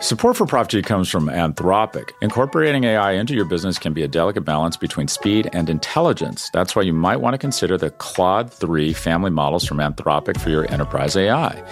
Support 0.00 0.38
for 0.38 0.46
Prop 0.46 0.68
G 0.68 0.80
comes 0.80 1.10
from 1.10 1.26
Anthropic. 1.26 2.12
Incorporating 2.22 2.84
AI 2.84 3.12
into 3.12 3.34
your 3.34 3.44
business 3.44 3.78
can 3.78 3.92
be 3.92 4.02
a 4.02 4.08
delicate 4.08 4.46
balance 4.46 4.78
between 4.78 5.08
speed 5.08 5.50
and 5.52 5.68
intelligence. 5.68 6.48
That's 6.54 6.74
why 6.74 6.82
you 6.82 6.94
might 6.94 7.18
want 7.18 7.34
to 7.34 7.38
consider 7.38 7.76
the 7.76 7.90
Claude 7.90 8.50
3 8.50 8.94
family 8.94 9.30
models 9.30 9.66
from 9.66 9.76
Anthropic 9.76 10.40
for 10.40 10.48
your 10.48 10.64
enterprise 10.72 11.16
AI. 11.16 11.62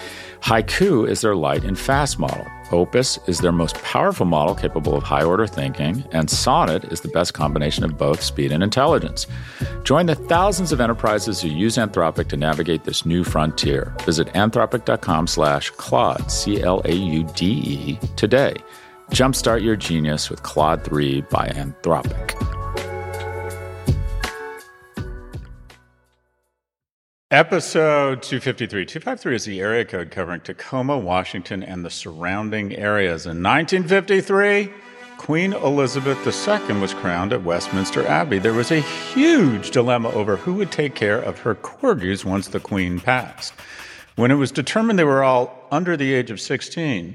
Haiku 0.40 1.08
is 1.08 1.20
their 1.20 1.34
light 1.34 1.64
and 1.64 1.78
fast 1.78 2.18
model. 2.18 2.46
Opus 2.70 3.18
is 3.26 3.38
their 3.38 3.52
most 3.52 3.76
powerful 3.82 4.26
model 4.26 4.54
capable 4.54 4.94
of 4.96 5.02
high 5.02 5.24
order 5.24 5.46
thinking, 5.46 6.04
and 6.12 6.30
Sonnet 6.30 6.84
is 6.92 7.00
the 7.00 7.08
best 7.08 7.34
combination 7.34 7.82
of 7.84 7.96
both 7.96 8.22
speed 8.22 8.52
and 8.52 8.62
intelligence. 8.62 9.26
Join 9.84 10.06
the 10.06 10.14
thousands 10.14 10.70
of 10.70 10.80
enterprises 10.80 11.40
who 11.40 11.48
use 11.48 11.76
Anthropic 11.76 12.28
to 12.28 12.36
navigate 12.36 12.84
this 12.84 13.06
new 13.06 13.24
frontier. 13.24 13.94
Visit 14.04 14.28
anthropic.com 14.28 15.26
slash 15.26 15.70
Claude, 15.70 16.30
C 16.30 16.62
L 16.62 16.82
A 16.84 16.92
U 16.92 17.24
D 17.34 17.46
E, 17.46 17.98
today. 18.16 18.54
Jumpstart 19.10 19.62
your 19.62 19.76
genius 19.76 20.28
with 20.28 20.42
Claude 20.42 20.84
3 20.84 21.22
by 21.22 21.48
Anthropic. 21.48 22.57
Episode 27.30 28.22
253. 28.22 28.86
253 28.86 29.34
is 29.34 29.44
the 29.44 29.60
area 29.60 29.84
code 29.84 30.10
covering 30.10 30.40
Tacoma, 30.40 30.96
Washington, 30.96 31.62
and 31.62 31.84
the 31.84 31.90
surrounding 31.90 32.74
areas. 32.74 33.26
In 33.26 33.42
1953, 33.42 34.70
Queen 35.18 35.52
Elizabeth 35.52 36.16
II 36.26 36.80
was 36.80 36.94
crowned 36.94 37.34
at 37.34 37.42
Westminster 37.42 38.06
Abbey. 38.06 38.38
There 38.38 38.54
was 38.54 38.70
a 38.70 38.80
huge 38.80 39.72
dilemma 39.72 40.08
over 40.12 40.36
who 40.36 40.54
would 40.54 40.72
take 40.72 40.94
care 40.94 41.18
of 41.18 41.40
her 41.40 41.54
corgis 41.54 42.24
once 42.24 42.48
the 42.48 42.60
Queen 42.60 42.98
passed. 42.98 43.52
When 44.16 44.30
it 44.30 44.36
was 44.36 44.50
determined 44.50 44.98
they 44.98 45.04
were 45.04 45.22
all 45.22 45.66
under 45.70 45.98
the 45.98 46.14
age 46.14 46.30
of 46.30 46.40
16, 46.40 47.14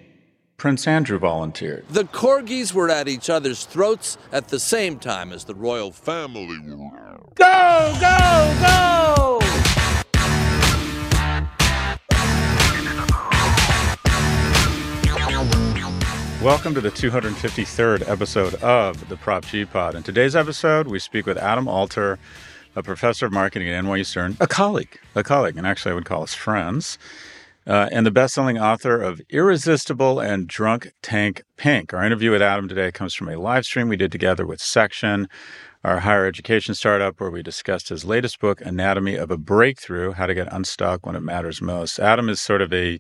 Prince 0.57 0.85
Andrew 0.85 1.17
volunteered. 1.17 1.85
The 1.89 2.03
corgis 2.03 2.71
were 2.71 2.91
at 2.91 3.07
each 3.07 3.31
other's 3.31 3.65
throats 3.65 4.19
at 4.31 4.49
the 4.49 4.59
same 4.59 4.99
time 4.99 5.33
as 5.33 5.45
the 5.45 5.55
royal 5.55 5.91
family 5.91 6.59
were. 6.59 7.19
Go, 7.33 7.97
go, 7.99 8.57
go! 8.61 9.12
Welcome 16.43 16.73
to 16.73 16.81
the 16.81 16.91
253rd 16.91 18.09
episode 18.09 18.55
of 18.55 19.07
the 19.07 19.15
Prop 19.15 19.45
G 19.45 19.63
Pod. 19.63 19.95
In 19.95 20.03
today's 20.03 20.35
episode, 20.35 20.87
we 20.87 20.99
speak 20.99 21.25
with 21.25 21.37
Adam 21.37 21.69
Alter, 21.69 22.19
a 22.75 22.83
professor 22.83 23.27
of 23.27 23.31
marketing 23.31 23.69
at 23.69 23.81
NYU 23.81 24.05
Stern, 24.05 24.35
a 24.41 24.45
colleague, 24.45 24.99
a 25.15 25.23
colleague, 25.23 25.55
and 25.55 25.65
actually 25.65 25.93
I 25.93 25.95
would 25.95 26.03
call 26.03 26.21
us 26.21 26.33
friends, 26.33 26.97
uh, 27.65 27.87
and 27.93 28.05
the 28.05 28.11
best-selling 28.11 28.59
author 28.59 29.01
of 29.01 29.21
Irresistible 29.29 30.19
and 30.19 30.45
Drunk 30.45 30.91
Tank 31.01 31.43
Pink. 31.55 31.93
Our 31.93 32.03
interview 32.03 32.31
with 32.31 32.41
Adam 32.41 32.67
today 32.67 32.91
comes 32.91 33.13
from 33.15 33.29
a 33.29 33.39
live 33.39 33.63
stream 33.63 33.87
we 33.87 33.95
did 33.95 34.11
together 34.11 34.45
with 34.45 34.59
Section, 34.59 35.29
our 35.81 36.01
higher 36.01 36.25
education 36.25 36.75
startup, 36.75 37.21
where 37.21 37.31
we 37.31 37.41
discussed 37.41 37.87
his 37.87 38.03
latest 38.03 38.41
book, 38.41 38.59
Anatomy 38.59 39.15
of 39.15 39.31
a 39.31 39.37
Breakthrough: 39.37 40.11
How 40.11 40.25
to 40.25 40.33
Get 40.33 40.51
Unstuck 40.51 41.05
When 41.05 41.15
It 41.15 41.21
Matters 41.21 41.61
Most. 41.61 41.99
Adam 41.99 42.27
is 42.27 42.41
sort 42.41 42.61
of 42.61 42.73
a 42.73 42.99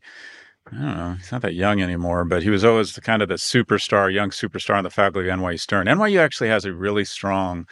I 0.71 0.75
don't 0.75 0.97
know, 0.97 1.13
he's 1.13 1.31
not 1.31 1.41
that 1.41 1.53
young 1.53 1.81
anymore, 1.81 2.23
but 2.25 2.41
he 2.41 2.49
was 2.49 2.63
always 2.63 2.93
the 2.93 3.01
kind 3.01 3.21
of 3.21 3.27
the 3.27 3.35
superstar, 3.35 4.11
young 4.11 4.29
superstar 4.29 4.77
on 4.77 4.83
the 4.83 4.89
faculty 4.89 5.29
of 5.29 5.37
NYU 5.37 5.59
Stern. 5.59 5.87
NYU 5.87 6.19
actually 6.19 6.49
has 6.49 6.65
a 6.65 6.73
really 6.73 7.05
strong 7.05 7.67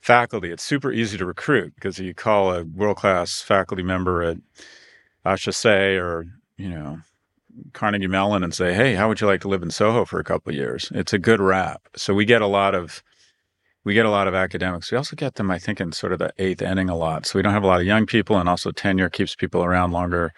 faculty. 0.00 0.50
It's 0.50 0.62
super 0.62 0.92
easy 0.92 1.18
to 1.18 1.24
recruit 1.24 1.74
because 1.74 1.98
you 1.98 2.14
call 2.14 2.52
a 2.52 2.64
world 2.64 2.98
class 2.98 3.40
faculty 3.40 3.82
member 3.82 4.22
at 4.22 4.36
HEC 5.24 5.64
or, 5.98 6.26
you 6.56 6.68
know, 6.68 7.00
Carnegie 7.72 8.06
Mellon 8.06 8.44
and 8.44 8.54
say, 8.54 8.74
hey, 8.74 8.94
how 8.94 9.08
would 9.08 9.20
you 9.20 9.26
like 9.26 9.40
to 9.40 9.48
live 9.48 9.62
in 9.62 9.70
Soho 9.70 10.04
for 10.04 10.20
a 10.20 10.24
couple 10.24 10.52
years? 10.52 10.92
It's 10.94 11.12
a 11.12 11.18
good 11.18 11.40
rap. 11.40 11.88
So 11.96 12.14
we 12.14 12.24
get 12.24 12.42
a 12.42 12.46
lot 12.46 12.74
of 12.74 13.02
we 13.86 13.94
get 13.94 14.04
a 14.04 14.10
lot 14.10 14.26
of 14.26 14.34
academics. 14.34 14.90
We 14.90 14.98
also 14.98 15.14
get 15.14 15.36
them, 15.36 15.48
I 15.48 15.60
think, 15.60 15.80
in 15.80 15.92
sort 15.92 16.12
of 16.12 16.18
the 16.18 16.32
eighth 16.38 16.60
inning 16.60 16.90
a 16.90 16.96
lot. 16.96 17.24
So 17.24 17.38
we 17.38 17.42
don't 17.42 17.52
have 17.52 17.62
a 17.62 17.68
lot 17.68 17.80
of 17.80 17.86
young 17.86 18.04
people, 18.04 18.36
and 18.36 18.48
also 18.48 18.72
tenure 18.72 19.08
keeps 19.08 19.36
people 19.36 19.62
around 19.62 19.92
longer, 19.92 20.34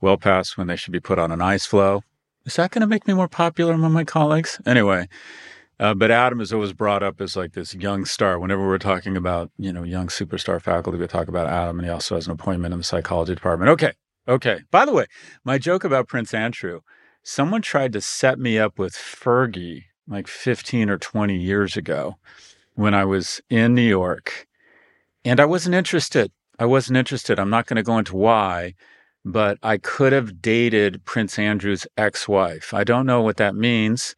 well 0.00 0.16
past 0.16 0.56
when 0.56 0.66
they 0.66 0.76
should 0.76 0.94
be 0.94 0.98
put 0.98 1.18
on 1.18 1.30
an 1.30 1.42
ice 1.42 1.66
floe. 1.66 2.02
Is 2.46 2.56
that 2.56 2.70
going 2.70 2.80
to 2.80 2.86
make 2.86 3.06
me 3.06 3.12
more 3.12 3.28
popular 3.28 3.74
among 3.74 3.92
my 3.92 4.04
colleagues? 4.04 4.58
Anyway, 4.64 5.08
uh, 5.78 5.92
but 5.92 6.10
Adam 6.10 6.40
is 6.40 6.54
always 6.54 6.72
brought 6.72 7.02
up 7.02 7.20
as 7.20 7.36
like 7.36 7.52
this 7.52 7.74
young 7.74 8.06
star. 8.06 8.38
Whenever 8.38 8.66
we're 8.66 8.78
talking 8.78 9.14
about, 9.14 9.50
you 9.58 9.74
know, 9.74 9.82
young 9.82 10.06
superstar 10.06 10.60
faculty, 10.60 10.98
we 10.98 11.06
talk 11.06 11.28
about 11.28 11.48
Adam, 11.48 11.78
and 11.78 11.86
he 11.86 11.92
also 11.92 12.14
has 12.14 12.26
an 12.26 12.32
appointment 12.32 12.72
in 12.72 12.78
the 12.78 12.84
psychology 12.84 13.34
department. 13.34 13.68
Okay, 13.72 13.92
okay. 14.26 14.60
By 14.70 14.86
the 14.86 14.94
way, 14.94 15.04
my 15.44 15.58
joke 15.58 15.84
about 15.84 16.08
Prince 16.08 16.32
Andrew, 16.32 16.80
someone 17.22 17.60
tried 17.60 17.92
to 17.92 18.00
set 18.00 18.38
me 18.38 18.58
up 18.58 18.78
with 18.78 18.94
Fergie 18.94 19.82
like 20.08 20.28
15 20.28 20.88
or 20.88 20.96
20 20.96 21.36
years 21.36 21.76
ago 21.76 22.16
when 22.76 22.94
I 22.94 23.04
was 23.04 23.40
in 23.50 23.74
New 23.74 23.82
York, 23.82 24.46
and 25.24 25.40
I 25.40 25.44
wasn't 25.44 25.74
interested. 25.74 26.30
I 26.58 26.66
wasn't 26.66 26.96
interested. 26.96 27.38
I'm 27.38 27.50
not 27.50 27.66
going 27.66 27.76
to 27.76 27.82
go 27.82 27.98
into 27.98 28.16
why, 28.16 28.74
but 29.24 29.58
I 29.62 29.78
could 29.78 30.12
have 30.12 30.40
dated 30.40 31.04
Prince 31.04 31.38
Andrew's 31.38 31.86
ex-wife. 31.96 32.72
I 32.72 32.84
don't 32.84 33.06
know 33.06 33.22
what 33.22 33.38
that 33.38 33.54
means. 33.56 34.14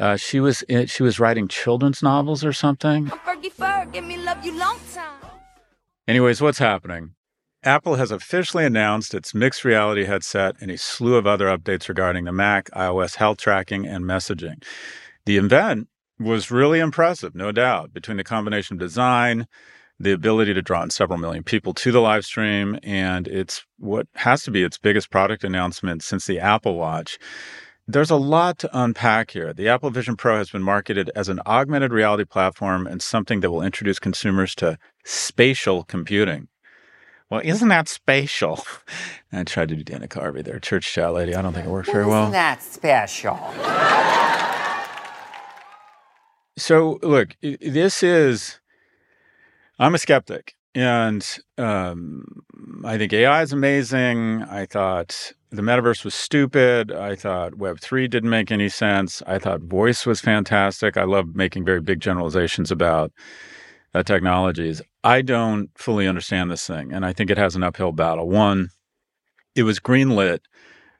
Uh, 0.00 0.16
she 0.16 0.40
was 0.40 0.62
in, 0.62 0.86
she 0.86 1.02
was 1.02 1.20
writing 1.20 1.46
children's 1.48 2.02
novels 2.02 2.44
or 2.44 2.52
something. 2.52 3.06
Fergie 3.06 3.52
Ferg, 3.52 3.92
give 3.92 4.04
me 4.04 4.16
love 4.16 4.44
you 4.44 4.58
long 4.58 4.78
time. 4.92 5.30
Anyways, 6.08 6.40
what's 6.40 6.58
happening? 6.58 7.14
Apple 7.62 7.94
has 7.94 8.10
officially 8.10 8.64
announced 8.64 9.14
its 9.14 9.34
mixed 9.34 9.64
reality 9.64 10.04
headset 10.04 10.56
and 10.60 10.70
a 10.70 10.76
slew 10.76 11.14
of 11.14 11.28
other 11.28 11.46
updates 11.46 11.88
regarding 11.88 12.24
the 12.24 12.32
Mac, 12.32 12.68
iOS 12.72 13.16
health 13.16 13.38
tracking, 13.38 13.86
and 13.86 14.04
messaging. 14.04 14.64
The 15.26 15.36
event 15.36 15.86
was 16.22 16.50
really 16.50 16.78
impressive, 16.78 17.34
no 17.34 17.52
doubt, 17.52 17.92
between 17.92 18.16
the 18.16 18.24
combination 18.24 18.76
of 18.76 18.80
design, 18.80 19.46
the 19.98 20.12
ability 20.12 20.54
to 20.54 20.62
draw 20.62 20.82
in 20.82 20.90
several 20.90 21.18
million 21.18 21.44
people 21.44 21.74
to 21.74 21.92
the 21.92 22.00
live 22.00 22.24
stream, 22.24 22.78
and 22.82 23.28
it's 23.28 23.64
what 23.78 24.06
has 24.16 24.42
to 24.44 24.50
be 24.50 24.62
its 24.62 24.78
biggest 24.78 25.10
product 25.10 25.44
announcement 25.44 26.02
since 26.02 26.26
the 26.26 26.40
Apple 26.40 26.74
Watch. 26.74 27.18
There's 27.86 28.10
a 28.10 28.16
lot 28.16 28.58
to 28.60 28.70
unpack 28.72 29.32
here. 29.32 29.52
The 29.52 29.68
Apple 29.68 29.90
Vision 29.90 30.16
Pro 30.16 30.38
has 30.38 30.50
been 30.50 30.62
marketed 30.62 31.10
as 31.16 31.28
an 31.28 31.40
augmented 31.46 31.92
reality 31.92 32.24
platform 32.24 32.86
and 32.86 33.02
something 33.02 33.40
that 33.40 33.50
will 33.50 33.62
introduce 33.62 33.98
consumers 33.98 34.54
to 34.56 34.78
spatial 35.04 35.84
computing. 35.84 36.48
Well, 37.28 37.40
isn't 37.42 37.68
that 37.68 37.88
spatial? 37.88 38.64
I 39.32 39.42
tried 39.44 39.70
to 39.70 39.76
do 39.76 39.82
Dana 39.82 40.06
Carvey 40.06 40.44
there, 40.44 40.60
church 40.60 40.92
chat 40.92 41.12
lady. 41.12 41.34
I 41.34 41.42
don't 41.42 41.54
think 41.54 41.66
it 41.66 41.70
worked 41.70 41.90
very 41.90 42.06
well. 42.06 42.24
Isn't 42.24 42.32
that 42.32 42.62
special? 42.62 43.40
So, 46.56 46.98
look, 47.02 47.36
this 47.40 48.02
is, 48.02 48.60
I'm 49.78 49.94
a 49.94 49.98
skeptic. 49.98 50.54
And 50.74 51.26
um, 51.58 52.24
I 52.84 52.96
think 52.96 53.12
AI 53.12 53.42
is 53.42 53.52
amazing. 53.52 54.42
I 54.44 54.64
thought 54.64 55.32
the 55.50 55.60
metaverse 55.60 56.02
was 56.04 56.14
stupid. 56.14 56.90
I 56.90 57.14
thought 57.14 57.52
Web3 57.52 58.08
didn't 58.08 58.30
make 58.30 58.50
any 58.50 58.70
sense. 58.70 59.22
I 59.26 59.38
thought 59.38 59.60
voice 59.60 60.06
was 60.06 60.20
fantastic. 60.20 60.96
I 60.96 61.04
love 61.04 61.34
making 61.34 61.66
very 61.66 61.80
big 61.80 62.00
generalizations 62.00 62.70
about 62.70 63.12
uh, 63.94 64.02
technologies. 64.02 64.80
I 65.04 65.20
don't 65.20 65.68
fully 65.76 66.08
understand 66.08 66.50
this 66.50 66.66
thing. 66.66 66.92
And 66.92 67.04
I 67.04 67.12
think 67.12 67.28
it 67.28 67.36
has 67.36 67.54
an 67.54 67.62
uphill 67.62 67.92
battle. 67.92 68.28
One, 68.28 68.70
it 69.54 69.64
was 69.64 69.78
greenlit 69.78 70.38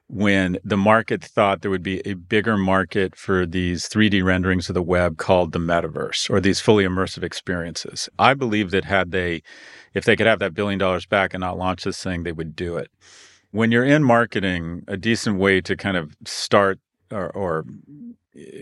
when 0.07 0.57
the 0.63 0.77
market 0.77 1.23
thought 1.23 1.61
there 1.61 1.71
would 1.71 1.83
be 1.83 1.99
a 2.05 2.13
bigger 2.13 2.57
market 2.57 3.15
for 3.15 3.45
these 3.45 3.87
3D 3.87 4.23
renderings 4.23 4.69
of 4.69 4.75
the 4.75 4.81
web 4.81 5.17
called 5.17 5.51
the 5.51 5.59
metaverse 5.59 6.29
or 6.29 6.39
these 6.39 6.59
fully 6.59 6.83
immersive 6.83 7.23
experiences. 7.23 8.09
I 8.19 8.33
believe 8.33 8.71
that 8.71 8.85
had 8.85 9.11
they, 9.11 9.41
if 9.93 10.05
they 10.05 10.15
could 10.15 10.27
have 10.27 10.39
that 10.39 10.53
billion 10.53 10.77
dollars 10.77 11.05
back 11.05 11.33
and 11.33 11.41
not 11.41 11.57
launch 11.57 11.83
this 11.83 12.01
thing, 12.01 12.23
they 12.23 12.31
would 12.31 12.55
do 12.55 12.77
it. 12.77 12.91
When 13.51 13.71
you're 13.71 13.83
in 13.83 14.03
marketing, 14.03 14.83
a 14.87 14.97
decent 14.97 15.37
way 15.37 15.61
to 15.61 15.75
kind 15.75 15.95
of 15.95 16.15
start 16.25 16.79
or, 17.11 17.29
or 17.31 17.65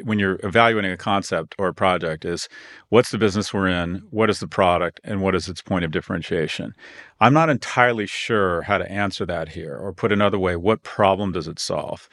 when 0.03 0.19
you're 0.19 0.39
evaluating 0.43 0.91
a 0.91 0.97
concept 0.97 1.55
or 1.57 1.67
a 1.67 1.73
project 1.73 2.25
is 2.25 2.49
what's 2.89 3.11
the 3.11 3.17
business 3.17 3.53
we're 3.53 3.67
in, 3.67 4.03
what 4.09 4.29
is 4.29 4.39
the 4.39 4.47
product, 4.47 4.99
and 5.03 5.21
what 5.21 5.35
is 5.35 5.47
its 5.47 5.61
point 5.61 5.85
of 5.85 5.91
differentiation. 5.91 6.73
I'm 7.19 7.33
not 7.33 7.49
entirely 7.49 8.05
sure 8.05 8.63
how 8.63 8.77
to 8.77 8.91
answer 8.91 9.25
that 9.25 9.49
here, 9.49 9.75
or 9.77 9.93
put 9.93 10.11
another 10.11 10.39
way, 10.39 10.55
what 10.55 10.83
problem 10.83 11.31
does 11.31 11.47
it 11.47 11.59
solve? 11.59 12.09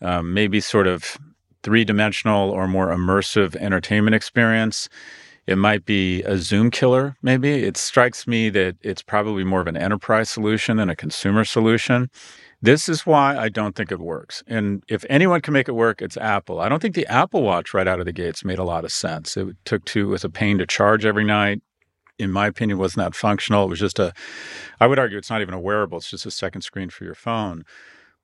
Um, 0.00 0.34
maybe 0.34 0.60
sort 0.60 0.86
of 0.86 1.18
three 1.62 1.84
dimensional 1.84 2.50
or 2.50 2.68
more 2.68 2.88
immersive 2.88 3.56
entertainment 3.56 4.14
experience. 4.14 4.88
It 5.46 5.58
might 5.58 5.84
be 5.84 6.22
a 6.22 6.38
Zoom 6.38 6.70
killer, 6.70 7.16
maybe. 7.22 7.64
It 7.64 7.76
strikes 7.76 8.26
me 8.26 8.50
that 8.50 8.76
it's 8.82 9.02
probably 9.02 9.44
more 9.44 9.60
of 9.60 9.66
an 9.66 9.76
enterprise 9.76 10.30
solution 10.30 10.76
than 10.76 10.88
a 10.88 10.96
consumer 10.96 11.44
solution. 11.44 12.10
This 12.62 12.88
is 12.88 13.04
why 13.04 13.36
I 13.36 13.48
don't 13.48 13.76
think 13.76 13.92
it 13.92 14.00
works. 14.00 14.42
And 14.46 14.82
if 14.88 15.04
anyone 15.10 15.40
can 15.40 15.52
make 15.52 15.68
it 15.68 15.74
work, 15.74 16.00
it's 16.00 16.16
Apple. 16.16 16.60
I 16.60 16.68
don't 16.68 16.80
think 16.80 16.94
the 16.94 17.06
Apple 17.06 17.42
Watch 17.42 17.74
right 17.74 17.86
out 17.86 18.00
of 18.00 18.06
the 18.06 18.12
gates 18.12 18.44
made 18.44 18.58
a 18.58 18.64
lot 18.64 18.84
of 18.84 18.92
sense. 18.92 19.36
It 19.36 19.56
took 19.64 19.84
two, 19.84 20.08
it 20.08 20.12
was 20.12 20.24
a 20.24 20.30
pain 20.30 20.58
to 20.58 20.66
charge 20.66 21.04
every 21.04 21.24
night. 21.24 21.60
In 22.18 22.30
my 22.30 22.46
opinion, 22.46 22.78
wasn't 22.78 23.04
that 23.04 23.16
functional. 23.16 23.64
It 23.64 23.70
was 23.70 23.80
just 23.80 23.98
a, 23.98 24.12
I 24.80 24.86
would 24.86 24.98
argue 24.98 25.18
it's 25.18 25.30
not 25.30 25.42
even 25.42 25.54
a 25.54 25.60
wearable, 25.60 25.98
it's 25.98 26.10
just 26.10 26.26
a 26.26 26.30
second 26.30 26.62
screen 26.62 26.88
for 26.88 27.04
your 27.04 27.16
phone. 27.16 27.64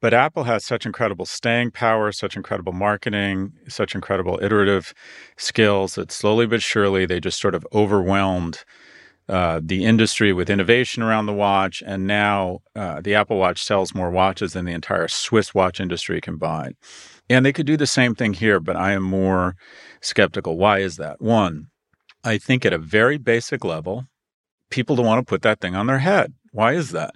But 0.01 0.15
Apple 0.15 0.45
has 0.45 0.65
such 0.65 0.87
incredible 0.87 1.27
staying 1.27 1.73
power, 1.73 2.11
such 2.11 2.35
incredible 2.37 2.73
marketing, 2.73 3.53
such 3.69 3.95
incredible 3.95 4.39
iterative 4.41 4.95
skills 5.37 5.97
that 5.97 6.11
slowly 6.11 6.47
but 6.47 6.63
surely 6.63 7.05
they 7.05 7.21
just 7.21 7.41
sort 7.41 7.55
of 7.55 7.67
overwhelmed 7.75 8.65
uh, 9.31 9.61
the 9.63 9.85
industry 9.85 10.33
with 10.33 10.51
innovation 10.51 11.05
around 11.05 11.27
the 11.27 11.33
watch, 11.33 11.85
and 11.87 12.05
now 12.05 12.59
uh, 12.75 13.01
the 13.01 13.15
Apple 13.15 13.39
Watch 13.39 13.63
sells 13.63 13.95
more 13.95 14.11
watches 14.11 14.55
than 14.55 14.65
the 14.65 14.73
entire 14.73 15.07
Swiss 15.07 15.55
watch 15.55 15.79
industry 15.79 16.21
combined. 16.21 16.75
And 17.29 17.47
they 17.47 17.53
could 17.53 17.67
do 17.67 17.77
the 17.77 17.87
same 17.87 18.17
thing 18.17 18.35
here, 18.35 18.59
but 18.59 18.75
I 18.75 18.91
am 18.91 19.05
more 19.05 19.55
skeptical. 20.01 20.59
Why 20.59 20.81
is 20.81 20.97
that? 20.97 21.21
One, 21.21 21.69
I 22.25 22.39
think 22.39 22.67
at 22.67 22.73
a 22.73 22.79
very 22.79 23.19
basic 23.19 23.65
level, 23.65 24.07
people 24.69 24.97
don't 24.97 25.07
want 25.07 25.25
to 25.25 25.31
put 25.31 25.43
that 25.43 25.61
thing 25.61 25.77
on 25.77 25.87
their 25.87 26.01
head. 26.01 26.35
Why 26.51 26.73
is 26.73 26.91
that? 26.91 27.15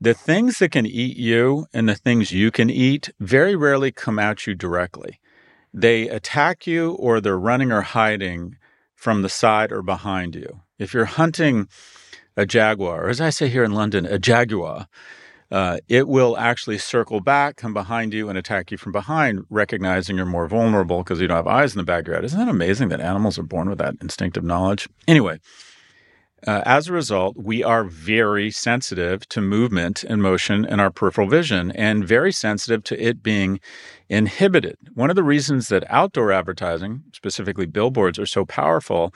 The 0.00 0.14
things 0.14 0.60
that 0.60 0.70
can 0.70 0.86
eat 0.86 1.18
you 1.18 1.66
and 1.74 1.88
the 1.88 1.94
things 1.94 2.32
you 2.32 2.50
can 2.50 2.70
eat 2.70 3.10
very 3.20 3.54
rarely 3.54 3.92
come 3.92 4.18
at 4.18 4.46
you 4.46 4.54
directly. 4.54 5.20
They 5.74 6.08
attack 6.08 6.66
you 6.66 6.92
or 6.92 7.20
they're 7.20 7.38
running 7.38 7.70
or 7.70 7.82
hiding 7.82 8.56
from 8.94 9.20
the 9.20 9.28
side 9.28 9.70
or 9.72 9.82
behind 9.82 10.34
you. 10.34 10.62
If 10.78 10.94
you're 10.94 11.04
hunting 11.04 11.68
a 12.36 12.46
jaguar, 12.46 13.06
or 13.06 13.08
as 13.08 13.20
I 13.20 13.30
say 13.30 13.48
here 13.48 13.64
in 13.64 13.72
London, 13.72 14.06
a 14.06 14.18
jaguar, 14.18 14.86
uh, 15.50 15.78
it 15.88 16.06
will 16.06 16.36
actually 16.36 16.78
circle 16.78 17.20
back, 17.20 17.56
come 17.56 17.72
behind 17.72 18.12
you, 18.12 18.28
and 18.28 18.38
attack 18.38 18.70
you 18.70 18.76
from 18.76 18.92
behind, 18.92 19.44
recognizing 19.50 20.16
you're 20.16 20.26
more 20.26 20.46
vulnerable 20.46 20.98
because 21.02 21.20
you 21.20 21.26
don't 21.26 21.36
have 21.36 21.46
eyes 21.46 21.72
in 21.72 21.78
the 21.78 21.84
back 21.84 22.02
of 22.02 22.08
your 22.08 22.16
head. 22.16 22.24
Isn't 22.24 22.38
that 22.38 22.48
amazing 22.48 22.88
that 22.90 23.00
animals 23.00 23.38
are 23.38 23.42
born 23.44 23.68
with 23.68 23.78
that 23.78 23.94
instinctive 24.00 24.44
knowledge? 24.44 24.88
Anyway, 25.08 25.40
uh, 26.46 26.62
as 26.64 26.88
a 26.88 26.92
result, 26.92 27.36
we 27.36 27.64
are 27.64 27.84
very 27.84 28.50
sensitive 28.50 29.28
to 29.28 29.40
movement 29.40 30.04
and 30.04 30.22
motion 30.22 30.64
in 30.64 30.78
our 30.78 30.90
peripheral 30.90 31.28
vision 31.28 31.72
and 31.72 32.06
very 32.06 32.30
sensitive 32.30 32.84
to 32.84 33.02
it 33.02 33.22
being 33.22 33.58
inhibited. 34.08 34.76
One 34.94 35.10
of 35.10 35.16
the 35.16 35.24
reasons 35.24 35.68
that 35.68 35.84
outdoor 35.90 36.30
advertising, 36.30 37.02
specifically 37.12 37.66
billboards, 37.66 38.18
are 38.18 38.26
so 38.26 38.44
powerful 38.44 39.12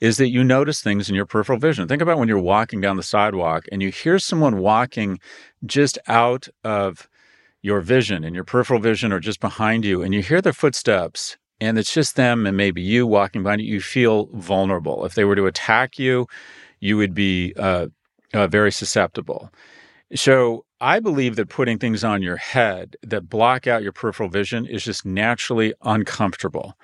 is 0.00 0.16
that 0.16 0.30
you 0.30 0.42
notice 0.42 0.80
things 0.80 1.10
in 1.10 1.14
your 1.14 1.26
peripheral 1.26 1.58
vision. 1.58 1.86
Think 1.88 2.02
about 2.02 2.18
when 2.18 2.28
you're 2.28 2.38
walking 2.38 2.80
down 2.80 2.96
the 2.96 3.02
sidewalk 3.02 3.66
and 3.70 3.82
you 3.82 3.90
hear 3.90 4.18
someone 4.18 4.58
walking 4.58 5.20
just 5.66 5.98
out 6.08 6.48
of 6.64 7.08
your 7.60 7.80
vision 7.80 8.24
in 8.24 8.34
your 8.34 8.44
peripheral 8.44 8.80
vision 8.80 9.12
or 9.12 9.20
just 9.20 9.40
behind 9.40 9.84
you, 9.84 10.02
and 10.02 10.14
you 10.14 10.22
hear 10.22 10.40
their 10.40 10.52
footsteps 10.52 11.36
and 11.62 11.78
it's 11.78 11.94
just 11.94 12.16
them 12.16 12.44
and 12.44 12.56
maybe 12.56 12.82
you 12.82 13.06
walking 13.06 13.44
behind 13.44 13.60
you, 13.60 13.74
you 13.74 13.80
feel 13.80 14.26
vulnerable. 14.32 15.04
If 15.04 15.14
they 15.14 15.24
were 15.24 15.36
to 15.36 15.46
attack 15.46 15.96
you, 15.96 16.26
you 16.82 16.96
would 16.96 17.14
be 17.14 17.54
uh, 17.56 17.86
uh, 18.34 18.48
very 18.48 18.72
susceptible. 18.72 19.50
So 20.14 20.66
I 20.80 20.98
believe 20.98 21.36
that 21.36 21.48
putting 21.48 21.78
things 21.78 22.02
on 22.02 22.22
your 22.22 22.36
head 22.36 22.96
that 23.02 23.30
block 23.30 23.66
out 23.66 23.84
your 23.84 23.92
peripheral 23.92 24.28
vision 24.28 24.66
is 24.66 24.84
just 24.84 25.06
naturally 25.06 25.72
uncomfortable. 25.82 26.74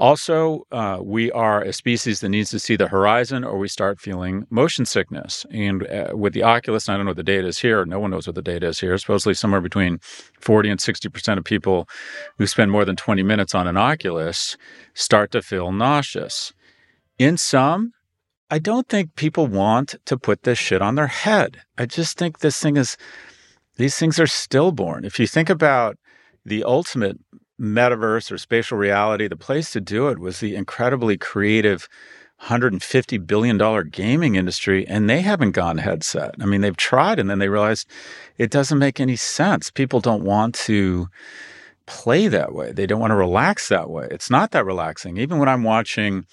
Also, 0.00 0.66
uh, 0.70 0.98
we 1.02 1.30
are 1.32 1.62
a 1.62 1.72
species 1.72 2.20
that 2.20 2.28
needs 2.28 2.50
to 2.50 2.58
see 2.58 2.76
the 2.76 2.88
horizon 2.88 3.42
or 3.44 3.58
we 3.58 3.68
start 3.68 4.00
feeling 4.00 4.46
motion 4.50 4.84
sickness. 4.84 5.46
And 5.50 5.86
uh, 5.86 6.10
with 6.14 6.34
the 6.34 6.42
Oculus, 6.42 6.88
I 6.88 6.96
don't 6.96 7.06
know 7.06 7.10
what 7.10 7.16
the 7.16 7.22
data 7.22 7.46
is 7.46 7.58
here. 7.58 7.84
No 7.84 7.98
one 7.98 8.10
knows 8.10 8.26
what 8.26 8.36
the 8.36 8.42
data 8.42 8.66
is 8.66 8.78
here. 8.78 8.96
Supposedly, 8.98 9.34
somewhere 9.34 9.60
between 9.60 9.98
40 10.40 10.70
and 10.70 10.80
60% 10.80 11.38
of 11.38 11.44
people 11.44 11.88
who 12.38 12.46
spend 12.46 12.70
more 12.70 12.84
than 12.84 12.96
20 12.96 13.22
minutes 13.22 13.54
on 13.54 13.66
an 13.66 13.76
Oculus 13.76 14.56
start 14.94 15.32
to 15.32 15.42
feel 15.42 15.72
nauseous. 15.72 16.52
In 17.18 17.36
some, 17.36 17.92
I 18.50 18.58
don't 18.58 18.88
think 18.88 19.14
people 19.14 19.46
want 19.46 19.96
to 20.06 20.16
put 20.16 20.42
this 20.42 20.58
shit 20.58 20.80
on 20.80 20.94
their 20.94 21.06
head. 21.06 21.58
I 21.76 21.86
just 21.86 22.16
think 22.16 22.38
this 22.38 22.58
thing 22.60 22.76
is, 22.76 22.96
these 23.76 23.96
things 23.96 24.18
are 24.18 24.26
stillborn. 24.26 25.04
If 25.04 25.20
you 25.20 25.26
think 25.26 25.50
about 25.50 25.98
the 26.44 26.64
ultimate 26.64 27.18
metaverse 27.60 28.32
or 28.32 28.38
spatial 28.38 28.78
reality, 28.78 29.28
the 29.28 29.36
place 29.36 29.70
to 29.72 29.80
do 29.80 30.08
it 30.08 30.18
was 30.18 30.40
the 30.40 30.56
incredibly 30.56 31.18
creative 31.18 31.88
$150 32.42 33.26
billion 33.26 33.90
gaming 33.90 34.36
industry, 34.36 34.86
and 34.86 35.10
they 35.10 35.20
haven't 35.20 35.52
gone 35.52 35.78
headset. 35.78 36.34
I 36.40 36.46
mean, 36.46 36.60
they've 36.60 36.76
tried 36.76 37.18
and 37.18 37.28
then 37.28 37.40
they 37.40 37.48
realized 37.48 37.88
it 38.36 38.50
doesn't 38.50 38.78
make 38.78 39.00
any 39.00 39.16
sense. 39.16 39.70
People 39.70 40.00
don't 40.00 40.22
want 40.22 40.54
to 40.54 41.08
play 41.86 42.28
that 42.28 42.52
way, 42.52 42.70
they 42.70 42.86
don't 42.86 43.00
want 43.00 43.10
to 43.10 43.16
relax 43.16 43.68
that 43.68 43.88
way. 43.88 44.06
It's 44.10 44.30
not 44.30 44.50
that 44.50 44.66
relaxing. 44.66 45.16
Even 45.16 45.38
when 45.38 45.48
I'm 45.48 45.64
watching, 45.64 46.26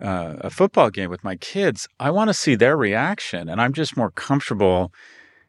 uh, 0.00 0.34
a 0.40 0.50
football 0.50 0.90
game 0.90 1.10
with 1.10 1.24
my 1.24 1.36
kids, 1.36 1.88
I 2.00 2.10
want 2.10 2.28
to 2.28 2.34
see 2.34 2.54
their 2.54 2.76
reaction. 2.76 3.48
And 3.48 3.60
I'm 3.60 3.72
just 3.72 3.96
more 3.96 4.10
comfortable 4.10 4.92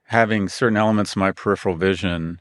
having 0.06 0.50
certain 0.50 0.78
elements 0.78 1.12
of 1.12 1.18
my 1.18 1.32
peripheral 1.32 1.76
vision 1.76 2.40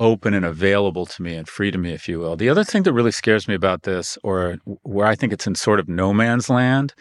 open 0.00 0.32
and 0.32 0.44
available 0.44 1.06
to 1.06 1.22
me 1.22 1.34
and 1.34 1.48
free 1.48 1.70
to 1.70 1.78
me, 1.78 1.92
if 1.92 2.08
you 2.08 2.18
will. 2.18 2.36
The 2.36 2.48
other 2.48 2.64
thing 2.64 2.84
that 2.84 2.92
really 2.92 3.10
scares 3.10 3.48
me 3.48 3.54
about 3.54 3.82
this, 3.82 4.16
or 4.22 4.58
where 4.82 5.06
I 5.06 5.14
think 5.14 5.32
it's 5.32 5.46
in 5.46 5.54
sort 5.54 5.80
of 5.80 5.88
no 5.88 6.14
man's 6.14 6.48
land, 6.48 6.94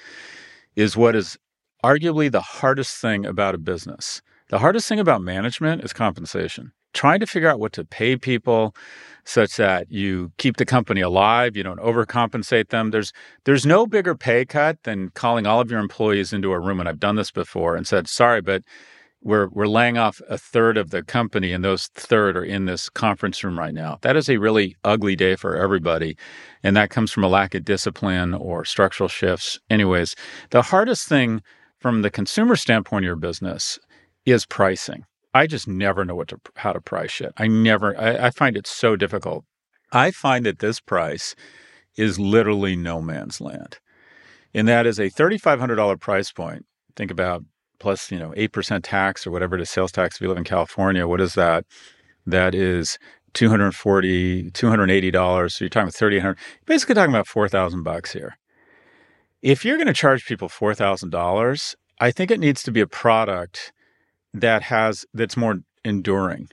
is 0.76 0.98
what 0.98 1.16
is 1.16 1.38
arguably 1.84 2.32
the 2.32 2.42
hardest 2.42 3.00
thing 3.00 3.26
about 3.26 3.56
a 3.56 3.60
business. 3.60 4.22
The 4.50 4.60
hardest 4.60 4.88
thing 4.88 5.00
about 5.00 5.22
management 5.22 5.84
is 5.84 5.94
compensation. 5.94 6.72
Trying 6.98 7.20
to 7.20 7.28
figure 7.28 7.48
out 7.48 7.60
what 7.60 7.74
to 7.74 7.86
pay 7.86 8.16
people, 8.18 8.76
such 9.24 9.58
that 9.58 9.92
you 9.92 10.32
keep 10.40 10.58
the 10.58 10.66
company 10.66 11.00
alive, 11.02 11.56
you 11.56 11.62
don't 11.62 11.80
overcompensate 11.80 12.70
them. 12.70 12.90
There's 12.90 13.14
there's 13.44 13.68
no 13.68 13.86
bigger 13.86 14.16
pay 14.16 14.46
cut 14.46 14.82
than 14.82 15.10
calling 15.10 15.46
all 15.46 15.62
of 15.62 15.70
your 15.70 15.80
employees 15.80 16.34
into 16.34 16.52
a 16.54 16.60
room 16.60 16.80
and 16.80 16.90
I've 16.90 17.00
done 17.00 17.16
this 17.16 17.30
before 17.30 17.76
and 17.76 17.86
said, 17.86 18.08
"Sorry, 18.08 18.42
but 18.42 18.64
we're 19.22 19.48
we're 19.50 19.68
laying 19.68 20.00
off 20.00 20.20
a 20.28 20.40
third 20.40 20.76
of 20.76 20.90
the 20.90 21.04
company 21.04 21.52
and 21.52 21.64
those 21.64 21.86
third 21.94 22.36
are 22.36 22.44
in 22.44 22.66
this 22.66 22.90
conference 22.90 23.44
room 23.44 23.60
right 23.60 23.76
now." 23.76 24.00
That 24.02 24.16
is 24.16 24.28
a 24.28 24.38
really 24.38 24.76
ugly 24.84 25.16
day 25.16 25.36
for 25.36 25.56
everybody. 25.56 26.18
And 26.64 26.76
that 26.78 26.90
comes 26.90 27.12
from 27.12 27.24
a 27.24 27.30
lack 27.30 27.54
of 27.54 27.64
discipline 27.64 28.34
or 28.34 28.66
structural 28.66 29.08
shifts. 29.08 29.60
Anyways, 29.70 30.16
the 30.50 30.64
hardest 30.64 31.08
thing 31.08 31.44
from 31.78 32.02
the 32.02 32.10
consumer 32.10 32.56
standpoint 32.56 33.06
of 33.06 33.08
your 33.08 33.16
business 33.18 33.78
is 34.26 34.48
pricing. 34.48 35.06
I 35.38 35.48
just 35.48 35.68
never 35.68 36.04
know 36.04 36.16
what 36.16 36.30
to 36.30 36.40
how 36.56 36.74
to 36.74 36.82
price 36.82 37.12
shit. 37.12 37.32
I 37.38 37.48
never. 37.48 38.00
I, 38.00 38.28
I 38.28 38.30
find 38.32 38.58
it 38.58 38.68
so 38.68 38.96
difficult. 38.96 39.46
I 39.92 40.12
find 40.12 40.46
that 40.46 40.60
this 40.60 40.80
price 40.80 41.36
is 41.96 42.20
literally 42.20 42.76
no 42.76 43.02
man's 43.02 43.40
land, 43.40 43.78
and 44.54 44.68
that 44.68 44.86
is 44.86 45.00
a 45.00 45.10
thirty-five 45.10 45.60
hundred 45.60 45.76
dollar 45.76 45.98
price 45.98 46.32
point. 46.32 46.66
Think 46.96 47.12
about 47.12 47.44
plus 47.80 48.12
you 48.12 48.18
know 48.18 48.34
eight 48.36 48.52
percent 48.52 48.84
tax 48.84 49.28
or 49.28 49.32
whatever 49.32 49.56
it 49.56 49.62
is 49.62 49.70
sales 49.70 49.92
tax 49.92 50.16
if 50.16 50.22
you 50.22 50.28
live 50.28 50.38
in 50.38 50.44
California. 50.44 51.08
What 51.08 51.22
is 51.22 51.36
that? 51.36 51.66
That 52.26 52.54
is 52.56 52.98
240 53.34 54.50
280 54.52 55.12
dollars 55.12 55.56
so 55.56 55.64
you're 55.64 55.70
talking 55.70 55.84
about 55.84 55.94
30 55.94 56.16
you're 56.16 56.38
basically 56.66 56.96
talking 56.96 57.14
about 57.14 57.28
4000 57.28 57.84
bucks 57.84 58.14
here 58.14 58.38
if 59.42 59.64
you're 59.64 59.78
going 59.78 59.86
to 59.88 59.94
charge 59.94 60.26
people 60.26 60.48
$4000 60.48 61.76
i 62.00 62.10
think 62.10 62.32
it 62.32 62.40
needs 62.40 62.64
to 62.64 62.72
be 62.72 62.82
a 62.82 62.88
product 62.88 63.74
that 64.34 64.64
has 64.64 65.06
that's 65.14 65.38
more 65.38 65.60
enduring. 65.84 66.50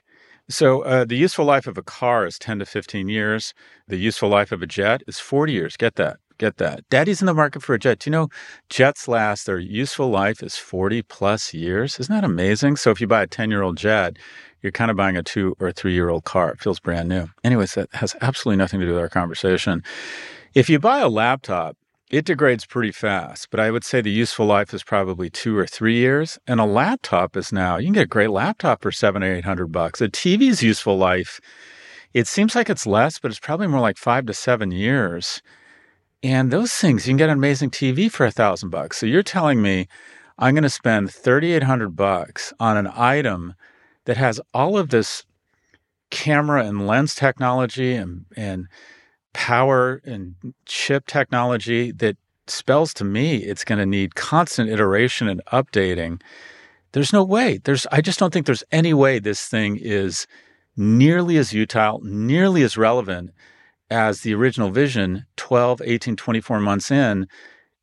So 0.48 0.82
uh, 0.82 1.04
the 1.06 1.16
useful 1.16 1.46
life 1.46 1.66
of 1.66 1.78
a 1.78 1.82
car 1.82 2.26
is 2.26 2.38
10 2.38 2.58
to 2.58 2.66
15 2.66 3.08
years. 3.08 3.54
The 3.88 3.96
useful 3.96 4.28
life 4.28 4.52
of 4.52 4.62
a 4.62 4.66
jet 4.66 5.02
is 5.06 5.18
40 5.18 5.52
years. 5.52 5.76
Get 5.76 5.94
that. 5.94 6.18
Get 6.36 6.58
that. 6.58 6.80
Daddy's 6.90 7.22
in 7.22 7.26
the 7.26 7.34
market 7.34 7.62
for 7.62 7.74
a 7.74 7.78
jet. 7.78 8.00
Do 8.00 8.10
you 8.10 8.12
know 8.12 8.28
jets 8.68 9.08
last, 9.08 9.46
their 9.46 9.58
useful 9.58 10.10
life 10.10 10.42
is 10.42 10.56
40 10.56 11.02
plus 11.02 11.54
years? 11.54 11.98
Isn't 11.98 12.14
that 12.14 12.24
amazing? 12.24 12.76
So 12.76 12.90
if 12.90 13.00
you 13.00 13.06
buy 13.06 13.22
a 13.22 13.26
10 13.26 13.50
year 13.50 13.62
old 13.62 13.78
jet, 13.78 14.18
you're 14.60 14.72
kind 14.72 14.90
of 14.90 14.96
buying 14.96 15.16
a 15.16 15.22
two 15.22 15.54
or 15.60 15.72
three 15.72 15.94
year 15.94 16.08
old 16.08 16.24
car. 16.24 16.50
It 16.50 16.60
feels 16.60 16.80
brand 16.80 17.08
new. 17.08 17.28
Anyways, 17.44 17.74
that 17.74 17.88
has 17.94 18.16
absolutely 18.20 18.58
nothing 18.58 18.80
to 18.80 18.86
do 18.86 18.92
with 18.92 19.00
our 19.00 19.08
conversation. 19.08 19.82
If 20.54 20.68
you 20.68 20.78
buy 20.78 20.98
a 20.98 21.08
laptop, 21.08 21.76
it 22.14 22.24
degrades 22.24 22.64
pretty 22.64 22.92
fast, 22.92 23.50
but 23.50 23.58
I 23.58 23.72
would 23.72 23.82
say 23.82 24.00
the 24.00 24.08
useful 24.08 24.46
life 24.46 24.72
is 24.72 24.84
probably 24.84 25.28
two 25.28 25.58
or 25.58 25.66
three 25.66 25.96
years. 25.96 26.38
And 26.46 26.60
a 26.60 26.64
laptop 26.64 27.36
is 27.36 27.52
now, 27.52 27.76
you 27.76 27.86
can 27.86 27.94
get 27.94 28.04
a 28.04 28.06
great 28.06 28.30
laptop 28.30 28.82
for 28.82 28.92
seven 28.92 29.24
or 29.24 29.34
eight 29.34 29.44
hundred 29.44 29.72
bucks. 29.72 30.00
A 30.00 30.08
TV's 30.08 30.62
useful 30.62 30.96
life 30.96 31.40
It 32.12 32.28
seems 32.28 32.54
like 32.54 32.70
it's 32.70 32.86
less, 32.86 33.18
but 33.18 33.32
it's 33.32 33.40
probably 33.40 33.66
more 33.66 33.80
like 33.80 33.98
five 33.98 34.26
to 34.26 34.32
seven 34.34 34.70
years. 34.70 35.42
And 36.22 36.52
those 36.52 36.72
things, 36.72 37.04
you 37.04 37.10
can 37.10 37.16
get 37.16 37.30
an 37.30 37.36
amazing 37.36 37.70
TV 37.70 38.08
for 38.08 38.24
a 38.24 38.30
thousand 38.30 38.70
bucks. 38.70 38.98
So 38.98 39.06
you're 39.06 39.24
telling 39.24 39.60
me 39.60 39.88
I'm 40.38 40.54
going 40.54 40.62
to 40.62 40.70
spend 40.70 41.10
3,800 41.10 41.96
bucks 41.96 42.52
on 42.60 42.76
an 42.76 42.88
item 42.94 43.54
that 44.04 44.16
has 44.18 44.40
all 44.52 44.78
of 44.78 44.90
this 44.90 45.24
camera 46.10 46.64
and 46.64 46.86
lens 46.86 47.16
technology 47.16 47.94
and, 47.94 48.26
and 48.36 48.68
power 49.34 50.00
and 50.04 50.34
chip 50.64 51.06
technology 51.06 51.92
that 51.92 52.16
spells 52.46 52.92
to 52.94 53.04
me 53.04 53.36
it's 53.36 53.64
going 53.64 53.78
to 53.78 53.86
need 53.86 54.14
constant 54.14 54.70
iteration 54.70 55.28
and 55.28 55.42
updating. 55.52 56.20
There's 56.92 57.12
no 57.12 57.24
way. 57.24 57.58
There's 57.64 57.86
I 57.92 58.00
just 58.00 58.18
don't 58.18 58.32
think 58.32 58.46
there's 58.46 58.64
any 58.72 58.94
way 58.94 59.18
this 59.18 59.46
thing 59.46 59.76
is 59.76 60.26
nearly 60.76 61.36
as 61.36 61.52
utile, 61.52 62.00
nearly 62.02 62.62
as 62.62 62.76
relevant 62.76 63.30
as 63.90 64.20
the 64.20 64.34
original 64.34 64.70
vision 64.70 65.26
12, 65.36 65.82
18, 65.84 66.16
24 66.16 66.60
months 66.60 66.90
in. 66.90 67.26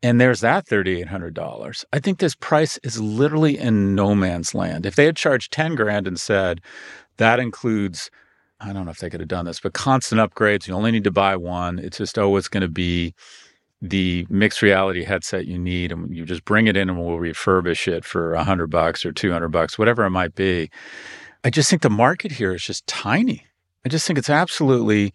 And 0.03 0.19
there's 0.19 0.41
that 0.41 0.65
$3,800. 0.65 1.85
I 1.93 1.99
think 1.99 2.17
this 2.17 2.35
price 2.35 2.79
is 2.83 2.99
literally 2.99 3.57
in 3.57 3.93
no 3.93 4.15
man's 4.15 4.55
land. 4.55 4.85
If 4.85 4.95
they 4.95 5.05
had 5.05 5.15
charged 5.15 5.53
10 5.53 5.75
grand 5.75 6.07
and 6.07 6.19
said 6.19 6.59
that 7.17 7.39
includes, 7.39 8.09
I 8.63 8.73
don't 8.73 8.85
know 8.85 8.91
if 8.91 8.99
they 8.99 9.09
could 9.09 9.21
have 9.21 9.29
done 9.29 9.45
this, 9.45 9.59
but 9.59 9.73
constant 9.73 10.21
upgrades, 10.21 10.67
you 10.67 10.73
only 10.73 10.91
need 10.91 11.03
to 11.05 11.11
buy 11.11 11.35
one. 11.35 11.79
It's 11.79 11.97
just 11.97 12.17
always 12.19 12.47
going 12.47 12.61
to 12.61 12.67
be 12.67 13.15
the 13.81 14.27
mixed 14.29 14.61
reality 14.61 15.03
headset 15.03 15.47
you 15.47 15.57
need 15.57 15.91
and 15.91 16.15
you 16.15 16.23
just 16.23 16.45
bring 16.45 16.67
it 16.67 16.77
in 16.77 16.87
and 16.87 16.99
we'll 16.99 17.17
refurbish 17.17 17.87
it 17.87 18.05
for 18.05 18.33
a 18.33 18.43
hundred 18.43 18.67
bucks 18.67 19.03
or 19.05 19.11
200 19.11 19.49
bucks, 19.49 19.79
whatever 19.79 20.05
it 20.05 20.11
might 20.11 20.35
be. 20.35 20.69
I 21.43 21.49
just 21.49 21.69
think 21.69 21.81
the 21.81 21.89
market 21.89 22.33
here 22.33 22.53
is 22.53 22.63
just 22.63 22.85
tiny. 22.85 23.47
I 23.83 23.89
just 23.89 24.05
think 24.05 24.19
it's 24.19 24.29
absolutely 24.29 25.11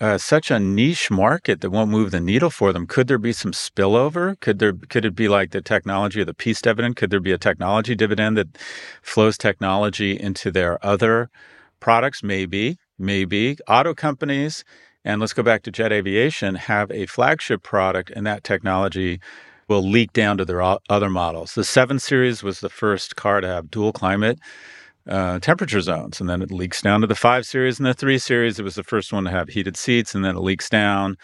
uh, 0.00 0.16
such 0.16 0.50
a 0.50 0.58
niche 0.58 1.10
market 1.10 1.60
that 1.60 1.70
won't 1.70 1.90
move 1.90 2.10
the 2.10 2.20
needle 2.20 2.48
for 2.48 2.72
them. 2.72 2.86
Could 2.86 3.06
there 3.06 3.18
be 3.18 3.32
some 3.32 3.52
spillover? 3.52 4.40
Could 4.40 4.58
there 4.58 4.72
could 4.72 5.04
it 5.04 5.14
be 5.14 5.28
like 5.28 5.50
the 5.50 5.60
technology 5.60 6.22
of 6.22 6.26
the 6.26 6.34
peace 6.34 6.62
dividend? 6.62 6.96
Could 6.96 7.10
there 7.10 7.20
be 7.20 7.32
a 7.32 7.38
technology 7.38 7.94
dividend 7.94 8.38
that 8.38 8.56
flows 9.02 9.36
technology 9.36 10.18
into 10.18 10.50
their 10.50 10.84
other 10.84 11.30
products? 11.82 12.22
Maybe, 12.22 12.78
maybe. 12.98 13.58
Auto 13.68 13.92
companies 13.94 14.64
and 15.04 15.20
let's 15.20 15.32
go 15.32 15.42
back 15.42 15.62
to 15.64 15.70
jet 15.70 15.92
aviation, 15.92 16.54
have 16.54 16.90
a 16.90 17.06
flagship 17.06 17.62
product, 17.62 18.10
and 18.10 18.26
that 18.26 18.44
technology 18.44 19.20
will 19.68 19.82
leak 19.82 20.12
down 20.12 20.38
to 20.38 20.44
their 20.44 20.62
other 20.62 21.10
models. 21.10 21.54
The 21.54 21.64
7 21.64 21.98
Series 21.98 22.42
was 22.42 22.60
the 22.60 22.68
first 22.68 23.16
car 23.16 23.40
to 23.40 23.48
have 23.48 23.70
dual 23.70 23.92
climate 23.92 24.38
uh, 25.08 25.40
temperature 25.40 25.80
zones, 25.80 26.20
and 26.20 26.30
then 26.30 26.42
it 26.42 26.52
leaks 26.52 26.80
down 26.82 27.00
to 27.00 27.06
the 27.06 27.16
5 27.16 27.44
Series 27.44 27.78
and 27.80 27.86
the 27.86 27.94
3 27.94 28.18
Series. 28.18 28.60
It 28.60 28.62
was 28.62 28.76
the 28.76 28.84
first 28.84 29.12
one 29.12 29.24
to 29.24 29.30
have 29.30 29.48
heated 29.48 29.76
seats, 29.76 30.14
and 30.14 30.24
then 30.24 30.36
it 30.36 30.40
leaks 30.40 30.68
down, 30.68 31.16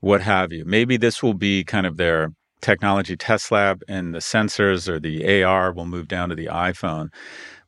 what 0.00 0.20
have 0.20 0.52
you. 0.52 0.64
Maybe 0.66 0.98
this 0.98 1.22
will 1.22 1.34
be 1.34 1.64
kind 1.64 1.86
of 1.86 1.96
their 1.96 2.32
technology 2.60 3.16
test 3.16 3.50
lab, 3.50 3.82
and 3.88 4.14
the 4.14 4.18
sensors 4.18 4.88
or 4.88 5.00
the 5.00 5.42
AR 5.42 5.72
will 5.72 5.86
move 5.86 6.08
down 6.08 6.28
to 6.28 6.34
the 6.34 6.46
iPhone. 6.46 7.08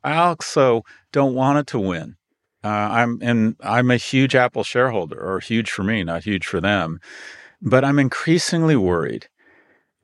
I 0.03 0.15
also 0.15 0.83
don't 1.11 1.33
want 1.33 1.57
it 1.57 1.67
to 1.67 1.79
win. 1.79 2.15
Uh, 2.63 2.67
I'm 2.67 3.19
and 3.21 3.55
I'm 3.61 3.89
a 3.89 3.97
huge 3.97 4.35
Apple 4.35 4.63
shareholder, 4.63 5.19
or 5.19 5.39
huge 5.39 5.71
for 5.71 5.83
me, 5.83 6.03
not 6.03 6.23
huge 6.23 6.45
for 6.45 6.59
them. 6.59 6.99
But 7.61 7.85
I'm 7.85 7.99
increasingly 7.99 8.75
worried 8.75 9.27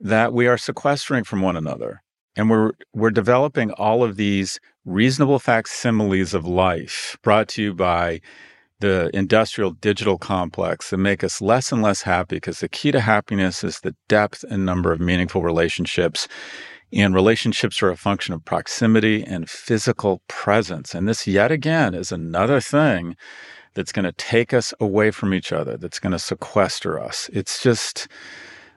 that 0.00 0.32
we 0.32 0.46
are 0.46 0.58
sequestering 0.58 1.24
from 1.24 1.42
one 1.42 1.56
another, 1.56 2.02
and 2.34 2.48
we're 2.48 2.72
we're 2.94 3.10
developing 3.10 3.72
all 3.72 4.02
of 4.02 4.16
these 4.16 4.58
reasonable 4.84 5.38
facsimiles 5.38 6.32
of 6.32 6.46
life 6.46 7.16
brought 7.22 7.48
to 7.48 7.62
you 7.62 7.74
by 7.74 8.20
the 8.80 9.10
industrial 9.14 9.72
digital 9.72 10.18
complex 10.18 10.90
that 10.90 10.98
make 10.98 11.24
us 11.24 11.40
less 11.40 11.72
and 11.72 11.82
less 11.82 12.02
happy 12.02 12.36
because 12.36 12.60
the 12.60 12.68
key 12.68 12.92
to 12.92 13.00
happiness 13.00 13.64
is 13.64 13.80
the 13.80 13.94
depth 14.08 14.44
and 14.50 14.66
number 14.66 14.92
of 14.92 15.00
meaningful 15.00 15.42
relationships 15.42 16.28
and 16.92 17.14
relationships 17.14 17.82
are 17.82 17.90
a 17.90 17.96
function 17.96 18.34
of 18.34 18.44
proximity 18.44 19.22
and 19.24 19.50
physical 19.50 20.22
presence. 20.28 20.94
And 20.94 21.08
this, 21.08 21.26
yet 21.26 21.50
again, 21.50 21.94
is 21.94 22.12
another 22.12 22.60
thing 22.60 23.16
that's 23.74 23.92
going 23.92 24.04
to 24.04 24.12
take 24.12 24.54
us 24.54 24.72
away 24.80 25.10
from 25.10 25.34
each 25.34 25.52
other, 25.52 25.76
that's 25.76 25.98
going 25.98 26.12
to 26.12 26.18
sequester 26.18 26.98
us. 26.98 27.28
It's 27.32 27.62
just, 27.62 28.08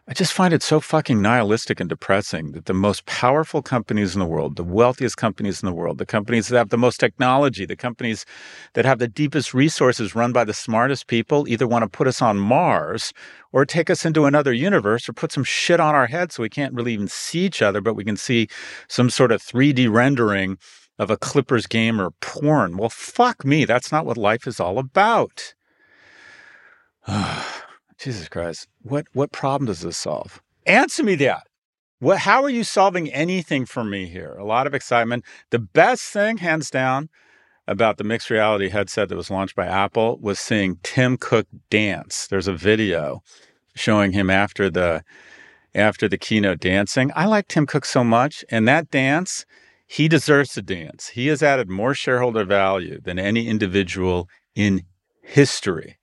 I 0.09 0.13
just 0.13 0.33
find 0.33 0.55
it 0.55 0.63
so 0.63 0.79
fucking 0.79 1.21
nihilistic 1.21 1.79
and 1.79 1.87
depressing 1.87 2.53
that 2.53 2.65
the 2.65 2.73
most 2.73 3.05
powerful 3.05 3.61
companies 3.61 4.15
in 4.15 4.19
the 4.19 4.25
world, 4.25 4.55
the 4.55 4.63
wealthiest 4.63 5.17
companies 5.17 5.61
in 5.61 5.67
the 5.67 5.75
world, 5.75 5.99
the 5.99 6.05
companies 6.05 6.47
that 6.47 6.57
have 6.57 6.69
the 6.69 6.79
most 6.79 6.99
technology, 6.99 7.63
the 7.63 7.75
companies 7.75 8.25
that 8.73 8.85
have 8.85 8.97
the 8.97 9.07
deepest 9.07 9.53
resources 9.53 10.15
run 10.15 10.33
by 10.33 10.43
the 10.43 10.53
smartest 10.53 11.05
people 11.05 11.47
either 11.47 11.67
want 11.67 11.83
to 11.83 11.87
put 11.87 12.07
us 12.07 12.23
on 12.23 12.39
Mars 12.39 13.13
or 13.51 13.67
take 13.67 13.91
us 13.91 14.03
into 14.03 14.25
another 14.25 14.51
universe 14.51 15.07
or 15.07 15.13
put 15.13 15.31
some 15.31 15.43
shit 15.43 15.79
on 15.79 15.93
our 15.93 16.07
head 16.07 16.31
so 16.31 16.41
we 16.41 16.49
can't 16.49 16.73
really 16.73 16.93
even 16.93 17.07
see 17.07 17.45
each 17.45 17.61
other, 17.61 17.79
but 17.79 17.93
we 17.93 18.03
can 18.03 18.17
see 18.17 18.47
some 18.87 19.11
sort 19.11 19.31
of 19.31 19.43
3D 19.43 19.93
rendering 19.93 20.57
of 20.97 21.11
a 21.11 21.17
Clippers 21.17 21.67
game 21.67 22.01
or 22.01 22.09
porn. 22.19 22.77
Well, 22.77 22.89
fuck 22.89 23.45
me. 23.45 23.63
That's 23.63 23.91
not 23.91 24.07
what 24.07 24.17
life 24.17 24.47
is 24.47 24.59
all 24.59 24.79
about. 24.79 25.53
Jesus 27.99 28.29
Christ. 28.29 28.67
What 28.81 29.07
what 29.13 29.31
problem 29.31 29.67
does 29.67 29.81
this 29.81 29.97
solve? 29.97 30.41
Answer 30.65 31.03
me 31.03 31.15
that. 31.15 31.43
What 31.99 32.19
how 32.19 32.43
are 32.43 32.49
you 32.49 32.63
solving 32.63 33.11
anything 33.11 33.65
for 33.65 33.83
me 33.83 34.07
here? 34.07 34.35
A 34.35 34.45
lot 34.45 34.67
of 34.67 34.73
excitement. 34.73 35.25
The 35.49 35.59
best 35.59 36.03
thing, 36.03 36.37
hands 36.37 36.69
down, 36.69 37.09
about 37.67 37.97
the 37.97 38.03
mixed 38.03 38.29
reality 38.29 38.69
headset 38.69 39.09
that 39.09 39.15
was 39.15 39.29
launched 39.29 39.55
by 39.55 39.67
Apple 39.67 40.17
was 40.19 40.39
seeing 40.39 40.77
Tim 40.81 41.17
Cook 41.17 41.47
dance. 41.69 42.25
There's 42.25 42.47
a 42.47 42.53
video 42.53 43.21
showing 43.75 44.13
him 44.13 44.29
after 44.29 44.69
the 44.71 45.03
after 45.75 46.07
the 46.07 46.17
keynote 46.17 46.59
dancing. 46.59 47.11
I 47.15 47.25
like 47.27 47.47
Tim 47.47 47.67
Cook 47.67 47.85
so 47.85 48.03
much, 48.03 48.43
and 48.49 48.67
that 48.67 48.89
dance, 48.89 49.45
he 49.85 50.07
deserves 50.07 50.53
to 50.53 50.63
dance. 50.63 51.09
He 51.09 51.27
has 51.27 51.43
added 51.43 51.69
more 51.69 51.93
shareholder 51.93 52.43
value 52.43 52.99
than 52.99 53.19
any 53.19 53.47
individual 53.47 54.27
in 54.55 54.81
history. 55.21 55.98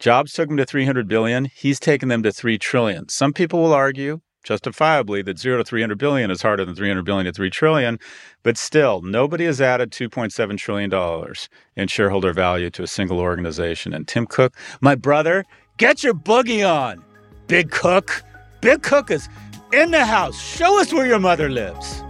Jobs 0.00 0.32
took 0.32 0.48
him 0.48 0.56
to 0.56 0.64
300 0.64 1.06
billion. 1.08 1.44
He's 1.44 1.78
taken 1.78 2.08
them 2.08 2.22
to 2.22 2.32
3 2.32 2.56
trillion. 2.56 3.10
Some 3.10 3.34
people 3.34 3.60
will 3.60 3.74
argue 3.74 4.22
justifiably 4.42 5.20
that 5.20 5.38
0 5.38 5.58
to 5.58 5.64
300 5.64 5.98
billion 5.98 6.30
is 6.30 6.40
harder 6.40 6.64
than 6.64 6.74
300 6.74 7.04
billion 7.04 7.26
to 7.26 7.32
3 7.32 7.50
trillion, 7.50 7.98
but 8.42 8.56
still 8.56 9.02
nobody 9.02 9.44
has 9.44 9.60
added 9.60 9.90
2.7 9.90 10.56
trillion 10.56 10.88
dollars 10.88 11.50
in 11.76 11.86
shareholder 11.86 12.32
value 12.32 12.70
to 12.70 12.82
a 12.82 12.86
single 12.86 13.20
organization. 13.20 13.92
And 13.92 14.08
Tim 14.08 14.26
Cook, 14.26 14.56
my 14.80 14.94
brother, 14.94 15.44
get 15.76 16.02
your 16.02 16.14
boogie 16.14 16.66
on. 16.66 17.04
Big 17.46 17.70
Cook. 17.70 18.22
Big 18.62 18.82
Cook 18.82 19.10
is 19.10 19.28
in 19.70 19.90
the 19.90 20.06
house. 20.06 20.40
Show 20.40 20.80
us 20.80 20.94
where 20.94 21.06
your 21.06 21.18
mother 21.18 21.50
lives. 21.50 22.02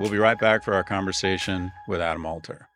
We'll 0.00 0.10
be 0.10 0.18
right 0.18 0.40
back 0.40 0.64
for 0.64 0.74
our 0.74 0.82
conversation 0.82 1.70
with 1.86 2.00
Adam 2.00 2.26
Alter. 2.26 2.69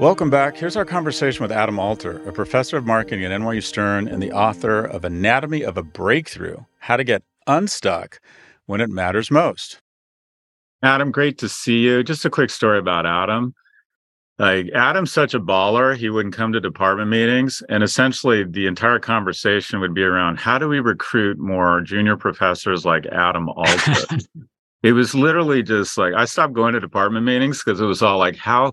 Welcome 0.00 0.30
back. 0.30 0.56
Here's 0.56 0.76
our 0.76 0.86
conversation 0.86 1.42
with 1.42 1.52
Adam 1.52 1.78
Alter, 1.78 2.26
a 2.26 2.32
professor 2.32 2.78
of 2.78 2.86
marketing 2.86 3.22
at 3.26 3.38
NYU 3.38 3.62
Stern 3.62 4.08
and 4.08 4.22
the 4.22 4.32
author 4.32 4.82
of 4.82 5.04
Anatomy 5.04 5.62
of 5.62 5.76
a 5.76 5.82
Breakthrough 5.82 6.56
How 6.78 6.96
to 6.96 7.04
Get 7.04 7.22
Unstuck 7.46 8.18
When 8.64 8.80
It 8.80 8.88
Matters 8.88 9.30
Most. 9.30 9.78
Adam, 10.82 11.10
great 11.10 11.36
to 11.36 11.50
see 11.50 11.80
you. 11.80 12.02
Just 12.02 12.24
a 12.24 12.30
quick 12.30 12.48
story 12.48 12.78
about 12.78 13.04
Adam. 13.04 13.54
Like, 14.38 14.70
Adam's 14.74 15.12
such 15.12 15.34
a 15.34 15.38
baller, 15.38 15.94
he 15.94 16.08
wouldn't 16.08 16.34
come 16.34 16.54
to 16.54 16.60
department 16.62 17.10
meetings. 17.10 17.62
And 17.68 17.82
essentially, 17.82 18.42
the 18.44 18.66
entire 18.66 19.00
conversation 19.00 19.80
would 19.80 19.92
be 19.92 20.02
around 20.02 20.38
how 20.38 20.56
do 20.56 20.66
we 20.66 20.80
recruit 20.80 21.38
more 21.38 21.82
junior 21.82 22.16
professors 22.16 22.86
like 22.86 23.04
Adam 23.04 23.50
Alter? 23.50 24.16
it 24.82 24.92
was 24.92 25.14
literally 25.14 25.62
just 25.62 25.98
like, 25.98 26.14
I 26.14 26.24
stopped 26.24 26.54
going 26.54 26.72
to 26.72 26.80
department 26.80 27.26
meetings 27.26 27.62
because 27.62 27.82
it 27.82 27.84
was 27.84 28.00
all 28.00 28.16
like, 28.16 28.36
how 28.36 28.72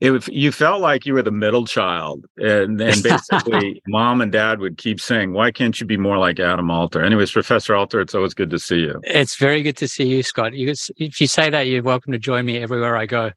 it 0.00 0.28
you 0.28 0.50
felt 0.50 0.80
like 0.80 1.04
you 1.04 1.12
were 1.12 1.22
the 1.22 1.30
middle 1.30 1.66
child 1.66 2.24
and 2.38 2.80
and 2.80 3.02
basically 3.02 3.82
mom 3.88 4.20
and 4.20 4.32
dad 4.32 4.58
would 4.58 4.78
keep 4.78 5.00
saying 5.00 5.32
why 5.32 5.50
can't 5.50 5.78
you 5.80 5.86
be 5.86 5.96
more 5.96 6.18
like 6.18 6.40
adam 6.40 6.70
alter? 6.70 7.02
Anyways 7.02 7.30
professor 7.30 7.74
alter 7.74 8.00
it's 8.00 8.14
always 8.14 8.34
good 8.34 8.50
to 8.50 8.58
see 8.58 8.80
you. 8.80 9.00
It's 9.04 9.36
very 9.36 9.62
good 9.62 9.76
to 9.78 9.88
see 9.88 10.04
you 10.04 10.22
scott. 10.22 10.54
You, 10.54 10.74
if 10.96 11.20
you 11.20 11.26
say 11.26 11.50
that 11.50 11.62
you're 11.66 11.82
welcome 11.82 12.12
to 12.12 12.18
join 12.18 12.46
me 12.46 12.58
everywhere 12.58 12.96
i 12.96 13.06
go. 13.06 13.30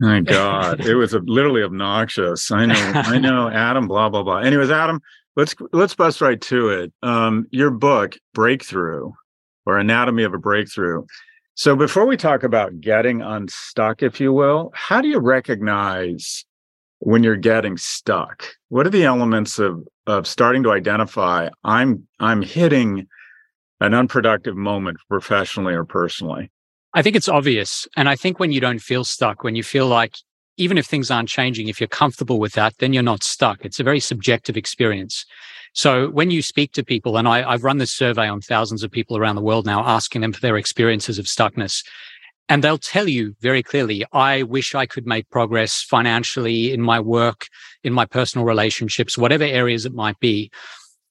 My 0.00 0.20
god 0.36 0.84
it 0.84 0.94
was 0.96 1.14
a, 1.14 1.20
literally 1.20 1.62
obnoxious. 1.62 2.50
I 2.50 2.66
know 2.66 2.92
i 2.94 3.18
know 3.26 3.48
adam 3.48 3.86
blah 3.86 4.08
blah 4.08 4.24
blah. 4.24 4.38
Anyways 4.38 4.70
adam 4.70 5.00
let's 5.36 5.54
let's 5.72 5.94
bust 5.94 6.20
right 6.20 6.40
to 6.40 6.70
it. 6.70 6.92
Um, 7.02 7.46
your 7.50 7.70
book 7.70 8.16
breakthrough 8.34 9.12
or 9.64 9.78
anatomy 9.78 10.24
of 10.24 10.34
a 10.34 10.38
breakthrough 10.38 11.04
so 11.54 11.76
before 11.76 12.06
we 12.06 12.16
talk 12.16 12.42
about 12.42 12.80
getting 12.80 13.22
unstuck, 13.22 14.02
if 14.02 14.20
you 14.20 14.32
will, 14.32 14.70
how 14.74 15.00
do 15.00 15.08
you 15.08 15.18
recognize 15.18 16.44
when 17.00 17.22
you're 17.22 17.36
getting 17.36 17.76
stuck? 17.76 18.46
What 18.68 18.86
are 18.86 18.90
the 18.90 19.04
elements 19.04 19.58
of 19.58 19.86
of 20.06 20.26
starting 20.26 20.62
to 20.64 20.72
identify 20.72 21.48
I'm 21.64 22.06
I'm 22.18 22.42
hitting 22.42 23.06
an 23.80 23.94
unproductive 23.94 24.56
moment 24.56 24.98
professionally 25.08 25.74
or 25.74 25.84
personally? 25.84 26.50
I 26.92 27.02
think 27.02 27.16
it's 27.16 27.28
obvious. 27.28 27.86
And 27.96 28.08
I 28.08 28.16
think 28.16 28.38
when 28.38 28.52
you 28.52 28.60
don't 28.60 28.80
feel 28.80 29.04
stuck, 29.04 29.44
when 29.44 29.54
you 29.54 29.62
feel 29.62 29.86
like 29.86 30.16
even 30.56 30.76
if 30.76 30.86
things 30.86 31.10
aren't 31.10 31.28
changing, 31.28 31.68
if 31.68 31.80
you're 31.80 31.88
comfortable 31.88 32.38
with 32.38 32.52
that, 32.52 32.76
then 32.78 32.92
you're 32.92 33.02
not 33.02 33.22
stuck. 33.22 33.64
It's 33.64 33.80
a 33.80 33.84
very 33.84 34.00
subjective 34.00 34.56
experience. 34.56 35.24
So 35.72 36.10
when 36.10 36.30
you 36.30 36.42
speak 36.42 36.72
to 36.72 36.84
people, 36.84 37.16
and 37.16 37.28
I, 37.28 37.50
have 37.50 37.64
run 37.64 37.78
this 37.78 37.92
survey 37.92 38.28
on 38.28 38.40
thousands 38.40 38.82
of 38.82 38.90
people 38.90 39.16
around 39.16 39.36
the 39.36 39.42
world 39.42 39.66
now, 39.66 39.84
asking 39.84 40.22
them 40.22 40.32
for 40.32 40.40
their 40.40 40.56
experiences 40.56 41.18
of 41.18 41.26
stuckness, 41.26 41.84
and 42.48 42.64
they'll 42.64 42.78
tell 42.78 43.08
you 43.08 43.36
very 43.40 43.62
clearly, 43.62 44.04
I 44.12 44.42
wish 44.42 44.74
I 44.74 44.84
could 44.84 45.06
make 45.06 45.30
progress 45.30 45.82
financially 45.82 46.72
in 46.72 46.82
my 46.82 46.98
work, 46.98 47.46
in 47.84 47.92
my 47.92 48.04
personal 48.04 48.44
relationships, 48.44 49.16
whatever 49.16 49.44
areas 49.44 49.86
it 49.86 49.94
might 49.94 50.18
be. 50.18 50.50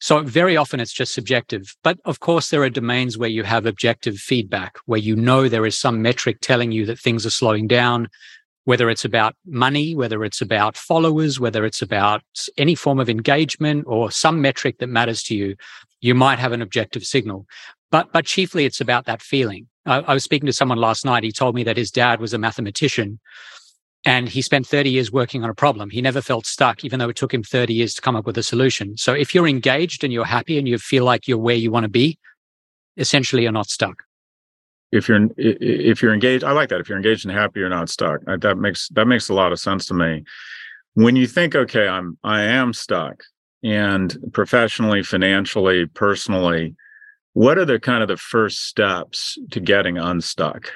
So 0.01 0.21
very 0.21 0.57
often 0.57 0.81
it's 0.81 0.93
just 0.93 1.13
subjective. 1.13 1.75
But 1.81 1.97
of 2.03 2.19
course, 2.19 2.49
there 2.49 2.63
are 2.63 2.69
domains 2.69 3.17
where 3.17 3.29
you 3.29 3.43
have 3.43 3.65
objective 3.65 4.17
feedback, 4.17 4.77
where 4.85 4.99
you 4.99 5.15
know 5.15 5.47
there 5.47 5.65
is 5.65 5.79
some 5.79 6.01
metric 6.01 6.39
telling 6.41 6.73
you 6.73 6.85
that 6.87 6.99
things 6.99 7.25
are 7.25 7.31
slowing 7.31 7.67
down, 7.67 8.09
whether 8.65 8.89
it's 8.89 9.05
about 9.05 9.35
money, 9.45 9.95
whether 9.95 10.23
it's 10.23 10.41
about 10.41 10.77
followers, 10.77 11.39
whether 11.39 11.65
it's 11.65 11.81
about 11.81 12.21
any 12.57 12.75
form 12.75 12.99
of 12.99 13.09
engagement 13.09 13.85
or 13.87 14.11
some 14.11 14.41
metric 14.41 14.77
that 14.79 14.87
matters 14.87 15.23
to 15.23 15.35
you, 15.35 15.55
you 16.01 16.13
might 16.13 16.39
have 16.39 16.51
an 16.51 16.61
objective 16.61 17.03
signal. 17.03 17.45
But, 17.91 18.11
but 18.13 18.25
chiefly 18.25 18.65
it's 18.65 18.81
about 18.81 19.05
that 19.05 19.21
feeling. 19.21 19.67
I, 19.85 19.99
I 20.01 20.13
was 20.13 20.23
speaking 20.23 20.47
to 20.47 20.53
someone 20.53 20.77
last 20.77 21.05
night. 21.05 21.23
He 21.23 21.31
told 21.31 21.55
me 21.55 21.63
that 21.63 21.77
his 21.77 21.91
dad 21.91 22.19
was 22.19 22.33
a 22.33 22.37
mathematician 22.37 23.19
and 24.05 24.29
he 24.29 24.41
spent 24.41 24.67
30 24.67 24.89
years 24.89 25.11
working 25.11 25.43
on 25.43 25.49
a 25.49 25.55
problem. 25.55 25.89
He 25.89 26.01
never 26.01 26.21
felt 26.21 26.45
stuck, 26.45 26.85
even 26.85 26.99
though 26.99 27.09
it 27.09 27.15
took 27.15 27.33
him 27.33 27.43
30 27.43 27.73
years 27.73 27.93
to 27.95 28.01
come 28.01 28.15
up 28.15 28.25
with 28.25 28.37
a 28.37 28.43
solution. 28.43 28.95
So 28.97 29.13
if 29.13 29.33
you're 29.33 29.47
engaged 29.47 30.03
and 30.03 30.13
you're 30.13 30.25
happy 30.25 30.57
and 30.57 30.67
you 30.67 30.77
feel 30.77 31.03
like 31.03 31.27
you're 31.27 31.37
where 31.37 31.55
you 31.55 31.71
want 31.71 31.83
to 31.83 31.89
be, 31.89 32.17
essentially 32.97 33.43
you're 33.43 33.51
not 33.51 33.69
stuck 33.69 34.03
if 34.91 35.07
you're 35.07 35.29
if 35.37 36.01
you're 36.01 36.13
engaged 36.13 36.43
i 36.43 36.51
like 36.51 36.69
that 36.69 36.81
if 36.81 36.89
you're 36.89 36.97
engaged 36.97 37.25
and 37.25 37.35
happy 37.35 37.59
you're 37.59 37.69
not 37.69 37.89
stuck. 37.89 38.21
That 38.25 38.57
makes 38.57 38.89
that 38.89 39.07
makes 39.07 39.29
a 39.29 39.33
lot 39.33 39.51
of 39.51 39.59
sense 39.59 39.85
to 39.87 39.93
me. 39.93 40.23
When 40.93 41.15
you 41.15 41.27
think 41.27 41.55
okay 41.55 41.87
i'm 41.87 42.17
i 42.23 42.41
am 42.41 42.73
stuck 42.73 43.23
and 43.63 44.17
professionally 44.33 45.03
financially 45.03 45.85
personally 45.85 46.75
what 47.33 47.57
are 47.57 47.65
the 47.65 47.79
kind 47.79 48.01
of 48.01 48.07
the 48.07 48.17
first 48.17 48.65
steps 48.65 49.37
to 49.51 49.59
getting 49.59 49.97
unstuck? 49.97 50.71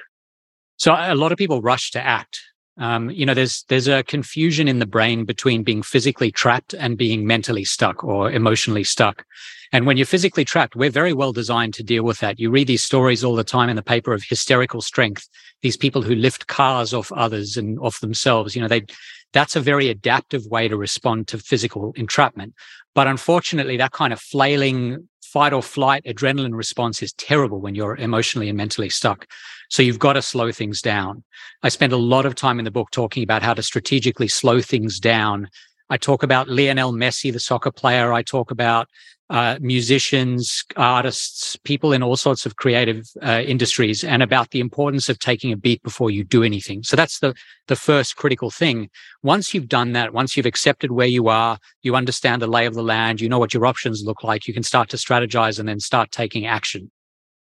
So 0.78 0.94
a 0.94 1.16
lot 1.16 1.32
of 1.32 1.38
people 1.38 1.62
rush 1.62 1.92
to 1.92 2.02
act 2.02 2.40
um, 2.78 3.10
you 3.10 3.26
know 3.26 3.34
there's 3.34 3.64
there's 3.70 3.88
a 3.88 4.04
confusion 4.04 4.68
in 4.68 4.80
the 4.80 4.86
brain 4.86 5.26
between 5.26 5.64
being 5.64 5.84
physically 5.84 6.32
trapped 6.32 6.74
and 6.74 6.98
being 6.98 7.26
mentally 7.26 7.64
stuck 7.64 8.04
or 8.04 8.32
emotionally 8.32 8.84
stuck 8.84 9.26
and 9.74 9.88
when 9.88 9.98
you're 9.98 10.06
physically 10.06 10.46
trapped, 10.46 10.76
we're 10.76 10.92
very 10.92 11.14
well 11.14 11.34
designed 11.34 11.74
to 11.74 11.84
deal 11.84 12.04
with 12.04 12.20
that. 12.20 12.40
You 12.40 12.52
read 12.52 12.68
these 12.68 12.84
stories 12.84 13.24
all 13.24 13.36
the 13.36 13.44
time 13.44 13.70
in 13.70 13.76
the 13.76 13.82
paper 13.82 14.14
of 14.14 14.24
hysterical 14.24 14.82
strength, 14.82 15.28
these 15.64 15.76
people 15.76 16.04
who 16.04 16.14
lift 16.14 16.46
cars 16.46 16.94
off 16.94 17.12
others 17.12 17.58
and 17.58 17.80
off 17.80 18.00
themselves. 18.00 18.56
You 18.56 18.62
know, 18.62 18.68
they, 18.68 18.86
that's 19.34 19.56
a 19.56 19.60
very 19.60 19.90
adaptive 19.90 20.46
way 20.46 20.68
to 20.68 20.78
respond 20.78 21.28
to 21.30 21.40
physical 21.40 21.92
entrapment. 21.96 22.54
But 22.94 23.08
unfortunately, 23.08 23.78
that 23.78 23.94
kind 23.94 24.14
of 24.14 24.20
flailing 24.20 25.10
fight 25.24 25.54
or 25.54 25.64
flight 25.64 26.04
adrenaline 26.06 26.54
response 26.54 27.02
is 27.02 27.12
terrible 27.14 27.60
when 27.60 27.74
you're 27.74 27.96
emotionally 27.96 28.50
and 28.50 28.58
mentally 28.58 28.90
stuck. 28.90 29.26
So 29.70 29.84
you've 29.84 30.00
got 30.00 30.14
to 30.14 30.22
slow 30.22 30.52
things 30.52 30.82
down. 30.82 31.24
I 31.62 31.70
spend 31.70 31.94
a 31.94 31.98
lot 31.98 32.26
of 32.26 32.36
time 32.36 32.60
in 32.60 32.66
the 32.66 32.72
book 32.72 32.92
talking 32.92 33.24
about 33.24 33.44
how 33.44 33.54
to 33.54 33.64
strategically 33.64 34.28
slow 34.28 34.62
things 34.62 35.00
down. 35.00 35.50
I 35.90 35.98
talk 35.98 36.24
about 36.24 36.48
Lionel 36.48 36.94
Messi, 36.94 37.32
the 37.32 37.40
soccer 37.40 37.72
player. 37.72 38.14
I 38.14 38.24
talk 38.24 38.52
about 38.52 38.88
uh, 39.30 39.58
musicians, 39.62 40.64
artists, 40.76 41.56
people 41.64 41.94
in 41.94 42.04
all 42.04 42.16
sorts 42.16 42.46
of 42.46 42.58
creative 42.58 43.06
uh, 43.22 43.42
industries, 43.46 44.04
and 44.04 44.22
about 44.22 44.52
the 44.52 44.60
importance 44.60 45.10
of 45.10 45.18
taking 45.18 45.52
a 45.52 45.58
beat 45.58 45.82
before 45.82 46.12
you 46.12 46.24
do 46.24 46.44
anything. 46.44 46.84
So 46.84 46.96
that's 46.96 47.20
the 47.20 47.34
the 47.68 47.76
first 47.76 48.16
critical 48.16 48.52
thing. 48.52 48.90
Once 49.24 49.54
you've 49.54 49.70
done 49.70 49.94
that, 49.94 50.14
once 50.14 50.36
you've 50.36 50.46
accepted 50.46 50.92
where 50.92 51.08
you 51.08 51.30
are, 51.30 51.58
you 51.82 51.96
understand 51.96 52.42
the 52.42 52.48
lay 52.48 52.66
of 52.66 52.74
the 52.74 52.84
land, 52.84 53.22
you 53.22 53.30
know 53.30 53.40
what 53.40 53.54
your 53.54 53.66
options 53.66 54.04
look 54.06 54.24
like, 54.24 54.48
you 54.48 54.54
can 54.54 54.64
start 54.64 54.90
to 54.90 54.98
strategize 54.98 55.58
and 55.60 55.68
then 55.68 55.80
start 55.80 56.12
taking 56.12 56.46
action. 56.46 56.92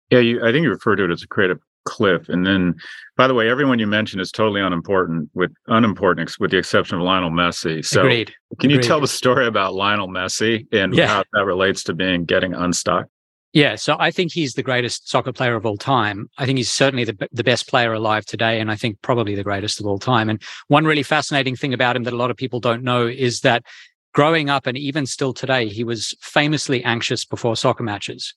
Yeah, 0.09 0.19
you, 0.19 0.43
I 0.43 0.51
think 0.51 0.63
you 0.63 0.69
refer 0.69 0.95
to 0.95 1.05
it 1.05 1.11
as 1.11 1.23
a 1.23 1.27
creative 1.27 1.59
cliff. 1.85 2.29
And 2.29 2.45
then, 2.45 2.75
by 3.17 3.27
the 3.27 3.33
way, 3.33 3.49
everyone 3.49 3.79
you 3.79 3.87
mentioned 3.87 4.21
is 4.21 4.31
totally 4.31 4.61
unimportant, 4.61 5.29
with 5.33 5.51
unimportant, 5.67 6.33
with 6.39 6.51
the 6.51 6.57
exception 6.57 6.97
of 6.97 7.03
Lionel 7.03 7.31
Messi. 7.31 7.85
So, 7.85 8.01
Agreed. 8.01 8.33
can 8.59 8.69
Agreed. 8.69 8.83
you 8.83 8.87
tell 8.87 8.99
the 8.99 9.07
story 9.07 9.47
about 9.47 9.73
Lionel 9.73 10.07
Messi 10.07 10.65
and 10.71 10.93
yeah. 10.93 11.07
how 11.07 11.23
that 11.33 11.45
relates 11.45 11.83
to 11.83 11.93
being 11.93 12.25
getting 12.25 12.53
unstuck? 12.53 13.07
Yeah, 13.53 13.75
so 13.75 13.95
I 13.99 14.09
think 14.09 14.31
he's 14.31 14.53
the 14.53 14.63
greatest 14.63 15.07
soccer 15.07 15.31
player 15.31 15.55
of 15.55 15.63
all 15.63 15.77
time. 15.77 16.27
I 16.39 16.47
think 16.47 16.57
he's 16.57 16.71
certainly 16.71 17.03
the, 17.03 17.15
the 17.31 17.43
best 17.43 17.67
player 17.67 17.93
alive 17.93 18.25
today, 18.25 18.59
and 18.59 18.71
I 18.71 18.75
think 18.75 18.99
probably 19.03 19.35
the 19.35 19.43
greatest 19.43 19.79
of 19.79 19.85
all 19.85 19.99
time. 19.99 20.27
And 20.27 20.41
one 20.69 20.85
really 20.85 21.03
fascinating 21.03 21.55
thing 21.55 21.71
about 21.71 21.95
him 21.95 22.03
that 22.03 22.13
a 22.13 22.17
lot 22.17 22.31
of 22.31 22.37
people 22.37 22.59
don't 22.59 22.83
know 22.83 23.05
is 23.05 23.41
that 23.41 23.63
growing 24.15 24.49
up 24.49 24.65
and 24.65 24.75
even 24.75 25.05
still 25.05 25.33
today, 25.33 25.67
he 25.67 25.83
was 25.83 26.15
famously 26.19 26.83
anxious 26.83 27.25
before 27.25 27.55
soccer 27.55 27.83
matches. 27.83 28.33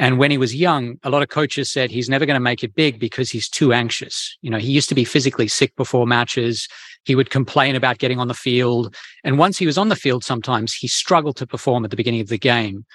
And 0.00 0.16
when 0.16 0.30
he 0.30 0.38
was 0.38 0.54
young, 0.54 0.96
a 1.02 1.10
lot 1.10 1.22
of 1.22 1.28
coaches 1.28 1.70
said 1.70 1.90
he's 1.90 2.08
never 2.08 2.24
going 2.24 2.34
to 2.34 2.40
make 2.40 2.64
it 2.64 2.74
big 2.74 2.98
because 2.98 3.30
he's 3.30 3.50
too 3.50 3.74
anxious. 3.74 4.34
You 4.40 4.48
know, 4.48 4.56
he 4.56 4.72
used 4.72 4.88
to 4.88 4.94
be 4.94 5.04
physically 5.04 5.46
sick 5.46 5.76
before 5.76 6.06
matches. 6.06 6.66
He 7.04 7.14
would 7.14 7.28
complain 7.28 7.76
about 7.76 7.98
getting 7.98 8.18
on 8.18 8.26
the 8.26 8.32
field. 8.32 8.96
And 9.24 9.38
once 9.38 9.58
he 9.58 9.66
was 9.66 9.76
on 9.76 9.90
the 9.90 9.96
field, 9.96 10.24
sometimes 10.24 10.72
he 10.72 10.88
struggled 10.88 11.36
to 11.36 11.46
perform 11.46 11.84
at 11.84 11.90
the 11.90 11.98
beginning 11.98 12.22
of 12.22 12.28
the 12.28 12.38
game. 12.38 12.86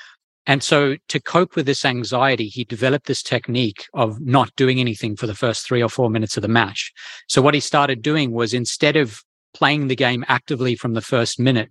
And 0.47 0.63
so 0.63 0.97
to 1.09 1.21
cope 1.21 1.55
with 1.55 1.67
this 1.67 1.85
anxiety, 1.85 2.47
he 2.47 2.63
developed 2.63 3.05
this 3.05 3.21
technique 3.21 3.85
of 3.93 4.19
not 4.19 4.49
doing 4.55 4.79
anything 4.79 5.15
for 5.15 5.27
the 5.27 5.35
first 5.35 5.63
three 5.63 5.83
or 5.83 5.89
four 5.89 6.09
minutes 6.09 6.37
of 6.37 6.41
the 6.41 6.47
match. 6.47 6.91
So 7.27 7.39
what 7.39 7.53
he 7.53 7.59
started 7.59 8.01
doing 8.01 8.31
was 8.31 8.51
instead 8.51 8.95
of 8.95 9.21
playing 9.53 9.89
the 9.89 9.95
game 9.95 10.25
actively 10.27 10.75
from 10.75 10.93
the 10.93 11.01
first 11.01 11.39
minute, 11.39 11.69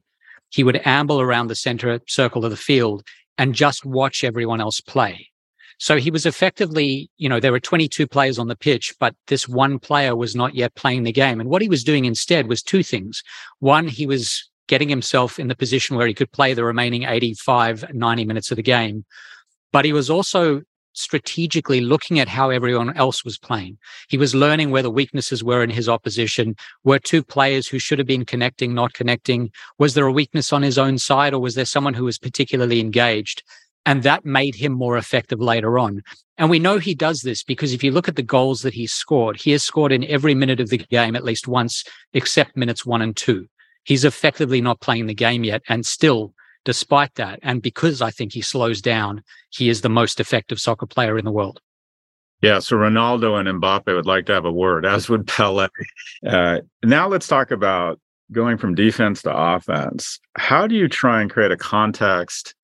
he 0.50 0.62
would 0.62 0.80
amble 0.84 1.20
around 1.20 1.48
the 1.48 1.56
center 1.56 1.98
circle 2.06 2.44
of 2.44 2.52
the 2.52 2.56
field 2.56 3.02
and 3.38 3.54
just 3.54 3.84
watch 3.84 4.24
everyone 4.24 4.60
else 4.60 4.80
play. 4.80 5.28
So 5.78 5.96
he 5.96 6.10
was 6.10 6.24
effectively, 6.24 7.10
you 7.16 7.28
know, 7.28 7.40
there 7.40 7.52
were 7.52 7.60
22 7.60 8.06
players 8.06 8.38
on 8.38 8.48
the 8.48 8.56
pitch, 8.56 8.94
but 9.00 9.14
this 9.26 9.48
one 9.48 9.78
player 9.78 10.14
was 10.14 10.36
not 10.36 10.54
yet 10.54 10.74
playing 10.74 11.02
the 11.02 11.12
game. 11.12 11.40
And 11.40 11.48
what 11.48 11.62
he 11.62 11.68
was 11.68 11.84
doing 11.84 12.04
instead 12.04 12.48
was 12.48 12.62
two 12.62 12.82
things. 12.82 13.22
One, 13.58 13.88
he 13.88 14.06
was 14.06 14.48
getting 14.68 14.88
himself 14.88 15.38
in 15.38 15.48
the 15.48 15.56
position 15.56 15.96
where 15.96 16.06
he 16.06 16.14
could 16.14 16.32
play 16.32 16.54
the 16.54 16.64
remaining 16.64 17.02
85, 17.02 17.92
90 17.92 18.24
minutes 18.24 18.50
of 18.50 18.56
the 18.56 18.62
game. 18.62 19.04
But 19.72 19.84
he 19.84 19.92
was 19.92 20.08
also 20.08 20.62
strategically 20.94 21.80
looking 21.80 22.18
at 22.18 22.28
how 22.28 22.50
everyone 22.50 22.96
else 22.96 23.24
was 23.24 23.38
playing. 23.38 23.76
He 24.08 24.16
was 24.16 24.34
learning 24.34 24.70
where 24.70 24.82
the 24.82 24.90
weaknesses 24.90 25.44
were 25.44 25.62
in 25.62 25.70
his 25.70 25.88
opposition. 25.88 26.54
Were 26.84 26.98
two 26.98 27.22
players 27.22 27.68
who 27.68 27.78
should 27.78 27.98
have 27.98 28.08
been 28.08 28.24
connecting, 28.24 28.74
not 28.74 28.94
connecting? 28.94 29.50
Was 29.78 29.94
there 29.94 30.06
a 30.06 30.12
weakness 30.12 30.52
on 30.52 30.62
his 30.62 30.78
own 30.78 30.98
side 30.98 31.34
or 31.34 31.40
was 31.40 31.54
there 31.54 31.64
someone 31.64 31.94
who 31.94 32.04
was 32.04 32.18
particularly 32.18 32.80
engaged? 32.80 33.42
And 33.86 34.02
that 34.02 34.24
made 34.24 34.54
him 34.54 34.72
more 34.72 34.96
effective 34.96 35.40
later 35.40 35.78
on. 35.78 36.02
And 36.38 36.48
we 36.48 36.58
know 36.58 36.78
he 36.78 36.94
does 36.94 37.20
this 37.20 37.42
because 37.42 37.72
if 37.72 37.84
you 37.84 37.90
look 37.90 38.08
at 38.08 38.16
the 38.16 38.22
goals 38.22 38.62
that 38.62 38.74
he's 38.74 38.92
scored, 38.92 39.36
he 39.36 39.50
has 39.50 39.62
scored 39.62 39.92
in 39.92 40.04
every 40.04 40.34
minute 40.34 40.60
of 40.60 40.70
the 40.70 40.78
game 40.78 41.14
at 41.14 41.24
least 41.24 41.46
once, 41.46 41.84
except 42.14 42.56
minutes 42.56 42.86
one 42.86 43.02
and 43.02 43.16
two. 43.16 43.46
He's 43.84 44.04
effectively 44.04 44.62
not 44.62 44.80
playing 44.80 45.06
the 45.06 45.14
game 45.14 45.44
yet 45.44 45.62
and 45.68 45.84
still 45.84 46.32
despite 46.64 47.14
that. 47.14 47.38
And 47.42 47.62
because 47.62 48.02
I 48.02 48.10
think 48.10 48.32
he 48.32 48.40
slows 48.40 48.80
down, 48.80 49.22
he 49.50 49.68
is 49.68 49.80
the 49.80 49.88
most 49.88 50.20
effective 50.20 50.58
soccer 50.58 50.86
player 50.86 51.18
in 51.18 51.24
the 51.24 51.32
world. 51.32 51.60
Yeah, 52.42 52.58
so 52.58 52.76
Ronaldo 52.76 53.40
and 53.40 53.62
Mbappe 53.62 53.94
would 53.94 54.06
like 54.06 54.26
to 54.26 54.34
have 54.34 54.44
a 54.44 54.52
word, 54.52 54.84
as 54.94 55.08
would 55.08 55.26
Pele. 55.26 55.68
Uh, 56.26 56.60
now 56.82 57.08
let's 57.08 57.28
talk 57.28 57.50
about 57.50 58.00
going 58.32 58.58
from 58.58 58.74
defense 58.74 59.22
to 59.22 59.34
offense. 59.34 60.18
How 60.36 60.66
do 60.66 60.74
you 60.74 60.88
try 60.88 61.20
and 61.20 61.30
create 61.30 61.52
a 61.52 61.56
context 61.56 62.54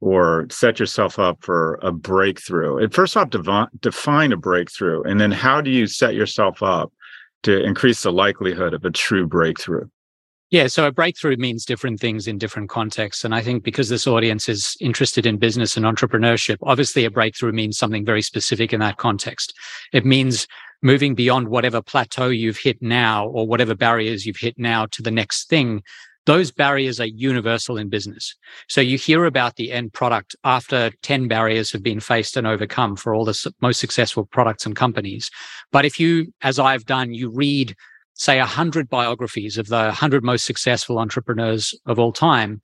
or 0.00 0.46
set 0.50 0.80
yourself 0.80 1.18
up 1.18 1.38
for 1.40 1.78
a 1.82 1.92
breakthrough? 1.92 2.78
And 2.78 2.92
first 2.92 3.16
off, 3.16 3.30
dev- 3.30 3.68
define 3.80 4.32
a 4.32 4.36
breakthrough, 4.36 5.02
and 5.02 5.20
then 5.20 5.30
how 5.30 5.60
do 5.60 5.70
you 5.70 5.86
set 5.86 6.14
yourself 6.14 6.62
up 6.62 6.92
to 7.42 7.62
increase 7.62 8.02
the 8.02 8.12
likelihood 8.12 8.74
of 8.74 8.84
a 8.84 8.90
true 8.90 9.26
breakthrough? 9.26 9.86
Yeah, 10.52 10.66
so 10.66 10.86
a 10.86 10.92
breakthrough 10.92 11.38
means 11.38 11.64
different 11.64 11.98
things 11.98 12.28
in 12.28 12.36
different 12.36 12.68
contexts. 12.68 13.24
And 13.24 13.34
I 13.34 13.40
think 13.40 13.64
because 13.64 13.88
this 13.88 14.06
audience 14.06 14.50
is 14.50 14.76
interested 14.80 15.24
in 15.24 15.38
business 15.38 15.78
and 15.78 15.86
entrepreneurship, 15.86 16.58
obviously 16.62 17.06
a 17.06 17.10
breakthrough 17.10 17.52
means 17.52 17.78
something 17.78 18.04
very 18.04 18.20
specific 18.20 18.74
in 18.74 18.80
that 18.80 18.98
context. 18.98 19.54
It 19.94 20.04
means 20.04 20.46
moving 20.82 21.14
beyond 21.14 21.48
whatever 21.48 21.80
plateau 21.80 22.28
you've 22.28 22.58
hit 22.58 22.82
now 22.82 23.28
or 23.28 23.46
whatever 23.46 23.74
barriers 23.74 24.26
you've 24.26 24.36
hit 24.36 24.58
now 24.58 24.84
to 24.90 25.00
the 25.00 25.10
next 25.10 25.48
thing. 25.48 25.82
Those 26.26 26.50
barriers 26.50 27.00
are 27.00 27.06
universal 27.06 27.78
in 27.78 27.88
business. 27.88 28.36
So 28.68 28.82
you 28.82 28.98
hear 28.98 29.24
about 29.24 29.56
the 29.56 29.72
end 29.72 29.94
product 29.94 30.36
after 30.44 30.92
10 31.00 31.28
barriers 31.28 31.72
have 31.72 31.82
been 31.82 31.98
faced 31.98 32.36
and 32.36 32.46
overcome 32.46 32.96
for 32.96 33.14
all 33.14 33.24
the 33.24 33.52
most 33.62 33.80
successful 33.80 34.26
products 34.26 34.66
and 34.66 34.76
companies. 34.76 35.30
But 35.70 35.86
if 35.86 35.98
you, 35.98 36.34
as 36.42 36.58
I've 36.58 36.84
done, 36.84 37.14
you 37.14 37.30
read 37.30 37.74
say 38.22 38.38
100 38.38 38.88
biographies 38.88 39.58
of 39.58 39.66
the 39.66 39.76
100 39.76 40.22
most 40.22 40.44
successful 40.44 41.00
entrepreneurs 41.00 41.74
of 41.86 41.98
all 41.98 42.12
time, 42.12 42.60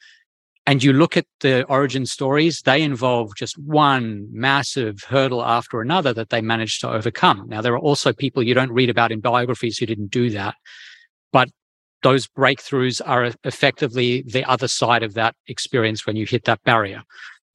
and 0.66 0.84
you 0.84 0.92
look 0.92 1.16
at 1.16 1.26
the 1.40 1.64
origin 1.64 2.06
stories, 2.06 2.62
they 2.64 2.80
involve 2.80 3.34
just 3.34 3.58
one 3.58 4.28
massive 4.30 5.02
hurdle 5.08 5.44
after 5.44 5.80
another 5.80 6.12
that 6.12 6.30
they 6.30 6.40
managed 6.40 6.80
to 6.82 6.90
overcome. 6.90 7.48
Now, 7.48 7.60
there 7.60 7.72
are 7.72 7.78
also 7.78 8.12
people 8.12 8.42
you 8.42 8.54
don't 8.54 8.70
read 8.70 8.88
about 8.88 9.10
in 9.10 9.20
biographies 9.20 9.78
who 9.78 9.86
didn't 9.86 10.12
do 10.12 10.30
that, 10.30 10.54
but 11.32 11.48
those 12.02 12.28
breakthroughs 12.28 13.00
are 13.04 13.32
effectively 13.42 14.22
the 14.28 14.44
other 14.44 14.68
side 14.68 15.02
of 15.02 15.14
that 15.14 15.34
experience 15.48 16.06
when 16.06 16.14
you 16.14 16.24
hit 16.24 16.44
that 16.44 16.62
barrier. 16.62 17.02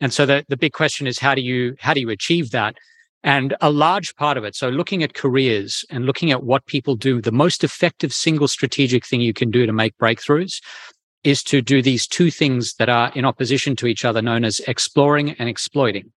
And 0.01 0.11
so 0.11 0.25
the, 0.25 0.43
the 0.49 0.57
big 0.57 0.73
question 0.73 1.07
is 1.07 1.19
how 1.19 1.35
do 1.35 1.41
you 1.41 1.75
how 1.79 1.93
do 1.93 2.01
you 2.01 2.09
achieve 2.09 2.51
that? 2.51 2.75
And 3.23 3.55
a 3.61 3.71
large 3.71 4.15
part 4.15 4.37
of 4.37 4.43
it, 4.43 4.55
so 4.55 4.67
looking 4.67 5.01
at 5.01 5.13
careers 5.13 5.85
and 5.89 6.05
looking 6.05 6.31
at 6.31 6.43
what 6.43 6.65
people 6.65 6.95
do, 6.95 7.21
the 7.21 7.31
most 7.31 7.63
effective 7.63 8.13
single 8.13 8.49
strategic 8.49 9.05
thing 9.05 9.21
you 9.21 9.33
can 9.33 9.49
do 9.49 9.65
to 9.65 9.71
make 9.71 9.97
breakthroughs 9.97 10.61
is 11.23 11.41
to 11.43 11.61
do 11.61 11.81
these 11.81 12.05
two 12.05 12.29
things 12.29 12.73
that 12.75 12.89
are 12.89 13.11
in 13.15 13.23
opposition 13.23 13.75
to 13.77 13.87
each 13.87 14.03
other, 14.03 14.21
known 14.21 14.43
as 14.43 14.59
exploring 14.67 15.31
and 15.39 15.47
exploiting. 15.47 16.11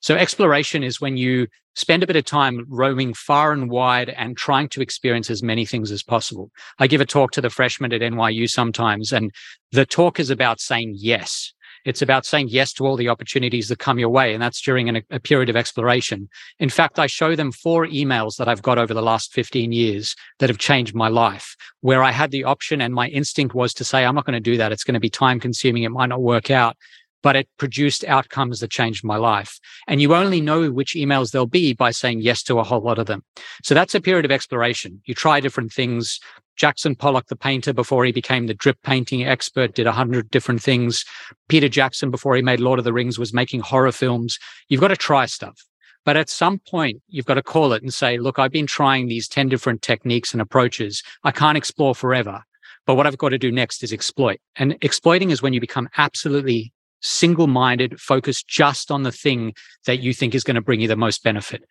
So 0.00 0.14
exploration 0.14 0.82
is 0.82 1.00
when 1.00 1.16
you 1.16 1.46
spend 1.74 2.02
a 2.02 2.06
bit 2.06 2.16
of 2.16 2.24
time 2.24 2.64
roaming 2.68 3.12
far 3.12 3.52
and 3.52 3.70
wide 3.70 4.08
and 4.10 4.36
trying 4.36 4.68
to 4.70 4.80
experience 4.80 5.30
as 5.30 5.42
many 5.42 5.66
things 5.66 5.90
as 5.90 6.02
possible. 6.02 6.50
I 6.78 6.86
give 6.86 7.02
a 7.02 7.06
talk 7.06 7.32
to 7.32 7.42
the 7.42 7.50
freshmen 7.50 7.92
at 7.92 8.00
NYU 8.00 8.48
sometimes, 8.48 9.12
and 9.12 9.30
the 9.72 9.84
talk 9.84 10.18
is 10.18 10.30
about 10.30 10.58
saying 10.58 10.94
yes. 10.96 11.52
It's 11.86 12.02
about 12.02 12.26
saying 12.26 12.48
yes 12.48 12.72
to 12.74 12.84
all 12.84 12.96
the 12.96 13.08
opportunities 13.08 13.68
that 13.68 13.78
come 13.78 13.98
your 13.98 14.10
way. 14.10 14.34
And 14.34 14.42
that's 14.42 14.60
during 14.60 14.88
an, 14.88 15.02
a 15.10 15.20
period 15.20 15.48
of 15.48 15.56
exploration. 15.56 16.28
In 16.58 16.68
fact, 16.68 16.98
I 16.98 17.06
show 17.06 17.36
them 17.36 17.52
four 17.52 17.86
emails 17.86 18.36
that 18.36 18.48
I've 18.48 18.60
got 18.60 18.76
over 18.76 18.92
the 18.92 19.00
last 19.00 19.32
15 19.32 19.70
years 19.70 20.16
that 20.40 20.50
have 20.50 20.58
changed 20.58 20.94
my 20.94 21.08
life, 21.08 21.56
where 21.80 22.02
I 22.02 22.10
had 22.10 22.32
the 22.32 22.44
option 22.44 22.80
and 22.80 22.92
my 22.92 23.06
instinct 23.08 23.54
was 23.54 23.72
to 23.74 23.84
say, 23.84 24.04
I'm 24.04 24.16
not 24.16 24.26
going 24.26 24.34
to 24.34 24.40
do 24.40 24.56
that. 24.58 24.72
It's 24.72 24.84
going 24.84 24.94
to 24.94 25.00
be 25.00 25.08
time 25.08 25.38
consuming. 25.38 25.84
It 25.84 25.90
might 25.90 26.08
not 26.08 26.22
work 26.22 26.50
out 26.50 26.76
but 27.22 27.34
it 27.34 27.48
produced 27.58 28.04
outcomes 28.04 28.60
that 28.60 28.70
changed 28.70 29.02
my 29.02 29.16
life. 29.16 29.58
And 29.88 30.00
you 30.00 30.14
only 30.14 30.40
know 30.40 30.70
which 30.70 30.94
emails 30.94 31.32
there'll 31.32 31.48
be 31.48 31.72
by 31.72 31.90
saying 31.90 32.20
yes 32.20 32.40
to 32.44 32.60
a 32.60 32.62
whole 32.62 32.82
lot 32.82 33.00
of 33.00 33.06
them. 33.06 33.24
So 33.64 33.74
that's 33.74 33.96
a 33.96 34.00
period 34.00 34.24
of 34.24 34.30
exploration. 34.30 35.02
You 35.06 35.14
try 35.14 35.40
different 35.40 35.72
things. 35.72 36.20
Jackson 36.56 36.94
Pollock, 36.94 37.26
the 37.26 37.36
painter, 37.36 37.72
before 37.72 38.04
he 38.04 38.12
became 38.12 38.46
the 38.46 38.54
drip 38.54 38.80
painting 38.82 39.24
expert, 39.24 39.74
did 39.74 39.86
a 39.86 39.92
hundred 39.92 40.30
different 40.30 40.62
things. 40.62 41.04
Peter 41.48 41.68
Jackson, 41.68 42.10
before 42.10 42.34
he 42.34 42.42
made 42.42 42.60
Lord 42.60 42.78
of 42.78 42.84
the 42.84 42.92
Rings, 42.92 43.18
was 43.18 43.34
making 43.34 43.60
horror 43.60 43.92
films. 43.92 44.38
You've 44.68 44.80
got 44.80 44.88
to 44.88 44.96
try 44.96 45.26
stuff. 45.26 45.64
But 46.04 46.16
at 46.16 46.30
some 46.30 46.60
point, 46.60 47.02
you've 47.08 47.26
got 47.26 47.34
to 47.34 47.42
call 47.42 47.72
it 47.72 47.82
and 47.82 47.92
say, 47.92 48.16
look, 48.18 48.38
I've 48.38 48.52
been 48.52 48.66
trying 48.66 49.08
these 49.08 49.28
10 49.28 49.48
different 49.48 49.82
techniques 49.82 50.32
and 50.32 50.40
approaches. 50.40 51.02
I 51.24 51.32
can't 51.32 51.58
explore 51.58 51.94
forever. 51.94 52.42
But 52.86 52.94
what 52.94 53.06
I've 53.06 53.18
got 53.18 53.30
to 53.30 53.38
do 53.38 53.50
next 53.50 53.82
is 53.82 53.92
exploit. 53.92 54.38
And 54.54 54.76
exploiting 54.80 55.30
is 55.30 55.42
when 55.42 55.52
you 55.52 55.60
become 55.60 55.88
absolutely 55.96 56.72
single 57.02 57.48
minded, 57.48 58.00
focused 58.00 58.46
just 58.48 58.90
on 58.90 59.02
the 59.02 59.12
thing 59.12 59.52
that 59.84 59.98
you 59.98 60.14
think 60.14 60.34
is 60.34 60.44
going 60.44 60.54
to 60.54 60.60
bring 60.60 60.80
you 60.80 60.88
the 60.88 60.96
most 60.96 61.22
benefit. 61.22 61.64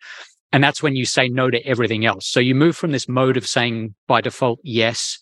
And 0.52 0.62
that's 0.62 0.82
when 0.82 0.96
you 0.96 1.04
say 1.04 1.28
no 1.28 1.50
to 1.50 1.64
everything 1.66 2.06
else. 2.06 2.26
So 2.26 2.40
you 2.40 2.54
move 2.54 2.76
from 2.76 2.92
this 2.92 3.08
mode 3.08 3.36
of 3.36 3.46
saying 3.46 3.94
by 4.06 4.20
default, 4.20 4.60
yes, 4.62 5.18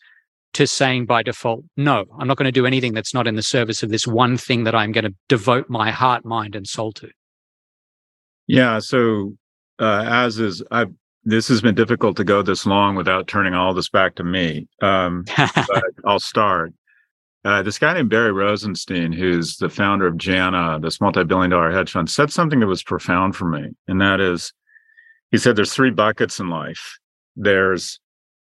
to 0.55 0.67
saying 0.67 1.07
by 1.07 1.23
default, 1.23 1.65
no, 1.77 2.05
I'm 2.19 2.29
not 2.29 2.37
going 2.37 2.47
to 2.47 2.53
do 2.53 2.67
anything 2.67 2.93
that's 2.93 3.15
not 3.15 3.27
in 3.27 3.35
the 3.35 3.43
service 3.43 3.83
of 3.83 3.91
this 3.91 4.07
one 4.07 4.37
thing 4.37 4.65
that 4.65 4.75
I'm 4.75 4.93
going 4.93 5.05
to 5.05 5.15
devote 5.29 5.69
my 5.69 5.91
heart, 5.91 6.25
mind, 6.25 6.55
and 6.55 6.67
soul 6.67 6.93
to. 6.93 7.09
Yeah. 8.47 8.79
So, 8.79 9.37
uh, 9.79 10.05
as 10.07 10.39
is, 10.39 10.63
I've, 10.71 10.93
this 11.25 11.49
has 11.49 11.61
been 11.61 11.75
difficult 11.75 12.17
to 12.19 12.25
go 12.25 12.43
this 12.43 12.67
long 12.67 12.95
without 12.95 13.27
turning 13.27 13.55
all 13.55 13.75
this 13.75 13.89
back 13.89 14.15
to 14.17 14.25
me. 14.25 14.69
Um, 14.83 15.25
but 15.37 15.85
I'll 16.05 16.21
start. 16.21 16.73
Uh, 17.45 17.63
this 17.63 17.79
guy 17.79 17.93
named 17.93 18.09
Barry 18.09 18.33
Rosenstein, 18.33 19.13
who's 19.13 19.57
the 19.59 19.69
founder 19.69 20.07
of 20.07 20.17
JANA, 20.17 20.81
this 20.81 21.01
multi-billion 21.01 21.51
dollar 21.51 21.71
hedge 21.71 21.91
fund, 21.91 22.09
said 22.09 22.33
something 22.33 22.61
that 22.61 22.67
was 22.67 22.83
profound 22.83 23.37
for 23.37 23.47
me. 23.47 23.71
And 23.87 24.01
that 24.01 24.21
is, 24.21 24.53
he 25.31 25.39
said, 25.39 25.57
there's 25.57 25.73
three 25.73 25.91
buckets 25.91 26.39
in 26.39 26.49
life. 26.49 26.99
There's 27.37 27.99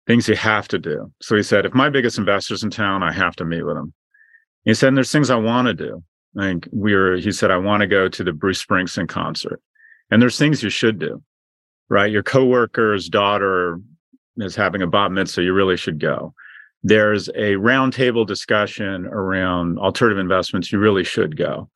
things 0.08 0.28
you 0.28 0.36
have 0.36 0.68
to 0.70 0.80
do. 0.80 1.12
So 1.22 1.36
he 1.36 1.44
said, 1.44 1.66
if 1.66 1.74
my 1.74 1.90
biggest 1.90 2.18
investor's 2.18 2.64
in 2.64 2.70
town, 2.70 3.04
I 3.04 3.12
have 3.12 3.36
to 3.38 3.46
meet 3.46 3.64
with 3.64 3.78
him. 3.78 3.94
He 4.64 4.74
said, 4.74 4.90
and 4.90 4.98
there's 4.98 5.12
things 5.12 5.30
I 5.30 5.36
want 5.36 5.68
to 5.68 5.74
do. 5.74 6.04
Like 6.34 6.68
we 6.72 6.94
were, 6.96 7.16
he 7.16 7.32
said, 7.32 7.50
I 7.50 7.58
want 7.58 7.82
to 7.82 7.88
go 7.88 8.08
to 8.08 8.24
the 8.24 8.34
Bruce 8.34 8.64
Springsteen 8.64 9.08
concert. 9.08 9.62
And 10.12 10.22
there's 10.22 10.38
things 10.38 10.62
you 10.62 10.70
should 10.70 11.00
do, 11.00 11.24
right? 11.90 12.12
Your 12.12 12.24
coworker's 12.24 13.10
daughter 13.10 13.80
is 14.38 14.56
having 14.56 14.82
a 14.82 14.88
bat 14.88 15.12
mitzvah. 15.12 15.44
You 15.44 15.54
really 15.54 15.78
should 15.78 16.00
go 16.00 16.34
there's 16.86 17.30
a 17.30 17.56
roundtable 17.56 18.28
discussion 18.28 19.08
around 19.08 19.80
alternative 19.80 20.20
investments, 20.20 20.72
you 20.72 20.78
really 20.78 21.04
should 21.04 21.36
go. 21.36 21.68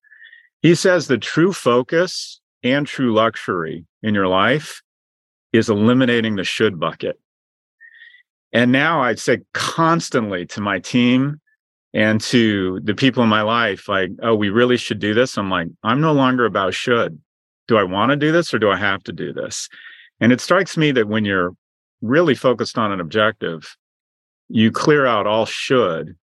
He 0.62 0.75
says 0.75 1.07
the 1.07 1.17
true 1.17 1.51
focus 1.51 2.39
and 2.62 2.85
true 2.85 3.12
luxury 3.12 3.88
in 4.03 4.13
your 4.13 4.27
life 4.27 4.83
is 5.53 5.69
eliminating 5.69 6.35
the 6.35 6.43
should 6.43 6.79
bucket. 6.79 7.19
And 8.51 8.71
now 8.71 9.01
I'd 9.01 9.19
say 9.19 9.39
constantly 9.53 10.45
to 10.47 10.62
my 10.62 10.79
team 10.79 11.39
and 11.93 12.21
to 12.21 12.79
the 12.83 12.95
people 12.95 13.23
in 13.23 13.29
my 13.29 13.41
life, 13.41 13.88
like, 13.88 14.12
oh, 14.21 14.35
we 14.35 14.49
really 14.49 14.77
should 14.77 14.99
do 14.99 15.13
this. 15.13 15.38
I'm 15.38 15.49
like, 15.49 15.67
I'm 15.83 16.01
no 16.01 16.13
longer 16.13 16.45
about 16.45 16.73
should. 16.73 17.19
Do 17.67 17.77
I 17.77 17.83
want 17.83 18.12
to 18.12 18.15
do 18.15 18.31
this 18.31 18.53
or 18.53 18.59
do 18.59 18.69
I 18.69 18.77
have 18.77 19.03
to 19.03 19.12
do 19.12 19.33
this? 19.33 19.69
And 20.19 20.31
it 20.31 20.41
strikes 20.41 20.77
me 20.77 20.91
that 20.91 21.07
when 21.07 21.25
you're 21.25 21.55
really 22.01 22.35
focused 22.35 22.77
on 22.77 22.91
an 22.91 22.99
objective, 22.99 23.75
you 24.49 24.71
clear 24.71 25.05
out 25.05 25.27
all 25.27 25.45
should 25.45 26.15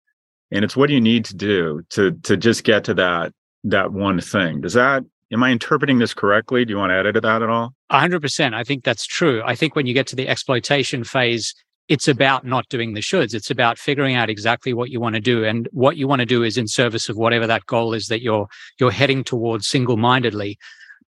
and 0.50 0.64
it's 0.64 0.76
what 0.76 0.90
you 0.90 1.00
need 1.00 1.24
to 1.24 1.36
do 1.36 1.82
to 1.90 2.12
to 2.22 2.36
just 2.36 2.64
get 2.64 2.84
to 2.84 2.94
that 2.94 3.32
that 3.64 3.92
one 3.92 4.20
thing 4.20 4.60
does 4.60 4.74
that 4.74 5.02
am 5.32 5.42
i 5.42 5.50
interpreting 5.50 5.98
this 5.98 6.14
correctly? 6.14 6.64
Do 6.64 6.72
you 6.72 6.78
want 6.78 6.90
to 6.90 6.96
add 6.96 7.14
to 7.14 7.20
that 7.20 7.42
at 7.42 7.48
all? 7.48 7.74
100% 7.92 8.54
i 8.54 8.64
think 8.64 8.84
that's 8.84 9.06
true. 9.06 9.42
I 9.44 9.54
think 9.54 9.76
when 9.76 9.86
you 9.86 9.94
get 9.94 10.06
to 10.08 10.16
the 10.16 10.28
exploitation 10.28 11.04
phase 11.04 11.54
it's 11.88 12.08
about 12.08 12.44
not 12.44 12.68
doing 12.68 12.94
the 12.94 13.00
shoulds. 13.00 13.34
It's 13.34 13.50
about 13.50 13.78
figuring 13.78 14.16
out 14.16 14.28
exactly 14.28 14.74
what 14.74 14.90
you 14.90 15.00
want 15.00 15.14
to 15.14 15.20
do 15.20 15.44
and 15.44 15.68
what 15.72 15.96
you 15.96 16.08
want 16.08 16.20
to 16.20 16.26
do 16.26 16.42
is 16.42 16.58
in 16.58 16.66
service 16.66 17.08
of 17.08 17.16
whatever 17.16 17.46
that 17.46 17.66
goal 17.66 17.94
is 17.94 18.08
that 18.08 18.22
you're 18.22 18.48
you're 18.80 18.90
heading 18.90 19.22
towards 19.22 19.68
single-mindedly. 19.68 20.58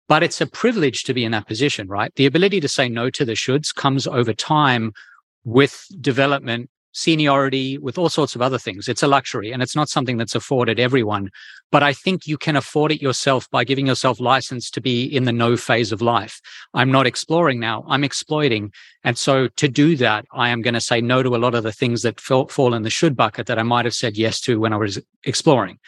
But 0.06 0.22
it's 0.22 0.40
a 0.40 0.46
privilege 0.46 1.02
to 1.04 1.14
be 1.14 1.24
in 1.24 1.32
that 1.32 1.46
position 1.46 1.88
right? 1.88 2.14
The 2.14 2.26
ability 2.26 2.60
to 2.60 2.68
say 2.68 2.88
no 2.88 3.10
to 3.10 3.24
the 3.24 3.32
shoulds 3.32 3.74
comes 3.74 4.06
over 4.06 4.32
time 4.32 4.92
with 5.44 5.86
development 6.00 6.70
seniority, 6.92 7.78
with 7.78 7.98
all 7.98 8.08
sorts 8.08 8.34
of 8.34 8.42
other 8.42 8.58
things. 8.58 8.88
It's 8.88 9.02
a 9.02 9.08
luxury 9.08 9.52
and 9.52 9.62
it's 9.62 9.76
not 9.76 9.88
something 9.88 10.16
that's 10.16 10.34
afforded 10.34 10.80
everyone. 10.80 11.30
But 11.70 11.82
I 11.82 11.92
think 11.92 12.26
you 12.26 12.38
can 12.38 12.56
afford 12.56 12.92
it 12.92 13.02
yourself 13.02 13.48
by 13.50 13.64
giving 13.64 13.86
yourself 13.86 14.20
license 14.20 14.70
to 14.70 14.80
be 14.80 15.04
in 15.04 15.24
the 15.24 15.32
no 15.32 15.56
phase 15.56 15.92
of 15.92 16.00
life. 16.00 16.40
I'm 16.74 16.90
not 16.90 17.06
exploring 17.06 17.60
now, 17.60 17.84
I'm 17.88 18.04
exploiting. 18.04 18.72
And 19.04 19.18
so 19.18 19.48
to 19.48 19.68
do 19.68 19.96
that, 19.96 20.24
I 20.32 20.48
am 20.48 20.62
going 20.62 20.74
to 20.74 20.80
say 20.80 21.00
no 21.00 21.22
to 21.22 21.36
a 21.36 21.38
lot 21.38 21.54
of 21.54 21.62
the 21.62 21.72
things 21.72 22.02
that 22.02 22.20
fall 22.20 22.74
in 22.74 22.82
the 22.82 22.90
should 22.90 23.16
bucket 23.16 23.46
that 23.46 23.58
I 23.58 23.62
might 23.62 23.84
have 23.84 23.94
said 23.94 24.16
yes 24.16 24.40
to 24.42 24.58
when 24.58 24.72
I 24.72 24.76
was 24.76 25.00
exploring. 25.24 25.78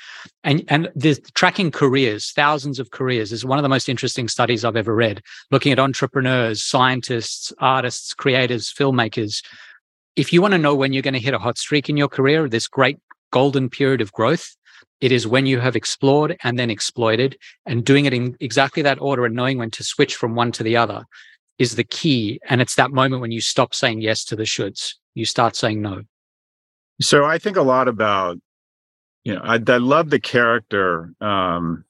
And, 0.45 0.65
and 0.69 0.91
the 0.95 1.15
tracking 1.35 1.71
careers, 1.71 2.33
thousands 2.33 2.79
of 2.79 2.91
careers 2.91 3.33
is 3.33 3.45
one 3.45 3.59
of 3.59 3.63
the 3.63 3.69
most 3.69 3.89
interesting 3.89 4.29
studies 4.29 4.65
I've 4.65 4.77
ever 4.77 4.95
read, 4.95 5.23
looking 5.51 5.73
at 5.73 5.79
entrepreneurs, 5.79 6.63
scientists, 6.63 7.53
artists, 7.59 8.15
creators, 8.15 8.73
filmmakers, 8.73 9.43
if 10.17 10.33
you 10.33 10.43
want 10.43 10.53
to 10.53 10.59
know 10.59 10.75
when 10.75 10.93
you're 10.93 11.03
going 11.03 11.15
to 11.15 11.21
hit 11.21 11.35
a 11.35 11.39
hot 11.39 11.57
streak 11.57 11.89
in 11.89 11.97
your 11.97 12.09
career, 12.09 12.49
this 12.49 12.69
great 12.69 12.99
golden 13.31 13.71
period 13.71 14.01
of 14.01 14.13
growth, 14.13 14.57
it 15.01 15.13
is 15.13 15.27
when 15.27 15.47
you 15.47 15.61
have 15.61 15.77
explored 15.77 16.37
and 16.43 16.59
then 16.59 16.71
exploited 16.71 17.37
and 17.67 17.85
doing 17.85 18.05
it 18.05 18.13
in 18.13 18.37
exactly 18.41 18.83
that 18.83 19.01
order 19.01 19.25
and 19.25 19.35
knowing 19.35 19.59
when 19.59 19.71
to 19.73 19.85
switch 19.85 20.17
from 20.17 20.35
one 20.35 20.53
to 20.53 20.63
the 20.63 20.77
other 20.77 21.05
is 21.59 21.77
the 21.77 21.85
key. 21.85 22.41
And 22.49 22.61
it's 22.61 22.75
that 22.75 22.91
moment 22.91 23.21
when 23.21 23.33
you 23.33 23.41
stop 23.41 23.75
saying 23.75 24.01
yes 24.01 24.25
to 24.27 24.37
the 24.37 24.45
shoulds, 24.45 24.95
you 25.15 25.25
start 25.25 25.57
saying 25.57 25.81
no. 25.81 26.03
So 27.01 27.25
I 27.25 27.39
think 27.39 27.57
a 27.57 27.63
lot 27.63 27.89
about, 27.89 28.39
you 29.25 29.35
know, 29.35 29.41
I, 29.43 29.55
I 29.55 29.79
love 29.79 30.11
the 30.11 30.21
character, 30.21 31.13
um, 31.21 31.85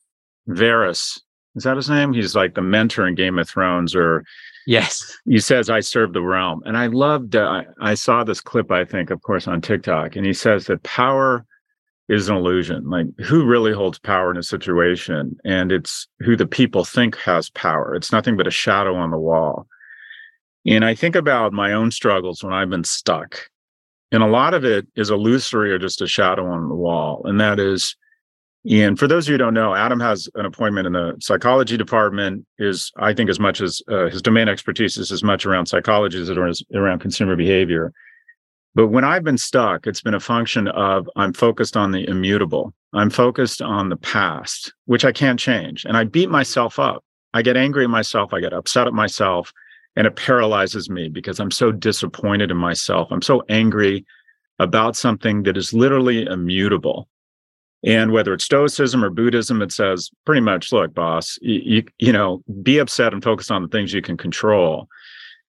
Varys. 0.48 1.20
Is 1.56 1.64
that 1.64 1.76
his 1.76 1.90
name? 1.90 2.12
He's 2.12 2.36
like 2.36 2.54
the 2.54 2.62
mentor 2.62 3.06
in 3.06 3.16
Game 3.16 3.38
of 3.38 3.48
Thrones 3.48 3.94
or 3.94 4.24
Yes. 4.66 5.18
He 5.24 5.40
says, 5.40 5.70
I 5.70 5.80
serve 5.80 6.12
the 6.12 6.22
realm. 6.22 6.62
And 6.64 6.76
I 6.76 6.86
loved, 6.86 7.34
uh, 7.34 7.62
I, 7.80 7.90
I 7.90 7.94
saw 7.94 8.22
this 8.22 8.40
clip, 8.40 8.70
I 8.70 8.84
think, 8.84 9.10
of 9.10 9.22
course, 9.22 9.48
on 9.48 9.60
TikTok. 9.60 10.14
And 10.16 10.24
he 10.24 10.32
says 10.32 10.66
that 10.66 10.82
power 10.82 11.44
is 12.10 12.28
an 12.28 12.36
illusion. 12.36 12.90
Like, 12.90 13.06
who 13.20 13.46
really 13.46 13.72
holds 13.72 13.98
power 14.00 14.32
in 14.32 14.36
a 14.36 14.42
situation? 14.42 15.36
And 15.44 15.70
it's 15.70 16.08
who 16.18 16.36
the 16.36 16.46
people 16.46 16.84
think 16.84 17.16
has 17.18 17.50
power. 17.50 17.94
It's 17.94 18.10
nothing 18.10 18.36
but 18.36 18.48
a 18.48 18.50
shadow 18.50 18.96
on 18.96 19.12
the 19.12 19.18
wall. 19.18 19.66
And 20.66 20.84
I 20.84 20.94
think 20.94 21.14
about 21.14 21.52
my 21.52 21.72
own 21.72 21.92
struggles 21.92 22.42
when 22.42 22.52
I've 22.52 22.68
been 22.68 22.84
stuck. 22.84 23.48
And 24.10 24.24
a 24.24 24.26
lot 24.26 24.54
of 24.54 24.64
it 24.64 24.88
is 24.96 25.10
illusory 25.10 25.72
or 25.72 25.78
just 25.78 26.02
a 26.02 26.08
shadow 26.08 26.46
on 26.46 26.68
the 26.68 26.74
wall. 26.74 27.22
And 27.24 27.40
that 27.40 27.60
is, 27.60 27.96
and 28.68 28.98
for 28.98 29.06
those 29.06 29.26
of 29.26 29.28
you 29.28 29.34
who 29.34 29.38
don't 29.38 29.54
know, 29.54 29.72
Adam 29.74 30.00
has 30.00 30.28
an 30.34 30.44
appointment 30.44 30.88
in 30.88 30.94
the 30.94 31.14
psychology 31.20 31.76
department. 31.76 32.44
Is 32.58 32.90
I 32.96 33.14
think 33.14 33.30
as 33.30 33.38
much 33.38 33.60
as 33.60 33.80
uh, 33.88 34.10
his 34.10 34.20
domain 34.20 34.48
expertise 34.48 34.96
is 34.96 35.12
as 35.12 35.22
much 35.22 35.46
around 35.46 35.66
psychology 35.66 36.20
as 36.20 36.28
it 36.28 36.36
is 36.36 36.62
around 36.74 36.98
consumer 36.98 37.36
behavior. 37.36 37.92
But 38.74 38.88
when 38.88 39.04
I've 39.04 39.24
been 39.24 39.38
stuck, 39.38 39.86
it's 39.86 40.02
been 40.02 40.14
a 40.14 40.20
function 40.20 40.68
of 40.68 41.08
I'm 41.16 41.32
focused 41.32 41.76
on 41.76 41.90
the 41.90 42.08
immutable. 42.08 42.72
I'm 42.92 43.10
focused 43.10 43.60
on 43.62 43.88
the 43.88 43.96
past, 43.96 44.72
which 44.84 45.04
I 45.04 45.12
can't 45.12 45.40
change. 45.40 45.84
And 45.84 45.96
I 45.96 46.04
beat 46.04 46.30
myself 46.30 46.78
up. 46.78 47.04
I 47.34 47.42
get 47.42 47.56
angry 47.56 47.84
at 47.84 47.90
myself. 47.90 48.32
I 48.32 48.40
get 48.40 48.52
upset 48.52 48.86
at 48.86 48.92
myself. 48.92 49.52
And 49.96 50.06
it 50.06 50.16
paralyzes 50.16 50.88
me 50.88 51.08
because 51.08 51.40
I'm 51.40 51.50
so 51.50 51.72
disappointed 51.72 52.50
in 52.50 52.56
myself. 52.56 53.08
I'm 53.10 53.22
so 53.22 53.42
angry 53.48 54.04
about 54.60 54.94
something 54.94 55.42
that 55.44 55.56
is 55.56 55.72
literally 55.72 56.24
immutable. 56.24 57.08
And 57.82 58.12
whether 58.12 58.34
it's 58.34 58.44
Stoicism 58.44 59.02
or 59.02 59.10
Buddhism, 59.10 59.62
it 59.62 59.72
says 59.72 60.10
pretty 60.26 60.42
much, 60.42 60.70
look, 60.70 60.94
boss, 60.94 61.38
you, 61.40 61.82
you, 61.98 62.12
know, 62.12 62.42
be 62.62 62.78
upset 62.78 63.14
and 63.14 63.24
focus 63.24 63.50
on 63.50 63.62
the 63.62 63.68
things 63.68 63.92
you 63.92 64.02
can 64.02 64.18
control. 64.18 64.86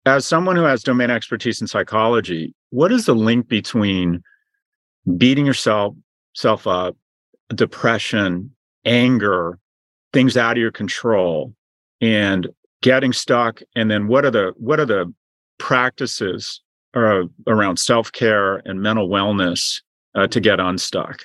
As 0.05 0.25
someone 0.25 0.55
who 0.55 0.63
has 0.63 0.83
domain 0.83 1.11
expertise 1.11 1.59
in 1.59 1.67
psychology, 1.67 2.53
what 2.73 2.91
is 2.91 3.05
the 3.05 3.13
link 3.13 3.47
between 3.47 4.23
beating 5.15 5.45
yourself 5.45 5.93
self 6.33 6.65
up, 6.65 6.97
depression, 7.53 8.49
anger, 8.83 9.59
things 10.11 10.35
out 10.35 10.53
of 10.53 10.57
your 10.57 10.71
control, 10.71 11.53
and 12.01 12.47
getting 12.81 13.13
stuck? 13.13 13.61
And 13.75 13.91
then 13.91 14.07
what 14.07 14.25
are 14.25 14.31
the 14.31 14.53
what 14.57 14.79
are 14.79 14.87
the 14.87 15.13
practices 15.59 16.61
uh, 16.95 17.25
around 17.45 17.77
self 17.77 18.11
care 18.11 18.55
and 18.67 18.81
mental 18.81 19.07
wellness 19.07 19.81
uh, 20.15 20.25
to 20.27 20.39
get 20.39 20.59
unstuck? 20.59 21.21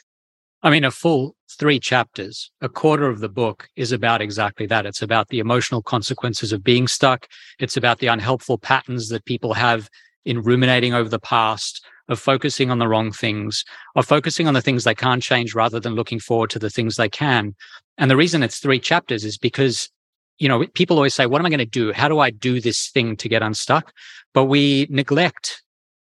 I 0.63 0.69
mean, 0.69 0.85
a 0.85 0.91
full 0.91 1.35
three 1.59 1.81
chapters, 1.81 2.51
a 2.61 2.69
quarter 2.69 3.07
of 3.07 3.21
the 3.21 3.29
book 3.31 3.71
is 3.75 3.91
about 3.91 4.21
exactly 4.21 4.67
that. 4.67 4.85
It's 4.85 5.01
about 5.01 5.29
the 5.29 5.39
emotional 5.39 5.81
consequences 5.81 6.53
of 6.53 6.63
being 6.63 6.87
stuck. 6.87 7.27
It's 7.59 7.79
about 7.79 8.01
the 8.01 8.09
unhelpful 8.09 8.59
patterns 8.59 9.09
that 9.09 9.25
people 9.25 9.55
have 9.55 9.89
in 10.29 10.43
ruminating 10.43 10.93
over 10.93 11.09
the 11.09 11.19
past, 11.19 11.83
of 12.09 12.21
focusing 12.21 12.71
on 12.71 12.79
the 12.79 12.87
wrong 12.87 13.11
things, 13.11 13.64
of 13.97 14.07
focusing 14.07 14.47
on 14.47 14.53
the 14.53 14.61
things 14.61 14.85
they 14.85 14.95
can't 14.95 15.23
change 15.23 15.55
rather 15.55 15.81
than 15.81 15.95
looking 15.95 16.21
forward 16.21 16.51
to 16.51 16.59
the 16.59 16.69
things 16.69 16.97
they 16.97 17.09
can. 17.09 17.55
And 17.97 18.11
the 18.11 18.17
reason 18.17 18.43
it's 18.43 18.59
three 18.59 18.79
chapters 18.79 19.25
is 19.25 19.38
because, 19.38 19.91
you 20.38 20.47
know, 20.47 20.67
people 20.75 20.97
always 20.97 21.14
say, 21.14 21.25
what 21.25 21.41
am 21.41 21.47
I 21.47 21.51
going 21.51 21.59
to 21.59 21.64
do? 21.64 21.93
How 21.95 22.09
do 22.09 22.19
I 22.19 22.29
do 22.31 22.61
this 22.61 22.91
thing 22.91 23.17
to 23.17 23.29
get 23.29 23.43
unstuck? 23.43 23.93
But 24.35 24.45
we 24.45 24.87
neglect 24.91 25.62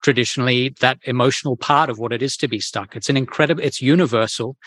traditionally 0.04 0.76
that 0.82 1.00
emotional 1.04 1.56
part 1.56 1.90
of 1.90 1.98
what 1.98 2.12
it 2.12 2.22
is 2.22 2.36
to 2.38 2.50
be 2.50 2.60
stuck. 2.60 2.98
It's 2.98 3.10
an 3.10 3.16
incredible, 3.16 3.64
it's 3.64 3.82
universal. 3.82 4.58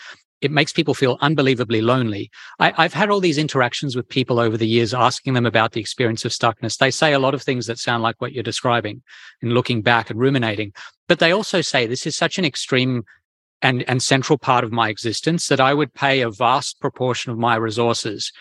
It 0.41 0.51
makes 0.51 0.73
people 0.73 0.93
feel 0.93 1.17
unbelievably 1.21 1.81
lonely. 1.81 2.29
I, 2.59 2.83
have 2.83 2.93
had 2.93 3.09
all 3.09 3.19
these 3.19 3.37
interactions 3.37 3.95
with 3.95 4.09
people 4.09 4.39
over 4.39 4.57
the 4.57 4.67
years, 4.67 4.93
asking 4.93 5.33
them 5.33 5.45
about 5.45 5.71
the 5.71 5.79
experience 5.79 6.25
of 6.25 6.31
stuckness. 6.31 6.77
They 6.77 6.91
say 6.91 7.13
a 7.13 7.19
lot 7.19 7.33
of 7.33 7.41
things 7.41 7.67
that 7.67 7.79
sound 7.79 8.03
like 8.03 8.19
what 8.19 8.33
you're 8.33 8.43
describing 8.43 9.01
and 9.41 9.53
looking 9.53 9.81
back 9.81 10.09
and 10.09 10.19
ruminating. 10.19 10.73
But 11.07 11.19
they 11.19 11.31
also 11.31 11.61
say 11.61 11.87
this 11.87 12.05
is 12.05 12.15
such 12.15 12.37
an 12.37 12.45
extreme 12.45 13.03
and, 13.61 13.83
and 13.89 14.03
central 14.03 14.37
part 14.37 14.63
of 14.63 14.71
my 14.71 14.89
existence 14.89 15.47
that 15.47 15.59
I 15.59 15.73
would 15.73 15.93
pay 15.93 16.21
a 16.21 16.29
vast 16.29 16.79
proportion 16.79 17.31
of 17.31 17.37
my 17.37 17.55
resources 17.55 18.31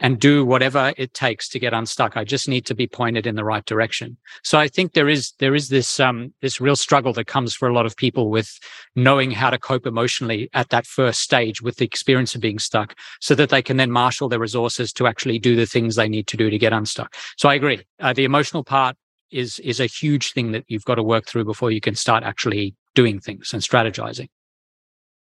and 0.00 0.20
do 0.20 0.44
whatever 0.44 0.92
it 0.96 1.14
takes 1.14 1.48
to 1.48 1.58
get 1.58 1.72
unstuck. 1.72 2.16
I 2.16 2.24
just 2.24 2.48
need 2.48 2.66
to 2.66 2.74
be 2.74 2.86
pointed 2.86 3.26
in 3.26 3.34
the 3.34 3.44
right 3.44 3.64
direction. 3.64 4.18
So 4.42 4.58
I 4.58 4.68
think 4.68 4.92
there 4.92 5.08
is 5.08 5.32
there 5.38 5.54
is 5.54 5.68
this 5.68 5.98
um, 5.98 6.34
this 6.42 6.60
real 6.60 6.76
struggle 6.76 7.12
that 7.14 7.26
comes 7.26 7.54
for 7.54 7.68
a 7.68 7.72
lot 7.72 7.86
of 7.86 7.96
people 7.96 8.30
with 8.30 8.58
knowing 8.94 9.30
how 9.30 9.50
to 9.50 9.58
cope 9.58 9.86
emotionally 9.86 10.50
at 10.52 10.68
that 10.68 10.86
first 10.86 11.20
stage 11.20 11.62
with 11.62 11.76
the 11.76 11.84
experience 11.84 12.34
of 12.34 12.40
being 12.40 12.58
stuck, 12.58 12.94
so 13.20 13.34
that 13.34 13.48
they 13.48 13.62
can 13.62 13.76
then 13.76 13.90
marshal 13.90 14.28
their 14.28 14.38
resources 14.38 14.92
to 14.92 15.06
actually 15.06 15.38
do 15.38 15.56
the 15.56 15.66
things 15.66 15.96
they 15.96 16.08
need 16.08 16.26
to 16.26 16.36
do 16.36 16.50
to 16.50 16.58
get 16.58 16.72
unstuck. 16.72 17.14
So 17.36 17.48
I 17.48 17.54
agree. 17.54 17.80
Uh, 18.00 18.12
the 18.12 18.24
emotional 18.24 18.64
part 18.64 18.96
is 19.30 19.58
is 19.60 19.80
a 19.80 19.86
huge 19.86 20.32
thing 20.32 20.52
that 20.52 20.64
you've 20.68 20.84
got 20.84 20.96
to 20.96 21.02
work 21.02 21.26
through 21.26 21.44
before 21.44 21.70
you 21.70 21.80
can 21.80 21.94
start 21.94 22.22
actually 22.22 22.74
doing 22.94 23.18
things 23.18 23.52
and 23.52 23.62
strategizing. 23.62 24.28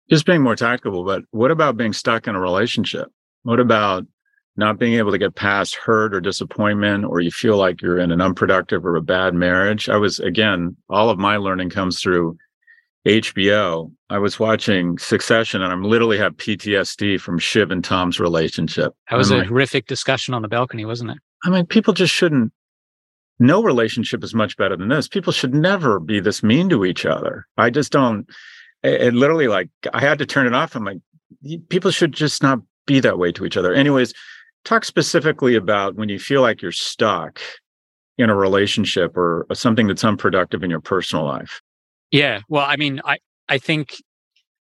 Just 0.10 0.26
being 0.26 0.42
more 0.42 0.56
tactical, 0.56 1.04
but 1.04 1.24
what 1.32 1.52
about 1.52 1.76
being 1.76 1.94
stuck 1.94 2.28
in 2.28 2.36
a 2.36 2.40
relationship? 2.40 3.10
What 3.44 3.60
about 3.60 4.06
not 4.58 4.80
being 4.80 4.94
able 4.94 5.12
to 5.12 5.18
get 5.18 5.36
past 5.36 5.76
hurt 5.76 6.14
or 6.14 6.20
disappointment, 6.20 7.06
or 7.06 7.22
you 7.22 7.32
feel 7.32 7.58
like 7.58 7.82
you're 7.82 8.00
in 8.00 8.12
an 8.12 8.22
unproductive 8.22 8.86
or 8.86 8.96
a 8.96 9.02
bad 9.02 9.34
marriage. 9.34 9.88
I 9.88 9.98
was, 9.98 10.20
again, 10.20 10.76
all 10.90 11.10
of 11.10 11.20
my 11.20 11.38
learning 11.38 11.70
comes 11.70 12.02
through 12.02 12.38
HBO. 13.08 13.92
I 14.10 14.18
was 14.18 14.40
watching 14.40 14.98
Succession 14.98 15.62
and 15.62 15.72
I'm 15.72 15.84
literally 15.84 16.18
have 16.18 16.34
PTSD 16.34 17.22
from 17.22 17.40
Shiv 17.40 17.72
and 17.72 17.84
Tom's 17.84 18.20
relationship. 18.20 18.94
That 19.10 19.18
was 19.18 19.32
I'm 19.32 19.38
a 19.38 19.40
like, 19.40 19.48
horrific 19.50 19.88
discussion 19.88 20.34
on 20.34 20.42
the 20.42 20.48
balcony, 20.48 20.86
wasn't 20.86 21.12
it? 21.12 21.18
I 21.46 21.50
mean, 21.50 21.66
people 21.66 21.94
just 21.94 22.14
shouldn't. 22.14 22.52
No 23.40 23.62
relationship 23.62 24.24
is 24.24 24.34
much 24.34 24.58
better 24.58 24.76
than 24.76 24.90
this. 24.90 25.08
People 25.08 25.32
should 25.32 25.54
never 25.54 26.00
be 26.00 26.20
this 26.20 26.42
mean 26.42 26.70
to 26.70 26.84
each 26.84 27.06
other. 27.06 27.46
I 27.58 27.70
just 27.70 27.92
don't. 27.92 28.28
It, 28.82 29.02
it 29.02 29.14
literally, 29.14 29.48
like, 29.48 29.70
I 29.94 30.02
had 30.02 30.18
to 30.18 30.26
turn 30.26 30.48
it 30.48 30.56
off. 30.56 30.76
I'm 30.76 30.84
like, 30.84 30.98
people 31.70 31.92
should 31.92 32.14
just 32.14 32.42
not 32.42 32.60
be 32.88 33.00
that 33.00 33.20
way 33.20 33.32
to 33.34 33.46
each 33.46 33.56
other. 33.56 33.74
Anyways, 33.74 34.14
talk 34.64 34.86
specifically 34.86 35.56
about 35.56 35.96
when 35.96 36.10
you 36.10 36.20
feel 36.20 36.42
like 36.42 36.62
you're 36.62 36.72
stuck 36.72 37.40
in 38.18 38.30
a 38.30 38.36
relationship 38.36 39.16
or 39.16 39.46
uh, 39.50 39.54
something 39.54 39.88
that's 39.88 40.04
unproductive 40.04 40.64
in 40.64 40.70
your 40.70 40.82
personal 40.82 41.26
life. 41.26 41.62
Yeah. 42.12 42.42
Well, 42.50 42.66
I 42.66 42.76
mean, 42.76 43.02
I, 43.06 43.18
I 43.48 43.58
think, 43.58 43.96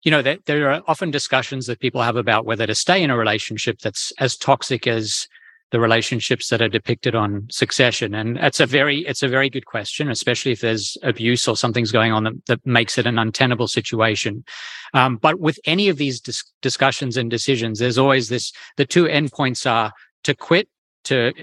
you 0.03 0.11
know, 0.11 0.21
that 0.21 0.45
there 0.45 0.71
are 0.71 0.81
often 0.87 1.11
discussions 1.11 1.67
that 1.67 1.79
people 1.79 2.01
have 2.01 2.15
about 2.15 2.45
whether 2.45 2.65
to 2.65 2.75
stay 2.75 3.03
in 3.03 3.09
a 3.09 3.17
relationship 3.17 3.79
that's 3.79 4.11
as 4.19 4.35
toxic 4.35 4.87
as 4.87 5.27
the 5.73 5.79
relationships 5.79 6.49
that 6.49 6.61
are 6.61 6.69
depicted 6.69 7.15
on 7.15 7.47
succession. 7.49 8.13
And 8.13 8.37
it's 8.37 8.59
a 8.59 8.67
very 8.67 8.99
it's 9.07 9.23
a 9.23 9.27
very 9.27 9.49
good 9.49 9.65
question 9.65 10.07
especially 10.11 10.51
if 10.51 10.61
there's 10.61 10.95
abuse 11.01 11.47
or 11.47 11.57
something's 11.57 11.91
going 11.91 12.11
on 12.11 12.25
that, 12.25 12.45
that 12.45 12.65
makes 12.65 12.99
it 12.99 13.07
an 13.07 13.17
untenable 13.17 13.67
situation. 13.67 14.45
Um, 14.93 15.17
but 15.17 15.39
with 15.39 15.59
any 15.65 15.89
of 15.89 15.97
these 15.97 16.21
dis- 16.21 16.43
discussions 16.61 17.17
and 17.17 17.27
decisions 17.27 17.79
there's 17.79 17.97
always 17.97 18.29
this 18.29 18.53
the 18.77 18.85
two 18.85 19.05
endpoints 19.05 19.69
are 19.69 19.91
to 20.25 20.35
quit 20.35 20.69
to 21.05 21.33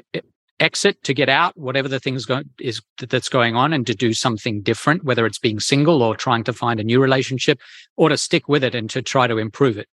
exit 0.61 1.03
to 1.03 1.13
get 1.13 1.29
out 1.29 1.59
whatever 1.59 1.89
the 1.89 1.99
things 1.99 2.25
go- 2.25 2.45
is 2.61 2.81
that's 2.99 3.29
going 3.29 3.57
on 3.57 3.73
and 3.73 3.85
to 3.89 3.97
do 3.97 4.15
something 4.15 4.63
different 4.63 5.03
whether 5.03 5.27
it's 5.27 5.41
being 5.41 5.59
single 5.59 6.05
or 6.05 6.15
trying 6.15 6.45
to 6.45 6.53
find 6.53 6.79
a 6.79 6.85
new 6.85 7.03
relationship 7.03 7.59
or 7.97 8.09
to 8.09 8.17
stick 8.17 8.49
with 8.49 8.63
it 8.63 8.77
and 8.77 8.91
to 8.91 9.03
try 9.03 9.27
to 9.27 9.39
improve 9.39 9.77
it. 9.77 9.89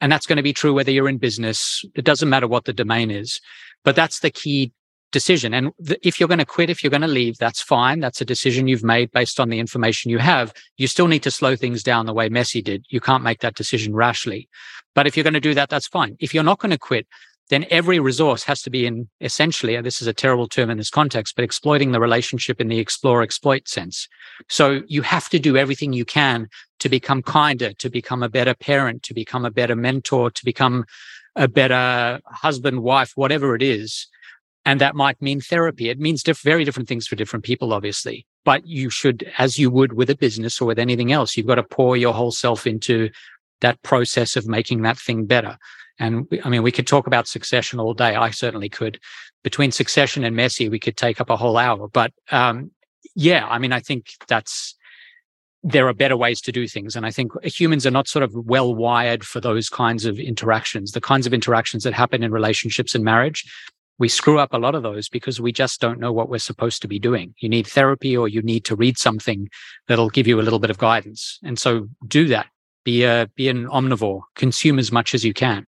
And 0.00 0.10
that's 0.10 0.26
going 0.26 0.36
to 0.36 0.42
be 0.42 0.52
true 0.52 0.74
whether 0.74 0.90
you're 0.90 1.08
in 1.08 1.18
business. 1.18 1.82
It 1.94 2.04
doesn't 2.04 2.28
matter 2.28 2.48
what 2.48 2.64
the 2.64 2.72
domain 2.72 3.10
is 3.10 3.40
but 3.84 3.96
that's 3.96 4.20
the 4.20 4.30
key 4.30 4.72
decision. 5.12 5.54
And 5.54 5.70
th- 5.86 6.00
if 6.02 6.18
you're 6.18 6.28
going 6.28 6.38
to 6.40 6.44
quit, 6.44 6.70
if 6.70 6.82
you're 6.82 6.90
going 6.90 7.02
to 7.02 7.08
leave, 7.08 7.38
that's 7.38 7.62
fine. 7.62 8.00
That's 8.00 8.20
a 8.20 8.24
decision 8.24 8.66
you've 8.66 8.82
made 8.82 9.10
based 9.12 9.38
on 9.38 9.48
the 9.48 9.60
information 9.60 10.10
you 10.10 10.18
have. 10.18 10.52
You 10.76 10.88
still 10.88 11.06
need 11.06 11.22
to 11.22 11.30
slow 11.30 11.56
things 11.56 11.82
down 11.82 12.06
the 12.06 12.12
way 12.12 12.28
Messi 12.28 12.62
did. 12.62 12.84
You 12.88 13.00
can't 13.00 13.22
make 13.22 13.40
that 13.40 13.54
decision 13.54 13.94
rashly. 13.94 14.48
But 14.94 15.06
if 15.06 15.16
you're 15.16 15.24
going 15.24 15.34
to 15.34 15.40
do 15.40 15.54
that, 15.54 15.70
that's 15.70 15.86
fine. 15.86 16.16
If 16.18 16.34
you're 16.34 16.42
not 16.42 16.58
going 16.58 16.72
to 16.72 16.78
quit, 16.78 17.06
then 17.50 17.66
every 17.70 18.00
resource 18.00 18.42
has 18.44 18.62
to 18.62 18.70
be 18.70 18.86
in 18.86 19.08
essentially, 19.20 19.74
and 19.74 19.84
this 19.84 20.00
is 20.00 20.08
a 20.08 20.14
terrible 20.14 20.48
term 20.48 20.70
in 20.70 20.78
this 20.78 20.90
context, 20.90 21.36
but 21.36 21.44
exploiting 21.44 21.92
the 21.92 22.00
relationship 22.00 22.60
in 22.60 22.68
the 22.68 22.78
explore 22.78 23.22
exploit 23.22 23.68
sense. 23.68 24.08
So 24.48 24.82
you 24.86 25.02
have 25.02 25.28
to 25.28 25.38
do 25.38 25.56
everything 25.56 25.92
you 25.92 26.04
can 26.04 26.48
to 26.80 26.88
become 26.88 27.22
kinder, 27.22 27.72
to 27.74 27.90
become 27.90 28.22
a 28.22 28.28
better 28.28 28.54
parent, 28.54 29.02
to 29.04 29.14
become 29.14 29.44
a 29.44 29.50
better 29.50 29.76
mentor, 29.76 30.30
to 30.30 30.44
become 30.44 30.86
a 31.36 31.48
better 31.48 32.20
husband, 32.26 32.82
wife, 32.82 33.12
whatever 33.14 33.54
it 33.54 33.62
is. 33.62 34.06
And 34.66 34.80
that 34.80 34.94
might 34.94 35.20
mean 35.20 35.40
therapy. 35.40 35.90
It 35.90 35.98
means 35.98 36.22
diff- 36.22 36.40
very 36.40 36.64
different 36.64 36.88
things 36.88 37.06
for 37.06 37.16
different 37.16 37.44
people, 37.44 37.72
obviously. 37.72 38.26
But 38.44 38.66
you 38.66 38.88
should, 38.88 39.30
as 39.36 39.58
you 39.58 39.70
would 39.70 39.92
with 39.92 40.08
a 40.08 40.16
business 40.16 40.60
or 40.60 40.66
with 40.66 40.78
anything 40.78 41.12
else, 41.12 41.36
you've 41.36 41.46
got 41.46 41.56
to 41.56 41.62
pour 41.62 41.96
your 41.96 42.14
whole 42.14 42.30
self 42.30 42.66
into 42.66 43.10
that 43.60 43.82
process 43.82 44.36
of 44.36 44.46
making 44.46 44.82
that 44.82 44.98
thing 44.98 45.26
better. 45.26 45.58
And 45.98 46.26
I 46.44 46.48
mean, 46.48 46.62
we 46.62 46.72
could 46.72 46.86
talk 46.86 47.06
about 47.06 47.28
succession 47.28 47.78
all 47.78 47.94
day. 47.94 48.14
I 48.14 48.30
certainly 48.30 48.68
could. 48.68 48.98
Between 49.42 49.70
succession 49.70 50.24
and 50.24 50.36
Messi, 50.36 50.70
we 50.70 50.78
could 50.78 50.96
take 50.96 51.20
up 51.20 51.30
a 51.30 51.36
whole 51.36 51.56
hour. 51.56 51.88
But 51.88 52.12
um, 52.30 52.70
yeah, 53.14 53.46
I 53.46 53.58
mean, 53.58 53.72
I 53.72 53.80
think 53.80 54.06
that's 54.26 54.74
there 55.66 55.88
are 55.88 55.94
better 55.94 56.16
ways 56.16 56.42
to 56.42 56.52
do 56.52 56.68
things. 56.68 56.94
And 56.94 57.06
I 57.06 57.10
think 57.10 57.32
humans 57.42 57.86
are 57.86 57.90
not 57.90 58.06
sort 58.06 58.22
of 58.22 58.34
well 58.34 58.74
wired 58.74 59.24
for 59.24 59.40
those 59.40 59.70
kinds 59.70 60.04
of 60.04 60.18
interactions, 60.18 60.92
the 60.92 61.00
kinds 61.00 61.26
of 61.26 61.32
interactions 61.32 61.84
that 61.84 61.94
happen 61.94 62.22
in 62.22 62.30
relationships 62.30 62.94
and 62.94 63.02
marriage. 63.02 63.50
We 63.98 64.08
screw 64.08 64.38
up 64.38 64.52
a 64.52 64.58
lot 64.58 64.74
of 64.74 64.82
those 64.82 65.08
because 65.08 65.40
we 65.40 65.52
just 65.52 65.80
don't 65.80 65.98
know 66.00 66.12
what 66.12 66.28
we're 66.28 66.38
supposed 66.38 66.82
to 66.82 66.88
be 66.88 66.98
doing. 66.98 67.34
You 67.38 67.48
need 67.48 67.66
therapy 67.66 68.14
or 68.14 68.28
you 68.28 68.42
need 68.42 68.66
to 68.66 68.76
read 68.76 68.98
something 68.98 69.48
that'll 69.88 70.10
give 70.10 70.26
you 70.26 70.38
a 70.38 70.42
little 70.42 70.58
bit 70.58 70.70
of 70.70 70.78
guidance. 70.78 71.38
And 71.42 71.58
so 71.58 71.88
do 72.06 72.26
that. 72.26 72.46
Be 72.84 73.04
a, 73.04 73.30
be 73.34 73.48
an 73.48 73.66
omnivore, 73.68 74.22
consume 74.34 74.78
as 74.78 74.92
much 74.92 75.14
as 75.14 75.24
you 75.24 75.32
can. 75.32 75.64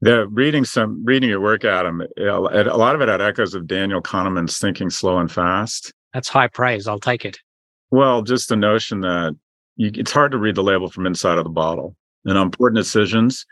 The 0.00 0.26
reading 0.26 0.64
some 0.64 1.04
reading 1.04 1.28
your 1.28 1.40
work, 1.40 1.64
Adam, 1.64 2.02
a 2.18 2.40
lot 2.40 2.96
of 2.96 3.00
it 3.02 3.08
had 3.08 3.20
echoes 3.20 3.54
of 3.54 3.68
Daniel 3.68 4.02
Kahneman's 4.02 4.58
Thinking 4.58 4.90
Slow 4.90 5.18
and 5.18 5.30
Fast. 5.30 5.92
That's 6.12 6.28
high 6.28 6.48
praise. 6.48 6.88
I'll 6.88 6.98
take 6.98 7.24
it. 7.24 7.38
Well, 7.92 8.22
just 8.22 8.48
the 8.48 8.56
notion 8.56 9.00
that 9.00 9.36
you, 9.76 9.90
it's 9.94 10.10
hard 10.10 10.32
to 10.32 10.38
read 10.38 10.54
the 10.54 10.62
label 10.62 10.88
from 10.88 11.06
inside 11.06 11.36
of 11.36 11.44
the 11.44 11.50
bottle. 11.50 11.94
And 12.24 12.38
on 12.38 12.46
important 12.46 12.78
decisions, 12.78 13.46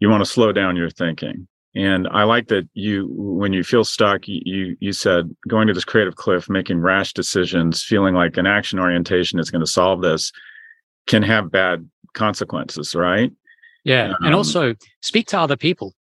you 0.00 0.08
want 0.08 0.24
to 0.24 0.30
slow 0.30 0.52
down 0.52 0.74
your 0.74 0.88
thinking. 0.88 1.46
And 1.76 2.08
I 2.08 2.22
like 2.22 2.48
that 2.48 2.66
you, 2.72 3.08
when 3.14 3.52
you 3.52 3.62
feel 3.62 3.84
stuck, 3.84 4.22
you 4.26 4.76
you 4.78 4.92
said 4.92 5.34
going 5.48 5.66
to 5.66 5.74
this 5.74 5.84
creative 5.84 6.16
cliff, 6.16 6.48
making 6.48 6.78
rash 6.78 7.12
decisions, 7.12 7.82
feeling 7.82 8.14
like 8.14 8.36
an 8.36 8.46
action 8.46 8.78
orientation 8.78 9.38
is 9.38 9.50
going 9.50 9.60
to 9.60 9.70
solve 9.70 10.00
this, 10.00 10.32
can 11.06 11.22
have 11.22 11.50
bad 11.50 11.88
consequences, 12.14 12.94
right? 12.94 13.32
Yeah, 13.82 14.10
um, 14.10 14.16
and 14.22 14.34
also 14.34 14.74
speak 15.02 15.26
to 15.28 15.38
other 15.38 15.56
people. 15.56 15.94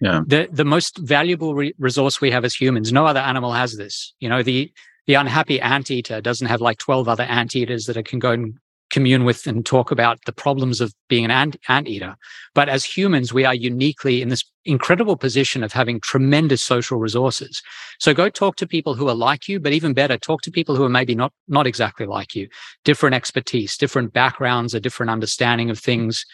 Yeah, 0.00 0.22
the 0.26 0.48
the 0.50 0.64
most 0.64 0.98
valuable 0.98 1.54
re- 1.54 1.74
resource 1.78 2.20
we 2.20 2.32
have 2.32 2.44
as 2.44 2.54
humans. 2.54 2.92
No 2.92 3.06
other 3.06 3.20
animal 3.20 3.52
has 3.52 3.76
this. 3.76 4.14
You 4.18 4.28
know, 4.28 4.42
the 4.42 4.72
the 5.06 5.14
unhappy 5.14 5.60
anteater 5.60 6.20
doesn't 6.20 6.46
have 6.46 6.60
like 6.60 6.78
twelve 6.78 7.08
other 7.08 7.24
anteaters 7.24 7.86
that 7.86 7.96
it 7.96 8.06
can 8.06 8.18
go 8.18 8.32
and 8.32 8.54
commune 8.90 9.24
with 9.24 9.46
and 9.46 9.66
talk 9.66 9.90
about 9.90 10.18
the 10.24 10.32
problems 10.32 10.80
of 10.80 10.94
being 11.08 11.24
an 11.24 11.30
ant, 11.30 11.56
anteater. 11.68 12.14
But 12.54 12.68
as 12.68 12.84
humans, 12.84 13.32
we 13.32 13.44
are 13.44 13.54
uniquely 13.54 14.22
in 14.22 14.28
this 14.28 14.44
incredible 14.64 15.16
position 15.16 15.64
of 15.64 15.72
having 15.72 16.00
tremendous 16.00 16.62
social 16.62 16.98
resources. 16.98 17.60
So 17.98 18.14
go 18.14 18.28
talk 18.28 18.54
to 18.56 18.68
people 18.68 18.94
who 18.94 19.08
are 19.08 19.14
like 19.14 19.48
you, 19.48 19.58
but 19.58 19.72
even 19.72 19.94
better, 19.94 20.16
talk 20.16 20.42
to 20.42 20.50
people 20.50 20.76
who 20.76 20.84
are 20.84 20.90
maybe 20.90 21.14
not, 21.14 21.32
not 21.48 21.66
exactly 21.66 22.06
like 22.06 22.36
you, 22.36 22.48
different 22.84 23.14
expertise, 23.14 23.76
different 23.76 24.12
backgrounds, 24.12 24.74
a 24.74 24.80
different 24.80 25.10
understanding 25.10 25.70
of 25.70 25.78
things. 25.78 26.24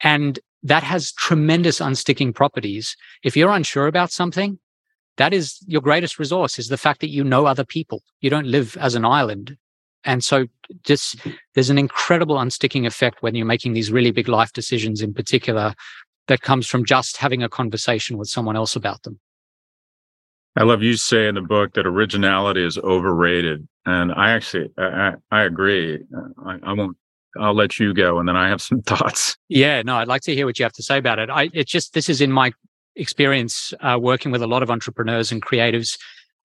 And 0.00 0.38
that 0.62 0.82
has 0.82 1.12
tremendous 1.12 1.80
unsticking 1.80 2.34
properties. 2.34 2.94
If 3.22 3.36
you're 3.36 3.52
unsure 3.52 3.86
about 3.86 4.10
something, 4.10 4.58
that 5.16 5.32
is 5.32 5.58
your 5.66 5.80
greatest 5.80 6.18
resource 6.18 6.58
is 6.58 6.68
the 6.68 6.76
fact 6.76 7.00
that 7.00 7.10
you 7.10 7.24
know 7.24 7.46
other 7.46 7.64
people. 7.64 8.02
You 8.20 8.30
don't 8.30 8.46
live 8.46 8.76
as 8.78 8.94
an 8.94 9.04
island. 9.04 9.56
And 10.04 10.22
so 10.22 10.46
just 10.84 11.16
there's 11.54 11.70
an 11.70 11.78
incredible 11.78 12.36
unsticking 12.36 12.86
effect 12.86 13.22
when 13.22 13.34
you're 13.34 13.46
making 13.46 13.72
these 13.72 13.90
really 13.90 14.10
big 14.10 14.28
life 14.28 14.52
decisions 14.52 15.02
in 15.02 15.14
particular 15.14 15.74
that 16.28 16.42
comes 16.42 16.66
from 16.66 16.84
just 16.84 17.16
having 17.16 17.42
a 17.42 17.48
conversation 17.48 18.18
with 18.18 18.28
someone 18.28 18.56
else 18.56 18.76
about 18.76 19.02
them. 19.02 19.18
I 20.56 20.62
love 20.62 20.82
you 20.82 20.96
say 20.96 21.26
in 21.28 21.34
the 21.34 21.42
book 21.42 21.74
that 21.74 21.86
originality 21.86 22.64
is 22.64 22.78
overrated. 22.78 23.66
And 23.84 24.12
I 24.12 24.30
actually, 24.30 24.70
I, 24.78 25.12
I 25.30 25.42
agree. 25.42 25.98
I, 26.44 26.58
I 26.62 26.72
won't 26.72 26.96
I'll 27.38 27.54
let 27.54 27.78
you 27.78 27.94
go 27.94 28.18
and 28.18 28.28
then 28.28 28.36
I 28.36 28.48
have 28.48 28.62
some 28.62 28.82
thoughts. 28.86 29.36
Yeah, 29.48 29.82
no, 29.82 29.96
I'd 29.96 30.08
like 30.08 30.22
to 30.22 30.34
hear 30.34 30.46
what 30.46 30.58
you 30.58 30.64
have 30.64 30.72
to 30.74 30.82
say 30.82 30.98
about 30.98 31.18
it. 31.18 31.30
I 31.30 31.50
it's 31.52 31.70
just 31.70 31.94
this 31.94 32.08
is 32.08 32.20
in 32.20 32.32
my 32.32 32.52
experience 32.96 33.72
uh, 33.80 33.98
working 34.00 34.32
with 34.32 34.42
a 34.42 34.46
lot 34.46 34.62
of 34.62 34.70
entrepreneurs 34.70 35.30
and 35.30 35.42
creatives 35.42 35.96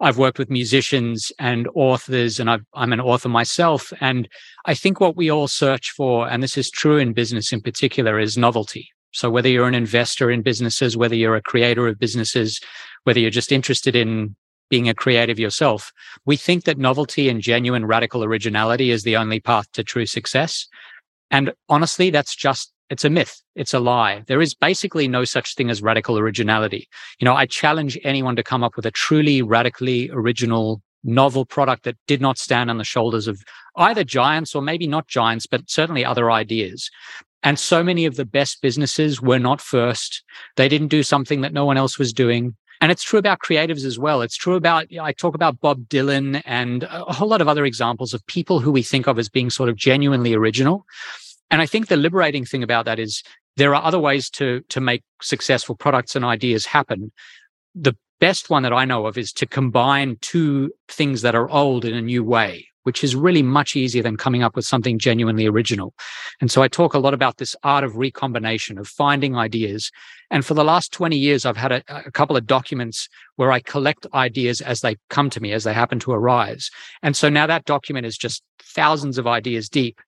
I've 0.02 0.18
worked 0.18 0.40
with 0.40 0.50
musicians 0.50 1.32
and 1.38 1.68
authors, 1.76 2.40
and 2.40 2.50
i 2.50 2.58
am 2.76 2.92
an 2.92 3.00
author 3.00 3.30
myself. 3.30 3.94
And 4.02 4.28
I 4.66 4.74
think 4.74 5.00
what 5.00 5.16
we 5.16 5.30
all 5.30 5.48
search 5.48 5.92
for, 5.92 6.28
and 6.28 6.42
this 6.42 6.58
is 6.58 6.72
true 6.72 6.98
in 6.98 7.14
business 7.14 7.54
in 7.54 7.62
particular, 7.62 8.20
is 8.20 8.36
novelty. 8.36 8.90
So 9.12 9.30
whether 9.30 9.48
you're 9.48 9.68
an 9.68 9.76
investor 9.76 10.32
in 10.32 10.42
businesses, 10.42 10.98
whether 10.98 11.14
you're 11.14 11.36
a 11.36 11.42
creator 11.42 11.88
of 11.88 12.00
businesses, 12.00 12.60
whether 13.04 13.20
you're 13.20 13.30
just 13.30 13.52
interested 13.52 13.96
in 13.96 14.36
being 14.72 14.90
a 14.90 14.96
creative 14.96 15.38
yourself, 15.38 15.92
we 16.26 16.36
think 16.36 16.64
that 16.64 16.80
novelty 16.80 17.30
and 17.30 17.40
genuine 17.40 17.86
radical 17.86 18.24
originality 18.24 18.90
is 18.90 19.04
the 19.04 19.18
only 19.18 19.40
path 19.40 19.72
to 19.74 19.84
true 19.84 20.08
success. 20.08 20.66
And 21.30 21.54
honestly, 21.70 22.10
that's 22.10 22.36
just 22.36 22.74
it's 22.92 23.06
a 23.06 23.10
myth. 23.10 23.42
It's 23.56 23.74
a 23.74 23.80
lie. 23.80 24.24
There 24.28 24.42
is 24.42 24.54
basically 24.54 25.08
no 25.08 25.24
such 25.24 25.56
thing 25.56 25.70
as 25.70 25.82
radical 25.82 26.20
originality. 26.20 26.90
You 27.20 27.26
know, 27.26 27.34
I 27.34 27.46
challenge 27.46 27.98
anyone 28.04 28.36
to 28.36 28.44
come 28.44 28.66
up 28.66 28.76
with 28.76 28.86
a 28.86 28.92
truly 28.92 29.42
radically 29.42 30.10
original 30.12 30.82
novel 31.04 31.46
product 31.46 31.84
that 31.86 31.96
did 32.06 32.20
not 32.20 32.38
stand 32.38 32.70
on 32.70 32.78
the 32.78 32.84
shoulders 32.84 33.28
of 33.28 33.42
either 33.78 34.04
giants 34.04 34.54
or 34.54 34.62
maybe 34.62 34.88
not 34.88 35.08
giants, 35.08 35.48
but 35.48 35.70
certainly 35.70 36.04
other 36.04 36.30
ideas. 36.30 36.92
And 37.44 37.58
so 37.58 37.82
many 37.82 38.06
of 38.06 38.18
the 38.18 38.26
best 38.26 38.62
businesses 38.62 39.22
were 39.22 39.40
not 39.40 39.62
first. 39.62 40.22
They 40.58 40.68
didn't 40.68 40.90
do 40.90 41.02
something 41.02 41.42
that 41.42 41.54
no 41.54 41.66
one 41.66 41.78
else 41.78 41.98
was 41.98 42.12
doing. 42.12 42.56
And 42.82 42.92
it's 42.92 43.04
true 43.04 43.20
about 43.20 43.40
creatives 43.40 43.86
as 43.86 43.98
well. 43.98 44.22
It's 44.22 44.36
true 44.36 44.56
about, 44.56 44.88
I 45.00 45.14
talk 45.14 45.34
about 45.34 45.62
Bob 45.62 45.88
Dylan 45.88 46.42
and 46.46 46.84
a 46.84 47.14
whole 47.14 47.30
lot 47.30 47.40
of 47.40 47.48
other 47.48 47.64
examples 47.64 48.14
of 48.14 48.26
people 48.28 48.60
who 48.60 48.72
we 48.72 48.84
think 48.84 49.08
of 49.08 49.18
as 49.18 49.30
being 49.30 49.50
sort 49.50 49.70
of 49.70 49.78
genuinely 49.78 50.34
original. 50.34 50.86
And 51.52 51.62
I 51.62 51.66
think 51.66 51.88
the 51.88 51.98
liberating 51.98 52.46
thing 52.46 52.64
about 52.64 52.86
that 52.86 52.98
is 52.98 53.22
there 53.58 53.76
are 53.76 53.84
other 53.84 54.00
ways 54.00 54.30
to, 54.32 54.62
to 54.70 54.82
make 54.82 55.04
successful 55.22 55.76
products 55.76 56.16
and 56.16 56.24
ideas 56.26 56.66
happen. 56.66 57.12
The 57.76 57.96
best 58.22 58.50
one 58.50 58.64
that 58.64 58.74
I 58.74 58.86
know 58.86 59.06
of 59.06 59.18
is 59.18 59.34
to 59.34 59.46
combine 59.46 60.18
two 60.22 60.72
things 60.88 61.22
that 61.24 61.36
are 61.36 61.50
old 61.50 61.84
in 61.84 61.94
a 61.94 62.02
new 62.02 62.24
way, 62.24 62.68
which 62.84 63.04
is 63.04 63.16
really 63.16 63.44
much 63.44 63.76
easier 63.76 64.04
than 64.04 64.16
coming 64.16 64.44
up 64.44 64.56
with 64.56 64.66
something 64.66 64.98
genuinely 64.98 65.46
original. 65.48 65.94
And 66.40 66.50
so 66.50 66.62
I 66.62 66.68
talk 66.68 66.94
a 66.94 67.00
lot 67.00 67.14
about 67.14 67.38
this 67.38 67.56
art 67.64 67.84
of 67.84 67.98
recombination, 67.98 68.78
of 68.78 68.88
finding 68.88 69.36
ideas. 69.36 69.92
And 70.30 70.46
for 70.46 70.54
the 70.54 70.64
last 70.64 70.94
20 70.94 71.18
years, 71.18 71.46
I've 71.46 71.58
had 71.58 71.72
a, 71.72 71.84
a, 71.90 72.12
couple 72.12 72.38
of 72.38 72.48
documents 72.48 73.10
where 73.36 73.52
I 73.52 73.60
collect 73.60 74.08
ideas 74.14 74.62
as 74.62 74.82
they 74.82 74.98
come 75.10 75.30
to 75.32 75.42
me, 75.42 75.52
as 75.52 75.66
they 75.66 75.74
happen 75.74 76.00
to 76.00 76.12
arise. 76.12 76.70
And 77.04 77.16
so 77.16 77.28
now 77.28 77.48
that 77.48 77.66
document 77.66 78.06
is 78.06 78.18
just 78.18 78.44
thousands 78.62 79.18
of 79.18 79.28
ideas 79.28 79.68
deep. 79.68 80.00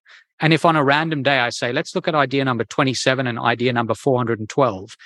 And 0.43 0.51
if 0.53 0.65
on 0.65 0.75
a 0.75 0.84
random 0.84 1.23
day 1.23 1.39
I 1.39 1.51
say, 1.51 1.71
let's 1.71 1.95
look 1.95 2.06
at 2.06 2.15
idea 2.15 2.43
number 2.43 2.65
27 2.65 3.27
and 3.27 3.39
idea 3.39 3.71
number 3.71 3.95
412, 3.95 4.97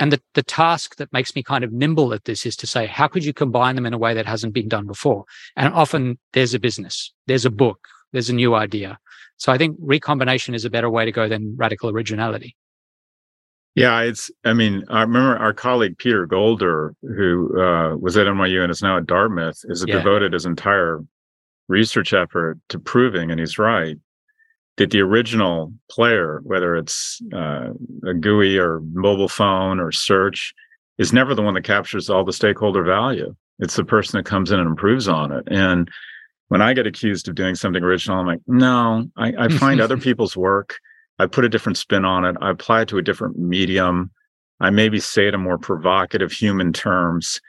and 0.00 0.10
the, 0.10 0.22
the 0.32 0.42
task 0.42 0.96
that 0.96 1.12
makes 1.12 1.36
me 1.36 1.42
kind 1.42 1.64
of 1.64 1.70
nimble 1.70 2.14
at 2.14 2.24
this 2.24 2.46
is 2.46 2.56
to 2.56 2.66
say, 2.66 2.86
how 2.86 3.06
could 3.06 3.22
you 3.22 3.34
combine 3.34 3.74
them 3.74 3.84
in 3.84 3.92
a 3.92 3.98
way 3.98 4.14
that 4.14 4.24
hasn't 4.24 4.54
been 4.54 4.68
done 4.68 4.86
before? 4.86 5.26
And 5.54 5.74
often 5.74 6.18
there's 6.32 6.54
a 6.54 6.58
business, 6.58 7.12
there's 7.26 7.44
a 7.44 7.50
book, 7.50 7.86
there's 8.12 8.30
a 8.30 8.34
new 8.34 8.54
idea. 8.54 8.98
So 9.36 9.52
I 9.52 9.58
think 9.58 9.76
recombination 9.80 10.54
is 10.54 10.64
a 10.64 10.70
better 10.70 10.88
way 10.88 11.04
to 11.04 11.12
go 11.12 11.28
than 11.28 11.56
radical 11.58 11.90
originality. 11.90 12.56
Yeah, 13.74 14.00
it's. 14.00 14.30
I 14.46 14.54
mean, 14.54 14.82
I 14.88 15.02
remember 15.02 15.36
our 15.36 15.52
colleague 15.52 15.98
Peter 15.98 16.24
Golder, 16.24 16.94
who 17.02 17.60
uh, 17.60 17.96
was 17.98 18.16
at 18.16 18.26
NYU 18.26 18.62
and 18.62 18.70
is 18.70 18.80
now 18.80 18.96
at 18.96 19.04
Dartmouth, 19.04 19.58
is 19.64 19.84
yeah. 19.86 19.96
devoted 19.96 20.32
his 20.32 20.46
entire 20.46 21.04
research 21.68 22.14
effort 22.14 22.58
to 22.70 22.78
proving, 22.78 23.30
and 23.30 23.38
he's 23.38 23.58
right, 23.58 23.98
that 24.76 24.90
the 24.90 25.00
original 25.00 25.72
player, 25.90 26.40
whether 26.44 26.76
it's 26.76 27.20
uh, 27.34 27.70
a 28.06 28.14
GUI 28.14 28.58
or 28.58 28.80
mobile 28.92 29.28
phone 29.28 29.80
or 29.80 29.90
search, 29.90 30.54
is 30.98 31.12
never 31.12 31.34
the 31.34 31.42
one 31.42 31.54
that 31.54 31.64
captures 31.64 32.08
all 32.08 32.24
the 32.24 32.32
stakeholder 32.32 32.82
value. 32.82 33.34
It's 33.58 33.76
the 33.76 33.84
person 33.84 34.18
that 34.18 34.26
comes 34.26 34.50
in 34.50 34.58
and 34.60 34.68
improves 34.68 35.08
on 35.08 35.32
it. 35.32 35.44
And 35.50 35.90
when 36.48 36.62
I 36.62 36.74
get 36.74 36.86
accused 36.86 37.28
of 37.28 37.34
doing 37.34 37.54
something 37.54 37.82
original, 37.82 38.18
I'm 38.18 38.26
like, 38.26 38.42
no, 38.46 39.08
I, 39.16 39.32
I 39.38 39.48
find 39.48 39.80
other 39.80 39.96
people's 39.98 40.36
work. 40.36 40.76
I 41.18 41.26
put 41.26 41.44
a 41.44 41.48
different 41.48 41.78
spin 41.78 42.04
on 42.04 42.24
it. 42.24 42.36
I 42.40 42.50
apply 42.50 42.82
it 42.82 42.88
to 42.88 42.98
a 42.98 43.02
different 43.02 43.38
medium. 43.38 44.10
I 44.60 44.70
maybe 44.70 45.00
say 45.00 45.28
it 45.28 45.34
in 45.34 45.40
more 45.40 45.58
provocative 45.58 46.32
human 46.32 46.72
terms. 46.72 47.40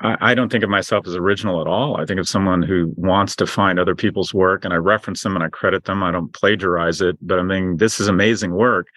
I, 0.00 0.16
I 0.20 0.34
don't 0.34 0.50
think 0.50 0.64
of 0.64 0.70
myself 0.70 1.06
as 1.06 1.16
original 1.16 1.60
at 1.60 1.66
all. 1.66 1.96
I 1.96 2.04
think 2.04 2.20
of 2.20 2.28
someone 2.28 2.62
who 2.62 2.92
wants 2.96 3.34
to 3.36 3.46
find 3.46 3.78
other 3.78 3.94
people's 3.94 4.32
work 4.32 4.64
and 4.64 4.72
I 4.72 4.76
reference 4.76 5.22
them 5.22 5.34
and 5.34 5.44
I 5.44 5.48
credit 5.48 5.84
them. 5.84 6.02
I 6.02 6.10
don't 6.10 6.32
plagiarize 6.32 7.00
it, 7.00 7.16
but 7.20 7.38
I 7.38 7.42
mean, 7.42 7.76
this 7.76 8.00
is 8.00 8.08
amazing 8.08 8.52
work. 8.52 8.88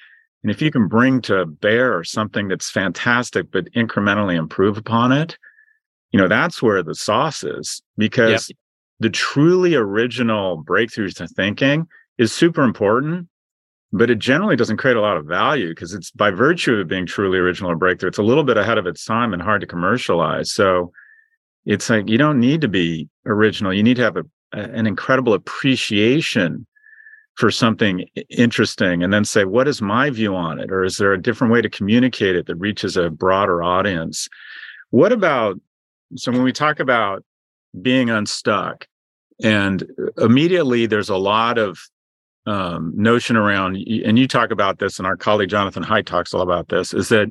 And 0.43 0.51
if 0.51 0.61
you 0.61 0.71
can 0.71 0.87
bring 0.87 1.21
to 1.21 1.45
bear 1.45 2.03
something 2.03 2.47
that's 2.47 2.69
fantastic, 2.69 3.51
but 3.51 3.71
incrementally 3.73 4.35
improve 4.35 4.77
upon 4.77 5.11
it, 5.11 5.37
you 6.11 6.19
know, 6.19 6.27
that's 6.27 6.61
where 6.61 6.83
the 6.83 6.95
sauce 6.95 7.43
is 7.43 7.81
because 7.97 8.49
yep. 8.49 8.57
the 8.99 9.09
truly 9.09 9.75
original 9.75 10.63
breakthroughs 10.63 11.15
to 11.15 11.27
thinking 11.27 11.87
is 12.17 12.33
super 12.33 12.63
important, 12.63 13.27
but 13.93 14.09
it 14.09 14.19
generally 14.19 14.55
doesn't 14.55 14.77
create 14.77 14.97
a 14.97 15.01
lot 15.01 15.17
of 15.17 15.25
value 15.25 15.69
because 15.69 15.93
it's 15.93 16.11
by 16.11 16.31
virtue 16.31 16.75
of 16.75 16.87
being 16.87 17.05
truly 17.05 17.37
original 17.37 17.71
or 17.71 17.75
breakthrough, 17.75 18.09
it's 18.09 18.17
a 18.17 18.23
little 18.23 18.43
bit 18.43 18.57
ahead 18.57 18.77
of 18.77 18.87
its 18.87 19.03
time 19.05 19.33
and 19.33 19.41
hard 19.41 19.61
to 19.61 19.67
commercialize. 19.67 20.51
So 20.51 20.91
it's 21.65 21.89
like 21.89 22.09
you 22.09 22.17
don't 22.17 22.39
need 22.39 22.61
to 22.61 22.67
be 22.67 23.09
original. 23.25 23.73
You 23.73 23.83
need 23.83 23.97
to 23.97 24.03
have 24.03 24.17
a, 24.17 24.23
an 24.53 24.87
incredible 24.87 25.33
appreciation 25.33 26.65
for 27.35 27.51
something 27.51 28.05
interesting 28.29 29.03
and 29.03 29.13
then 29.13 29.25
say, 29.25 29.45
what 29.45 29.67
is 29.67 29.81
my 29.81 30.09
view 30.09 30.35
on 30.35 30.59
it? 30.59 30.71
Or 30.71 30.83
is 30.83 30.97
there 30.97 31.13
a 31.13 31.21
different 31.21 31.53
way 31.53 31.61
to 31.61 31.69
communicate 31.69 32.35
it 32.35 32.45
that 32.47 32.55
reaches 32.55 32.97
a 32.97 33.09
broader 33.09 33.63
audience? 33.63 34.27
What 34.89 35.11
about 35.11 35.59
so 36.15 36.31
when 36.31 36.43
we 36.43 36.51
talk 36.51 36.79
about 36.79 37.23
being 37.81 38.09
unstuck, 38.09 38.85
and 39.41 39.83
uh, 39.83 40.25
immediately 40.25 40.85
there's 40.85 41.09
a 41.09 41.17
lot 41.17 41.57
of 41.57 41.79
um, 42.45 42.91
notion 42.95 43.35
around, 43.35 43.75
and 43.75 44.17
you 44.17 44.27
talk 44.27 44.51
about 44.51 44.79
this, 44.79 44.97
and 44.97 45.07
our 45.07 45.15
colleague 45.15 45.49
Jonathan 45.49 45.83
Haidt 45.83 46.05
talks 46.05 46.33
a 46.33 46.37
lot 46.37 46.43
about 46.43 46.69
this, 46.69 46.93
is 46.93 47.09
that 47.09 47.27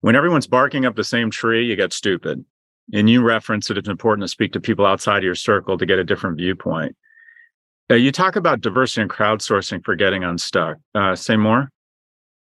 when 0.00 0.16
everyone's 0.16 0.46
barking 0.46 0.84
up 0.84 0.96
the 0.96 1.04
same 1.04 1.30
tree, 1.30 1.64
you 1.64 1.76
get 1.76 1.92
stupid. 1.92 2.44
And 2.92 3.08
you 3.08 3.22
reference 3.22 3.68
that 3.68 3.78
it's 3.78 3.88
important 3.88 4.24
to 4.24 4.28
speak 4.28 4.52
to 4.52 4.60
people 4.60 4.84
outside 4.84 5.18
of 5.18 5.24
your 5.24 5.36
circle 5.36 5.78
to 5.78 5.86
get 5.86 5.98
a 5.98 6.04
different 6.04 6.36
viewpoint. 6.36 6.96
Uh, 7.90 7.94
you 7.94 8.10
talk 8.10 8.36
about 8.36 8.60
diversity 8.60 9.02
and 9.02 9.10
crowdsourcing 9.10 9.84
for 9.84 9.94
getting 9.94 10.24
unstuck. 10.24 10.78
Uh, 10.94 11.14
say 11.14 11.36
more. 11.36 11.70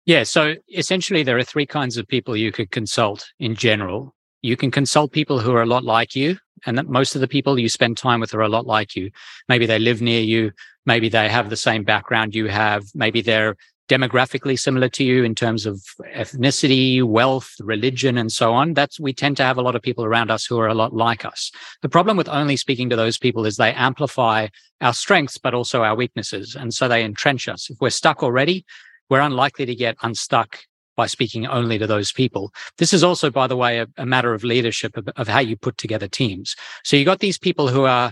Yeah. 0.05 0.23
So 0.23 0.55
essentially, 0.73 1.23
there 1.23 1.38
are 1.38 1.43
three 1.43 1.65
kinds 1.65 1.97
of 1.97 2.07
people 2.07 2.38
you 2.38 2.51
could 2.51 2.71
consult 2.71 3.28
in 3.39 3.55
general. 3.55 4.13
You 4.41 4.55
can 4.55 4.71
consult 4.71 5.11
people 5.11 5.39
who 5.39 5.53
are 5.53 5.63
a 5.63 5.65
lot 5.65 5.84
like 5.84 6.15
you, 6.15 6.38
and 6.66 6.78
that 6.78 6.88
most 6.88 7.16
of 7.16 7.22
the 7.22 7.28
people 7.28 7.60
you 7.60 7.70
spend 7.70 7.97
time 7.97 8.20
with 8.20 8.34
are 8.34 8.41
a 8.41 8.49
lot 8.49 8.66
like 8.66 8.95
you. 8.95 9.12
Maybe 9.47 9.66
they 9.66 9.80
live 9.80 10.01
near 10.01 10.22
you. 10.22 10.51
Maybe 10.86 11.10
they 11.10 11.30
have 11.30 11.49
the 11.49 11.57
same 11.57 11.84
background 11.84 12.36
you 12.36 12.47
have. 12.47 12.84
Maybe 12.95 13.22
they're 13.22 13.55
demographically 13.89 14.57
similar 14.57 14.88
to 14.88 15.03
you 15.03 15.24
in 15.24 15.34
terms 15.34 15.66
of 15.66 15.84
ethnicity, 16.16 17.03
wealth, 17.03 17.55
religion, 17.60 18.18
and 18.18 18.32
so 18.32 18.53
on. 18.53 18.76
That's 18.76 18.99
we 18.99 19.14
tend 19.14 19.36
to 19.38 19.43
have 19.43 19.57
a 19.57 19.62
lot 19.62 19.76
of 19.76 19.82
people 19.82 20.05
around 20.05 20.30
us 20.30 20.45
who 20.45 20.60
are 20.60 20.68
a 20.68 20.76
lot 20.76 20.93
like 20.93 21.26
us. 21.26 21.51
The 21.82 21.89
problem 21.89 22.16
with 22.16 22.30
only 22.30 22.55
speaking 22.55 22.89
to 22.91 22.95
those 22.95 23.18
people 23.18 23.45
is 23.45 23.57
they 23.57 23.74
amplify 23.74 24.47
our 24.80 24.93
strengths, 24.93 25.38
but 25.38 25.55
also 25.55 25.84
our 25.84 25.95
weaknesses. 25.95 26.55
And 26.55 26.74
so 26.74 26.88
they 26.88 27.03
entrench 27.03 27.47
us. 27.47 27.70
If 27.70 27.82
we're 27.82 27.89
stuck 27.89 28.22
already, 28.22 28.64
we're 29.10 29.22
unlikely 29.22 29.66
to 29.66 29.76
get 29.76 29.97
unstuck 30.03 30.60
by 30.99 31.07
speaking 31.07 31.47
only 31.47 31.77
to 31.77 31.87
those 31.87 32.11
people. 32.11 32.51
This 32.77 32.91
is 32.91 33.05
also, 33.05 33.29
by 33.29 33.47
the 33.47 33.55
way, 33.55 33.79
a, 33.79 33.87
a 33.97 34.05
matter 34.05 34.33
of 34.33 34.43
leadership 34.43 34.97
of, 34.97 35.07
of 35.15 35.29
how 35.29 35.39
you 35.39 35.55
put 35.55 35.77
together 35.77 36.09
teams. 36.09 36.57
So 36.83 36.97
you 36.97 37.05
got 37.05 37.19
these 37.19 37.37
people 37.37 37.69
who 37.69 37.85
are 37.85 38.11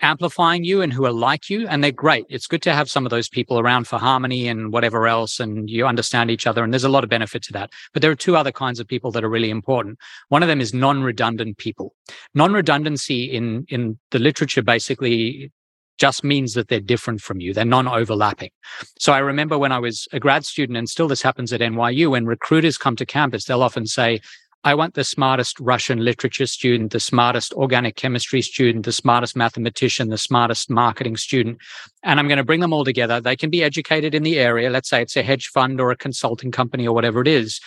amplifying 0.00 0.62
you 0.62 0.80
and 0.80 0.92
who 0.92 1.04
are 1.04 1.12
like 1.12 1.50
you 1.50 1.66
and 1.66 1.82
they're 1.82 1.90
great 1.90 2.24
it's 2.28 2.46
good 2.46 2.62
to 2.62 2.72
have 2.72 2.88
some 2.88 3.04
of 3.04 3.10
those 3.10 3.28
people 3.28 3.58
around 3.58 3.88
for 3.88 3.98
harmony 3.98 4.46
and 4.46 4.72
whatever 4.72 5.08
else 5.08 5.40
and 5.40 5.68
you 5.68 5.88
understand 5.88 6.30
each 6.30 6.46
other 6.46 6.62
and 6.62 6.72
there's 6.72 6.84
a 6.84 6.88
lot 6.96 7.02
of 7.02 7.10
benefit 7.10 7.42
to 7.42 7.52
that 7.52 7.68
but 7.92 8.00
there 8.00 8.12
are 8.12 8.24
two 8.26 8.36
other 8.36 8.52
kinds 8.52 8.78
of 8.78 8.86
people 8.86 9.10
that 9.10 9.24
are 9.24 9.28
really 9.28 9.50
important 9.50 9.98
one 10.28 10.40
of 10.40 10.48
them 10.48 10.60
is 10.60 10.72
non-redundant 10.72 11.58
people 11.58 11.96
non-redundancy 12.32 13.24
in 13.24 13.66
in 13.70 13.98
the 14.12 14.20
literature 14.20 14.62
basically 14.62 15.50
just 15.98 16.24
means 16.24 16.54
that 16.54 16.68
they're 16.68 16.80
different 16.80 17.20
from 17.20 17.40
you. 17.40 17.52
They're 17.52 17.64
non-overlapping. 17.64 18.50
So 18.98 19.12
I 19.12 19.18
remember 19.18 19.58
when 19.58 19.72
I 19.72 19.78
was 19.78 20.08
a 20.12 20.20
grad 20.20 20.44
student, 20.44 20.76
and 20.76 20.88
still 20.88 21.08
this 21.08 21.22
happens 21.22 21.52
at 21.52 21.60
NYU, 21.60 22.10
when 22.10 22.26
recruiters 22.26 22.78
come 22.78 22.96
to 22.96 23.06
campus, 23.06 23.44
they'll 23.44 23.62
often 23.62 23.86
say, 23.86 24.20
I 24.64 24.74
want 24.74 24.94
the 24.94 25.04
smartest 25.04 25.60
Russian 25.60 26.04
literature 26.04 26.46
student, 26.46 26.90
the 26.92 27.00
smartest 27.00 27.52
organic 27.54 27.94
chemistry 27.94 28.42
student, 28.42 28.84
the 28.84 28.92
smartest 28.92 29.36
mathematician, 29.36 30.08
the 30.08 30.18
smartest 30.18 30.68
marketing 30.68 31.16
student. 31.16 31.58
And 32.02 32.18
I'm 32.18 32.26
going 32.26 32.38
to 32.38 32.44
bring 32.44 32.60
them 32.60 32.72
all 32.72 32.84
together. 32.84 33.20
They 33.20 33.36
can 33.36 33.50
be 33.50 33.62
educated 33.62 34.14
in 34.14 34.24
the 34.24 34.38
area. 34.38 34.68
Let's 34.68 34.88
say 34.88 35.00
it's 35.00 35.16
a 35.16 35.22
hedge 35.22 35.46
fund 35.46 35.80
or 35.80 35.92
a 35.92 35.96
consulting 35.96 36.50
company 36.50 36.88
or 36.88 36.94
whatever 36.94 37.20
it 37.20 37.28
is. 37.28 37.60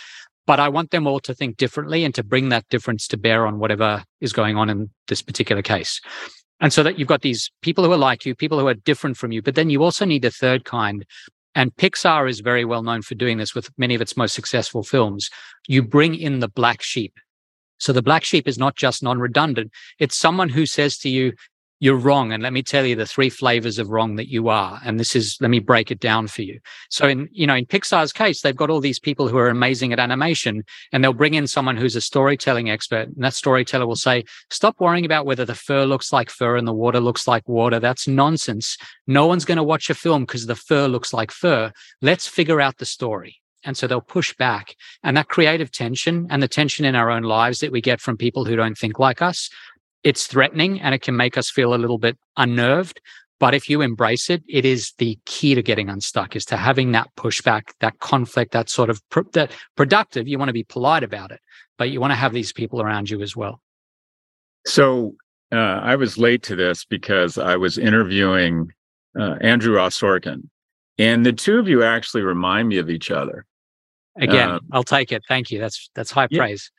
But 0.46 0.60
I 0.60 0.68
want 0.68 0.90
them 0.90 1.06
all 1.06 1.20
to 1.20 1.34
think 1.34 1.56
differently 1.56 2.04
and 2.04 2.14
to 2.14 2.22
bring 2.22 2.50
that 2.50 2.68
difference 2.68 3.06
to 3.08 3.16
bear 3.16 3.46
on 3.46 3.58
whatever 3.58 4.04
is 4.20 4.32
going 4.32 4.56
on 4.56 4.68
in 4.68 4.90
this 5.08 5.22
particular 5.22 5.62
case. 5.62 6.00
And 6.62 6.72
so 6.72 6.82
that 6.82 6.98
you've 6.98 7.08
got 7.08 7.20
these 7.20 7.50
people 7.60 7.84
who 7.84 7.92
are 7.92 7.98
like 7.98 8.24
you, 8.24 8.34
people 8.34 8.58
who 8.58 8.68
are 8.68 8.74
different 8.74 9.18
from 9.18 9.32
you, 9.32 9.42
but 9.42 9.56
then 9.56 9.68
you 9.68 9.82
also 9.82 10.06
need 10.06 10.24
a 10.24 10.30
third 10.30 10.64
kind 10.64 11.04
and 11.54 11.74
Pixar 11.76 12.28
is 12.28 12.40
very 12.40 12.64
well 12.64 12.82
known 12.82 13.02
for 13.02 13.14
doing 13.14 13.38
this 13.38 13.54
with 13.54 13.70
many 13.76 13.94
of 13.94 14.00
its 14.00 14.16
most 14.16 14.34
successful 14.34 14.82
films. 14.82 15.28
You 15.68 15.82
bring 15.82 16.14
in 16.14 16.40
the 16.40 16.48
black 16.48 16.82
sheep. 16.82 17.14
So 17.78 17.92
the 17.92 18.02
black 18.02 18.24
sheep 18.24 18.46
is 18.46 18.58
not 18.58 18.76
just 18.76 19.02
non 19.02 19.18
redundant, 19.18 19.72
it's 19.98 20.16
someone 20.16 20.48
who 20.48 20.66
says 20.66 20.96
to 20.98 21.08
you, 21.08 21.32
you're 21.82 21.96
wrong. 21.96 22.30
And 22.30 22.44
let 22.44 22.52
me 22.52 22.62
tell 22.62 22.86
you 22.86 22.94
the 22.94 23.04
three 23.04 23.28
flavors 23.28 23.76
of 23.80 23.88
wrong 23.88 24.14
that 24.14 24.30
you 24.30 24.48
are. 24.48 24.80
And 24.84 25.00
this 25.00 25.16
is, 25.16 25.36
let 25.40 25.50
me 25.50 25.58
break 25.58 25.90
it 25.90 25.98
down 25.98 26.28
for 26.28 26.42
you. 26.42 26.60
So 26.90 27.08
in, 27.08 27.28
you 27.32 27.44
know, 27.44 27.56
in 27.56 27.66
Pixar's 27.66 28.12
case, 28.12 28.40
they've 28.40 28.54
got 28.54 28.70
all 28.70 28.78
these 28.78 29.00
people 29.00 29.26
who 29.26 29.36
are 29.36 29.48
amazing 29.48 29.92
at 29.92 29.98
animation 29.98 30.62
and 30.92 31.02
they'll 31.02 31.12
bring 31.12 31.34
in 31.34 31.48
someone 31.48 31.76
who's 31.76 31.96
a 31.96 32.00
storytelling 32.00 32.70
expert. 32.70 33.08
And 33.08 33.24
that 33.24 33.34
storyteller 33.34 33.84
will 33.84 33.96
say, 33.96 34.22
stop 34.48 34.76
worrying 34.78 35.04
about 35.04 35.26
whether 35.26 35.44
the 35.44 35.56
fur 35.56 35.84
looks 35.84 36.12
like 36.12 36.30
fur 36.30 36.56
and 36.56 36.68
the 36.68 36.72
water 36.72 37.00
looks 37.00 37.26
like 37.26 37.48
water. 37.48 37.80
That's 37.80 38.06
nonsense. 38.06 38.76
No 39.08 39.26
one's 39.26 39.44
going 39.44 39.56
to 39.56 39.64
watch 39.64 39.90
a 39.90 39.94
film 39.94 40.22
because 40.22 40.46
the 40.46 40.54
fur 40.54 40.86
looks 40.86 41.12
like 41.12 41.32
fur. 41.32 41.72
Let's 42.00 42.28
figure 42.28 42.60
out 42.60 42.78
the 42.78 42.86
story. 42.86 43.42
And 43.64 43.76
so 43.76 43.86
they'll 43.86 44.00
push 44.00 44.34
back. 44.36 44.74
And 45.02 45.16
that 45.16 45.28
creative 45.28 45.70
tension 45.70 46.26
and 46.30 46.42
the 46.42 46.48
tension 46.48 46.84
in 46.84 46.96
our 46.96 47.10
own 47.10 47.22
lives 47.22 47.60
that 47.60 47.72
we 47.72 47.80
get 47.80 48.00
from 48.00 48.16
people 48.16 48.44
who 48.44 48.56
don't 48.56 48.76
think 48.76 48.98
like 48.98 49.22
us 49.22 49.48
it's 50.04 50.26
threatening 50.26 50.80
and 50.80 50.94
it 50.94 51.02
can 51.02 51.16
make 51.16 51.36
us 51.36 51.50
feel 51.50 51.74
a 51.74 51.76
little 51.76 51.98
bit 51.98 52.16
unnerved. 52.36 53.00
But 53.38 53.54
if 53.54 53.68
you 53.68 53.80
embrace 53.80 54.30
it, 54.30 54.42
it 54.48 54.64
is 54.64 54.92
the 54.98 55.18
key 55.26 55.56
to 55.56 55.62
getting 55.62 55.88
unstuck 55.88 56.36
is 56.36 56.44
to 56.46 56.56
having 56.56 56.92
that 56.92 57.08
pushback, 57.16 57.72
that 57.80 57.98
conflict, 57.98 58.52
that 58.52 58.70
sort 58.70 58.88
of 58.88 59.00
pr- 59.10 59.22
that 59.32 59.50
productive. 59.76 60.28
You 60.28 60.38
want 60.38 60.48
to 60.48 60.52
be 60.52 60.62
polite 60.62 61.02
about 61.02 61.32
it, 61.32 61.40
but 61.76 61.90
you 61.90 62.00
want 62.00 62.12
to 62.12 62.16
have 62.16 62.32
these 62.32 62.52
people 62.52 62.80
around 62.80 63.10
you 63.10 63.20
as 63.20 63.34
well. 63.34 63.60
So 64.64 65.16
uh, 65.50 65.56
I 65.56 65.96
was 65.96 66.18
late 66.18 66.44
to 66.44 66.56
this 66.56 66.84
because 66.84 67.36
I 67.36 67.56
was 67.56 67.78
interviewing 67.78 68.70
uh, 69.18 69.36
Andrew 69.40 69.74
Ross 69.74 69.98
Sorkin, 69.98 70.48
and 70.98 71.26
the 71.26 71.32
two 71.32 71.58
of 71.58 71.66
you 71.66 71.82
actually 71.82 72.22
remind 72.22 72.68
me 72.68 72.78
of 72.78 72.90
each 72.90 73.10
other. 73.10 73.44
Again, 74.18 74.50
uh, 74.50 74.60
I'll 74.70 74.84
take 74.84 75.10
it. 75.10 75.24
Thank 75.26 75.50
you. 75.50 75.58
That's 75.58 75.90
that's 75.96 76.12
high 76.12 76.28
yeah. 76.30 76.38
praise. 76.38 76.70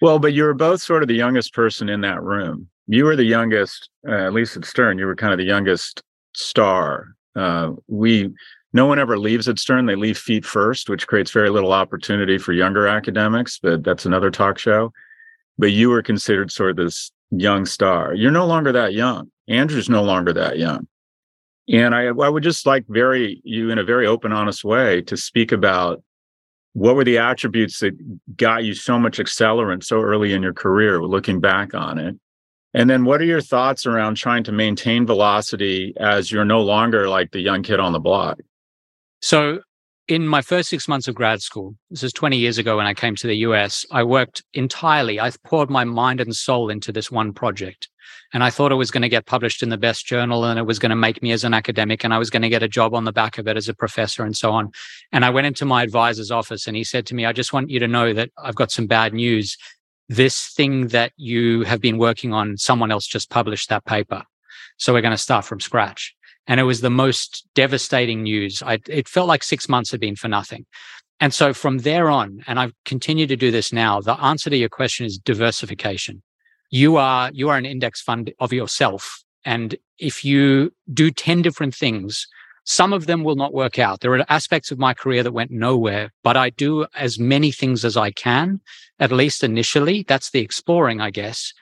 Well, 0.00 0.18
but 0.18 0.32
you 0.32 0.44
were 0.44 0.54
both 0.54 0.80
sort 0.80 1.02
of 1.02 1.08
the 1.08 1.14
youngest 1.14 1.52
person 1.52 1.88
in 1.88 2.00
that 2.02 2.22
room. 2.22 2.68
You 2.86 3.04
were 3.04 3.16
the 3.16 3.24
youngest, 3.24 3.90
uh, 4.08 4.12
at 4.12 4.32
least 4.32 4.56
at 4.56 4.64
Stern. 4.64 4.98
You 4.98 5.06
were 5.06 5.16
kind 5.16 5.32
of 5.32 5.38
the 5.38 5.44
youngest 5.44 6.02
star. 6.34 7.08
Uh, 7.34 7.72
we, 7.88 8.30
no 8.72 8.86
one 8.86 8.98
ever 8.98 9.18
leaves 9.18 9.48
at 9.48 9.58
Stern. 9.58 9.86
They 9.86 9.96
leave 9.96 10.16
feet 10.16 10.44
first, 10.44 10.88
which 10.88 11.06
creates 11.06 11.30
very 11.30 11.50
little 11.50 11.72
opportunity 11.72 12.38
for 12.38 12.52
younger 12.52 12.86
academics. 12.86 13.58
But 13.58 13.82
that's 13.82 14.06
another 14.06 14.30
talk 14.30 14.58
show. 14.58 14.92
But 15.58 15.72
you 15.72 15.90
were 15.90 16.02
considered 16.02 16.52
sort 16.52 16.70
of 16.70 16.76
this 16.76 17.10
young 17.30 17.66
star. 17.66 18.14
You're 18.14 18.30
no 18.30 18.46
longer 18.46 18.72
that 18.72 18.94
young. 18.94 19.30
Andrew's 19.48 19.88
no 19.88 20.02
longer 20.02 20.32
that 20.32 20.58
young. 20.58 20.86
And 21.68 21.94
I, 21.94 22.06
I 22.06 22.28
would 22.28 22.42
just 22.42 22.66
like 22.66 22.86
very 22.88 23.40
you 23.44 23.70
in 23.70 23.78
a 23.78 23.84
very 23.84 24.06
open, 24.06 24.32
honest 24.32 24.64
way 24.64 25.02
to 25.02 25.16
speak 25.16 25.52
about 25.52 26.02
what 26.78 26.94
were 26.94 27.04
the 27.04 27.18
attributes 27.18 27.80
that 27.80 28.36
got 28.36 28.64
you 28.64 28.72
so 28.72 28.98
much 28.98 29.18
accelerant 29.18 29.82
so 29.82 30.00
early 30.00 30.32
in 30.32 30.42
your 30.42 30.54
career 30.54 31.02
looking 31.02 31.40
back 31.40 31.74
on 31.74 31.98
it? 31.98 32.14
And 32.72 32.88
then 32.88 33.04
what 33.04 33.20
are 33.20 33.24
your 33.24 33.40
thoughts 33.40 33.84
around 33.84 34.16
trying 34.16 34.44
to 34.44 34.52
maintain 34.52 35.04
velocity 35.04 35.92
as 35.98 36.30
you're 36.30 36.44
no 36.44 36.60
longer 36.60 37.08
like 37.08 37.32
the 37.32 37.40
young 37.40 37.64
kid 37.64 37.80
on 37.80 37.92
the 37.92 37.98
block? 37.98 38.38
So 39.20 39.60
in 40.08 40.26
my 40.26 40.40
first 40.40 40.70
six 40.70 40.88
months 40.88 41.06
of 41.06 41.14
grad 41.14 41.42
school, 41.42 41.76
this 41.90 42.02
is 42.02 42.14
20 42.14 42.38
years 42.38 42.56
ago 42.56 42.78
when 42.78 42.86
I 42.86 42.94
came 42.94 43.14
to 43.16 43.26
the 43.26 43.36
US, 43.36 43.84
I 43.92 44.02
worked 44.02 44.42
entirely. 44.54 45.20
I 45.20 45.30
poured 45.44 45.68
my 45.68 45.84
mind 45.84 46.20
and 46.20 46.34
soul 46.34 46.70
into 46.70 46.90
this 46.90 47.10
one 47.10 47.34
project. 47.34 47.88
And 48.32 48.42
I 48.42 48.48
thought 48.48 48.72
it 48.72 48.76
was 48.76 48.90
going 48.90 49.02
to 49.02 49.08
get 49.08 49.26
published 49.26 49.62
in 49.62 49.68
the 49.68 49.76
best 49.76 50.06
journal 50.06 50.44
and 50.44 50.58
it 50.58 50.66
was 50.66 50.78
going 50.78 50.90
to 50.90 50.96
make 50.96 51.22
me 51.22 51.32
as 51.32 51.44
an 51.44 51.52
academic 51.52 52.04
and 52.04 52.14
I 52.14 52.18
was 52.18 52.30
going 52.30 52.42
to 52.42 52.48
get 52.48 52.62
a 52.62 52.68
job 52.68 52.94
on 52.94 53.04
the 53.04 53.12
back 53.12 53.36
of 53.36 53.46
it 53.46 53.56
as 53.56 53.68
a 53.68 53.74
professor 53.74 54.24
and 54.24 54.36
so 54.36 54.50
on. 54.52 54.70
And 55.12 55.24
I 55.24 55.30
went 55.30 55.46
into 55.46 55.66
my 55.66 55.82
advisor's 55.82 56.30
office 56.30 56.66
and 56.66 56.76
he 56.76 56.84
said 56.84 57.04
to 57.06 57.14
me, 57.14 57.26
I 57.26 57.32
just 57.32 57.52
want 57.52 57.70
you 57.70 57.78
to 57.78 57.88
know 57.88 58.14
that 58.14 58.30
I've 58.38 58.54
got 58.54 58.70
some 58.70 58.86
bad 58.86 59.12
news. 59.12 59.58
This 60.08 60.48
thing 60.48 60.88
that 60.88 61.12
you 61.16 61.64
have 61.64 61.82
been 61.82 61.98
working 61.98 62.32
on, 62.32 62.56
someone 62.56 62.90
else 62.90 63.06
just 63.06 63.28
published 63.28 63.68
that 63.68 63.84
paper. 63.84 64.22
So 64.78 64.94
we're 64.94 65.02
going 65.02 65.12
to 65.12 65.18
start 65.18 65.44
from 65.44 65.60
scratch. 65.60 66.14
And 66.48 66.58
it 66.58 66.64
was 66.64 66.80
the 66.80 66.90
most 66.90 67.46
devastating 67.54 68.22
news. 68.22 68.62
I, 68.62 68.78
it 68.88 69.06
felt 69.06 69.28
like 69.28 69.42
six 69.44 69.68
months 69.68 69.92
had 69.92 70.00
been 70.00 70.16
for 70.16 70.28
nothing. 70.28 70.64
And 71.20 71.34
so 71.34 71.52
from 71.52 71.78
there 71.78 72.08
on, 72.10 72.42
and 72.46 72.58
I've 72.58 72.72
continued 72.84 73.28
to 73.28 73.36
do 73.36 73.50
this 73.50 73.72
now, 73.72 74.00
the 74.00 74.18
answer 74.20 74.50
to 74.50 74.56
your 74.56 74.68
question 74.68 75.04
is 75.04 75.18
diversification. 75.18 76.22
You 76.70 76.96
are, 76.96 77.30
you 77.32 77.48
are 77.50 77.56
an 77.56 77.66
index 77.66 78.00
fund 78.00 78.32
of 78.40 78.52
yourself. 78.52 79.22
And 79.44 79.76
if 79.98 80.24
you 80.24 80.72
do 80.92 81.10
10 81.10 81.42
different 81.42 81.74
things, 81.74 82.26
some 82.64 82.92
of 82.92 83.06
them 83.06 83.24
will 83.24 83.36
not 83.36 83.54
work 83.54 83.78
out. 83.78 84.00
There 84.00 84.12
are 84.12 84.24
aspects 84.28 84.70
of 84.70 84.78
my 84.78 84.92
career 84.92 85.22
that 85.22 85.32
went 85.32 85.50
nowhere, 85.50 86.12
but 86.22 86.36
I 86.36 86.50
do 86.50 86.86
as 86.94 87.18
many 87.18 87.50
things 87.50 87.84
as 87.84 87.96
I 87.96 88.10
can, 88.10 88.60
at 89.00 89.10
least 89.10 89.42
initially. 89.42 90.04
That's 90.06 90.30
the 90.30 90.40
exploring, 90.40 91.00
I 91.00 91.10
guess. 91.10 91.52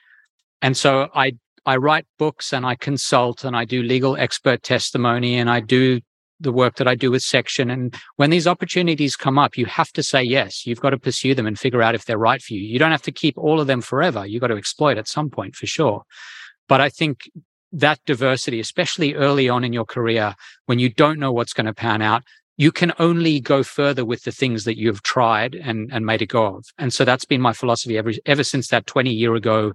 And 0.61 0.75
so 0.75 1.09
I 1.15 1.33
I 1.67 1.75
write 1.75 2.05
books 2.17 2.53
and 2.53 2.65
I 2.65 2.75
consult 2.75 3.43
and 3.43 3.53
I 3.53 3.65
do 3.65 3.83
legal 3.83 4.15
expert 4.15 4.63
testimony 4.63 5.35
and 5.35 5.49
I 5.49 5.59
do 5.59 5.99
the 6.39 6.53
work 6.53 6.77
that 6.77 6.87
I 6.87 6.95
do 6.95 7.11
with 7.11 7.23
section. 7.23 7.69
And 7.69 7.93
when 8.15 8.29
these 8.29 8.47
opportunities 8.47 9.17
come 9.17 9.37
up, 9.37 9.57
you 9.57 9.65
have 9.65 9.91
to 9.91 10.01
say 10.01 10.23
yes. 10.23 10.65
You've 10.65 10.79
got 10.79 10.91
to 10.91 10.97
pursue 10.97 11.35
them 11.35 11.45
and 11.45 11.59
figure 11.59 11.81
out 11.81 11.93
if 11.93 12.05
they're 12.05 12.17
right 12.17 12.41
for 12.41 12.53
you. 12.53 12.61
You 12.61 12.79
don't 12.79 12.91
have 12.91 13.01
to 13.01 13.11
keep 13.11 13.37
all 13.37 13.59
of 13.59 13.67
them 13.67 13.81
forever. 13.81 14.25
You've 14.25 14.39
got 14.39 14.47
to 14.47 14.55
exploit 14.55 14.97
at 14.97 15.09
some 15.09 15.29
point 15.29 15.55
for 15.55 15.67
sure. 15.67 16.03
But 16.69 16.79
I 16.79 16.87
think 16.87 17.29
that 17.73 17.99
diversity, 18.05 18.61
especially 18.61 19.15
early 19.15 19.49
on 19.49 19.65
in 19.65 19.73
your 19.73 19.85
career, 19.85 20.35
when 20.67 20.79
you 20.79 20.87
don't 20.87 21.19
know 21.19 21.33
what's 21.33 21.53
going 21.53 21.65
to 21.65 21.73
pan 21.73 22.01
out, 22.01 22.23
you 22.55 22.71
can 22.71 22.93
only 22.97 23.41
go 23.41 23.61
further 23.61 24.05
with 24.05 24.23
the 24.23 24.31
things 24.31 24.63
that 24.63 24.77
you've 24.77 25.03
tried 25.03 25.53
and, 25.53 25.91
and 25.91 26.05
made 26.05 26.21
a 26.21 26.25
go 26.25 26.45
of. 26.55 26.65
And 26.77 26.93
so 26.93 27.03
that's 27.03 27.25
been 27.25 27.41
my 27.41 27.51
philosophy 27.51 27.97
ever, 27.97 28.13
ever 28.25 28.43
since 28.45 28.69
that 28.69 28.87
20 28.87 29.11
year 29.11 29.35
ago 29.35 29.73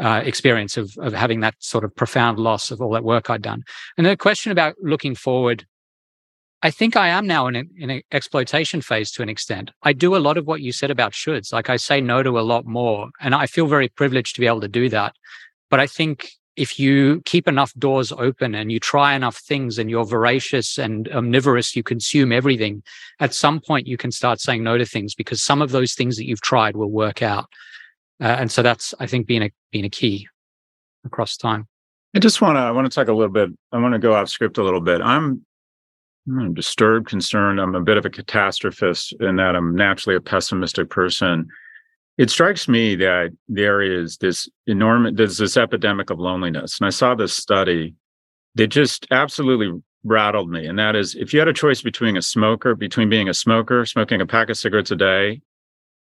uh, 0.00 0.22
experience 0.24 0.76
of, 0.76 0.96
of 0.98 1.12
having 1.12 1.40
that 1.40 1.54
sort 1.58 1.84
of 1.84 1.94
profound 1.94 2.38
loss 2.38 2.70
of 2.70 2.80
all 2.80 2.92
that 2.92 3.04
work 3.04 3.28
I'd 3.30 3.42
done. 3.42 3.62
And 3.96 4.06
the 4.06 4.16
question 4.16 4.52
about 4.52 4.74
looking 4.82 5.14
forward, 5.14 5.66
I 6.62 6.70
think 6.70 6.96
I 6.96 7.08
am 7.08 7.26
now 7.26 7.48
in, 7.48 7.56
a, 7.56 7.62
in 7.76 7.90
an 7.90 8.02
exploitation 8.12 8.80
phase 8.80 9.10
to 9.12 9.22
an 9.22 9.28
extent. 9.28 9.70
I 9.82 9.92
do 9.92 10.14
a 10.14 10.18
lot 10.18 10.38
of 10.38 10.46
what 10.46 10.60
you 10.60 10.72
said 10.72 10.90
about 10.90 11.12
shoulds. 11.12 11.52
Like 11.52 11.68
I 11.68 11.76
say 11.76 12.00
no 12.00 12.22
to 12.22 12.38
a 12.38 12.40
lot 12.40 12.64
more, 12.64 13.08
and 13.20 13.34
I 13.34 13.46
feel 13.46 13.66
very 13.66 13.88
privileged 13.88 14.36
to 14.36 14.40
be 14.40 14.46
able 14.46 14.60
to 14.60 14.68
do 14.68 14.88
that. 14.88 15.14
But 15.70 15.80
I 15.80 15.86
think 15.86 16.30
if 16.54 16.78
you 16.78 17.22
keep 17.24 17.48
enough 17.48 17.72
doors 17.74 18.12
open 18.12 18.54
and 18.54 18.70
you 18.70 18.78
try 18.78 19.14
enough 19.14 19.38
things 19.38 19.78
and 19.78 19.88
you're 19.90 20.04
voracious 20.04 20.78
and 20.78 21.08
omnivorous, 21.08 21.74
you 21.74 21.82
consume 21.82 22.30
everything, 22.30 22.82
at 23.20 23.34
some 23.34 23.58
point 23.58 23.86
you 23.86 23.96
can 23.96 24.12
start 24.12 24.40
saying 24.40 24.62
no 24.62 24.76
to 24.76 24.84
things 24.84 25.14
because 25.14 25.42
some 25.42 25.62
of 25.62 25.70
those 25.70 25.94
things 25.94 26.16
that 26.16 26.26
you've 26.26 26.42
tried 26.42 26.76
will 26.76 26.90
work 26.90 27.22
out. 27.22 27.48
Uh, 28.20 28.36
and 28.38 28.50
so 28.50 28.62
that's, 28.62 28.94
I 29.00 29.06
think, 29.06 29.26
being 29.26 29.42
a 29.42 29.50
being 29.70 29.84
a 29.84 29.90
key 29.90 30.28
across 31.04 31.36
time. 31.36 31.66
I 32.14 32.18
just 32.18 32.40
want 32.40 32.56
to 32.56 32.60
I 32.60 32.70
want 32.70 32.90
to 32.90 32.94
talk 32.94 33.08
a 33.08 33.12
little 33.12 33.32
bit. 33.32 33.50
I 33.72 33.78
want 33.78 33.94
to 33.94 33.98
go 33.98 34.14
off 34.14 34.28
script 34.28 34.58
a 34.58 34.62
little 34.62 34.80
bit. 34.80 35.00
I'm 35.00 35.44
I'm 36.28 36.54
disturbed, 36.54 37.08
concerned. 37.08 37.60
I'm 37.60 37.74
a 37.74 37.80
bit 37.80 37.96
of 37.96 38.04
a 38.04 38.10
catastrophist 38.10 39.20
in 39.20 39.36
that 39.36 39.56
I'm 39.56 39.74
naturally 39.74 40.16
a 40.16 40.20
pessimistic 40.20 40.88
person. 40.88 41.48
It 42.18 42.30
strikes 42.30 42.68
me 42.68 42.94
that 42.96 43.30
there 43.48 43.80
is 43.80 44.18
this 44.18 44.48
enormous, 44.66 45.14
there's 45.16 45.38
this 45.38 45.56
epidemic 45.56 46.10
of 46.10 46.20
loneliness. 46.20 46.78
And 46.78 46.86
I 46.86 46.90
saw 46.90 47.14
this 47.14 47.34
study 47.34 47.94
that 48.54 48.68
just 48.68 49.06
absolutely 49.10 49.82
rattled 50.04 50.50
me. 50.50 50.66
And 50.66 50.78
that 50.78 50.94
is 50.94 51.14
if 51.14 51.32
you 51.32 51.38
had 51.38 51.48
a 51.48 51.52
choice 51.52 51.82
between 51.82 52.16
a 52.16 52.22
smoker, 52.22 52.74
between 52.74 53.08
being 53.08 53.28
a 53.28 53.34
smoker, 53.34 53.84
smoking 53.86 54.20
a 54.20 54.26
pack 54.26 54.50
of 54.50 54.58
cigarettes 54.58 54.90
a 54.90 54.96
day, 54.96 55.40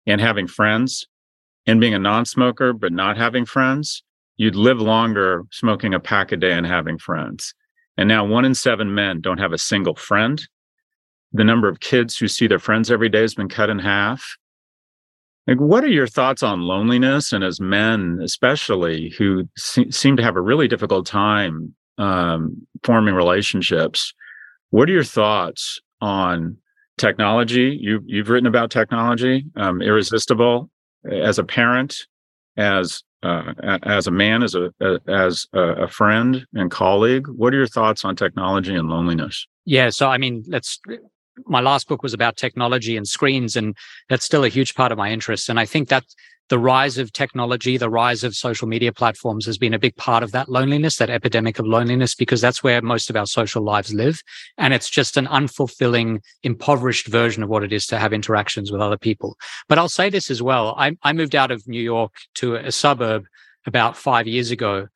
and 0.07 0.20
having 0.20 0.47
friends, 0.47 1.07
and 1.67 1.81
being 1.81 1.95
a 1.95 1.99
non 1.99 2.25
smoker, 2.25 2.73
but 2.73 2.93
not 2.93 3.17
having 3.17 3.45
friends, 3.45 4.03
you'd 4.37 4.57
live 4.57 4.81
longer 4.81 5.45
smoking 5.51 5.95
a 5.95 6.01
pack 6.01 6.33
a 6.33 6.37
day 6.37 6.53
and 6.53 6.67
having 6.67 6.99
friends. 6.99 7.55
And 7.97 8.09
now 8.09 8.25
one 8.25 8.45
in 8.45 8.55
seven 8.55 8.95
men 8.95 9.21
don't 9.21 9.39
have 9.39 9.53
a 9.53 9.59
single 9.59 9.95
friend. 9.95 10.43
The 11.33 11.45
number 11.45 11.69
of 11.69 11.81
kids 11.81 12.17
who 12.17 12.29
see 12.29 12.47
their 12.47 12.59
friends 12.59 12.91
every 12.91 13.09
day 13.09 13.21
has 13.21 13.35
been 13.35 13.49
cut 13.49 13.71
in 13.71 13.79
half. 13.79 14.37
Like, 15.47 15.59
what 15.61 15.85
are 15.85 15.89
your 15.89 16.07
thoughts 16.07 16.43
on 16.43 16.62
loneliness? 16.62 17.33
And 17.33 17.45
as 17.45 17.61
men, 17.61 18.19
especially, 18.23 19.11
who 19.19 19.49
se- 19.57 19.91
seem 19.91 20.17
to 20.17 20.23
have 20.23 20.37
a 20.37 20.41
really 20.41 20.69
difficult 20.69 21.07
time 21.07 21.75
um, 21.99 22.67
forming 22.83 23.15
relationships, 23.15 24.15
what 24.71 24.89
are 24.89 24.93
your 24.93 25.05
thoughts 25.05 25.81
on 26.01 26.57
technology? 26.97 27.79
You, 27.81 28.01
you've 28.07 28.31
written 28.31 28.47
about 28.47 28.71
technology, 28.71 29.45
um, 29.57 29.83
irresistible. 29.83 30.71
As 31.11 31.39
a 31.39 31.45
parent, 31.45 31.97
as 32.57 33.03
uh, 33.23 33.53
as 33.83 34.07
a 34.07 34.11
man, 34.11 34.43
as 34.43 34.55
a 34.55 34.73
as 35.09 35.47
a 35.53 35.89
friend 35.89 36.47
and 36.55 36.71
colleague. 36.71 37.27
What 37.29 37.55
are 37.55 37.57
your 37.57 37.67
thoughts 37.67 38.05
on 38.05 38.17
technology 38.17 38.75
and 38.75 38.89
loneliness? 38.89 39.47
Yeah, 39.65 39.91
so 39.91 40.09
I 40.09 40.19
mean, 40.19 40.45
let's. 40.47 40.81
My 41.47 41.61
last 41.61 41.89
book 41.89 42.03
was 42.03 42.14
about 42.14 42.37
technology 42.37 42.97
and 42.97 43.07
screens, 43.07 43.57
and 43.57 43.76
that's 44.09 44.24
still 44.24 44.45
a 44.45 44.49
huge 44.49 44.74
part 44.74 44.93
of 44.93 44.99
my 44.99 45.11
interest. 45.11 45.49
And 45.49 45.59
I 45.59 45.66
think 45.66 45.89
that 45.89 46.05
the 46.51 46.59
rise 46.59 46.99
of 46.99 47.12
technology, 47.12 47.78
the 47.78 47.89
rise 47.89 48.22
of 48.22 48.35
social 48.35 48.68
media 48.68 48.93
platforms 48.93 49.47
has 49.47 49.57
been 49.57 49.72
a 49.72 49.78
big 49.78 49.97
part 49.97 50.22
of 50.22 50.32
that 50.32 50.49
loneliness, 50.49 50.97
that 50.97 51.09
epidemic 51.09 51.59
of 51.59 51.66
loneliness, 51.66 52.14
because 52.14 52.41
that's 52.41 52.62
where 52.62 52.82
most 52.82 53.09
of 53.09 53.16
our 53.16 53.26
social 53.26 53.62
lives 53.62 53.95
live. 53.95 54.20
And 54.59 54.74
it's 54.74 54.91
just 54.91 55.16
an 55.16 55.26
unfulfilling, 55.26 56.20
impoverished 56.43 57.07
version 57.07 57.43
of 57.43 57.49
what 57.49 57.64
it 57.64 57.72
is 57.72 57.87
to 57.87 57.99
have 57.99 58.12
interactions 58.12 58.70
with 58.70 58.82
other 58.82 58.99
people. 58.99 59.37
But 59.68 59.78
I'll 59.78 59.89
say 59.89 60.11
this 60.11 60.30
as 60.30 60.43
well. 60.43 60.74
I, 60.76 60.97
I 61.03 61.14
moved 61.14 61.35
out 61.35 61.51
of 61.51 61.66
New 61.66 61.82
York 61.82 62.12
to 62.35 62.57
a 62.57 62.70
suburb 62.70 63.24
about 63.66 63.97
five 63.97 64.26
years 64.26 64.51
ago. 64.51 64.89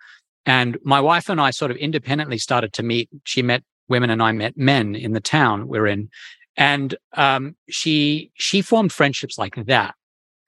And 0.45 0.77
my 0.83 1.01
wife 1.01 1.29
and 1.29 1.41
I 1.41 1.51
sort 1.51 1.71
of 1.71 1.77
independently 1.79 2.39
started 2.39 2.73
to 2.75 2.83
meet. 2.83 3.09
She 3.25 3.43
met 3.43 3.63
women 3.89 4.11
and 4.11 4.23
I 4.23 4.33
met 4.33 4.57
men 4.57 4.95
in 4.95 5.13
the 5.13 5.21
town 5.21 5.69
we're 5.69 5.87
in. 5.87 6.09
And 6.57 6.95
um, 7.15 7.57
she 7.69 8.33
she 8.35 8.63
formed 8.63 8.93
friendships 8.93 9.39
like 9.39 9.55
that 9.67 9.95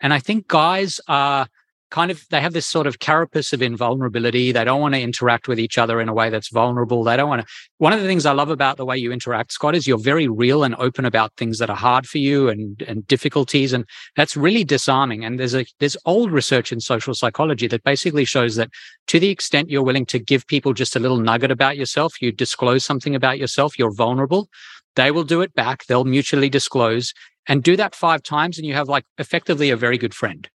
and 0.00 0.14
I 0.14 0.18
think 0.18 0.48
guys 0.48 1.00
are 1.08 1.46
kind 1.90 2.10
of 2.10 2.24
they 2.30 2.40
have 2.40 2.52
this 2.52 2.66
sort 2.66 2.86
of 2.86 2.98
carapace 2.98 3.52
of 3.52 3.62
invulnerability. 3.62 4.52
They 4.52 4.64
don't 4.64 4.80
want 4.80 4.94
to 4.94 5.00
interact 5.00 5.48
with 5.48 5.58
each 5.58 5.78
other 5.78 6.00
in 6.00 6.08
a 6.08 6.14
way 6.14 6.30
that's 6.30 6.50
vulnerable. 6.50 7.04
They 7.04 7.16
don't 7.16 7.28
want 7.28 7.42
to. 7.42 7.52
One 7.78 7.92
of 7.92 8.00
the 8.00 8.06
things 8.06 8.26
I 8.26 8.32
love 8.32 8.50
about 8.50 8.76
the 8.76 8.84
way 8.84 8.96
you 8.96 9.12
interact, 9.12 9.52
Scott, 9.52 9.74
is 9.74 9.86
you're 9.86 9.98
very 9.98 10.28
real 10.28 10.64
and 10.64 10.74
open 10.76 11.04
about 11.04 11.32
things 11.36 11.58
that 11.58 11.70
are 11.70 11.76
hard 11.76 12.06
for 12.06 12.18
you 12.18 12.48
and 12.48 12.82
and 12.82 13.06
difficulties, 13.06 13.72
and 13.72 13.84
that's 14.16 14.36
really 14.36 14.64
disarming. 14.64 15.24
And 15.24 15.38
there's 15.38 15.54
a 15.54 15.66
there's 15.78 15.96
old 16.04 16.30
research 16.30 16.72
in 16.72 16.80
social 16.80 17.14
psychology 17.14 17.66
that 17.68 17.84
basically 17.84 18.24
shows 18.24 18.56
that 18.56 18.70
to 19.08 19.20
the 19.20 19.30
extent 19.30 19.70
you're 19.70 19.82
willing 19.82 20.06
to 20.06 20.18
give 20.18 20.46
people 20.46 20.72
just 20.72 20.96
a 20.96 21.00
little 21.00 21.18
nugget 21.18 21.50
about 21.50 21.76
yourself, 21.76 22.20
you 22.20 22.32
disclose 22.32 22.84
something 22.84 23.14
about 23.14 23.38
yourself, 23.38 23.78
you're 23.78 23.94
vulnerable. 23.94 24.48
They 24.96 25.10
will 25.10 25.24
do 25.24 25.40
it 25.40 25.54
back. 25.54 25.86
They'll 25.86 26.04
mutually 26.04 26.48
disclose 26.48 27.12
and 27.46 27.62
do 27.62 27.76
that 27.76 27.94
five 27.94 28.22
times 28.22 28.58
and 28.58 28.66
you 28.66 28.74
have 28.74 28.88
like 28.88 29.04
effectively 29.18 29.70
a 29.70 29.76
very 29.76 29.98
good 29.98 30.14
friend. 30.14 30.48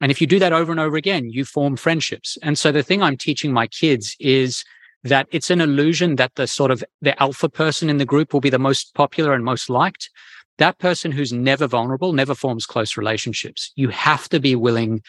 And 0.00 0.10
if 0.10 0.20
you 0.20 0.26
do 0.26 0.38
that 0.38 0.52
over 0.52 0.70
and 0.70 0.80
over 0.80 0.96
again, 0.96 1.30
you 1.30 1.44
form 1.44 1.76
friendships. 1.76 2.38
And 2.42 2.58
so 2.58 2.72
the 2.72 2.82
thing 2.82 3.02
I'm 3.02 3.16
teaching 3.16 3.52
my 3.52 3.66
kids 3.66 4.16
is 4.18 4.64
that 5.04 5.26
it's 5.30 5.50
an 5.50 5.60
illusion 5.60 6.16
that 6.16 6.34
the 6.34 6.46
sort 6.46 6.70
of 6.70 6.84
the 7.00 7.20
alpha 7.22 7.48
person 7.48 7.88
in 7.88 7.98
the 7.98 8.04
group 8.04 8.32
will 8.32 8.40
be 8.40 8.50
the 8.50 8.58
most 8.58 8.94
popular 8.94 9.32
and 9.34 9.44
most 9.44 9.70
liked. 9.70 10.10
That 10.58 10.78
person 10.78 11.10
who's 11.10 11.32
never 11.32 11.66
vulnerable 11.66 12.12
never 12.12 12.34
forms 12.34 12.66
close 12.66 12.96
relationships. 12.96 13.72
You 13.76 13.88
have 13.88 14.28
to 14.28 14.40
be 14.40 14.54
willing 14.54 15.02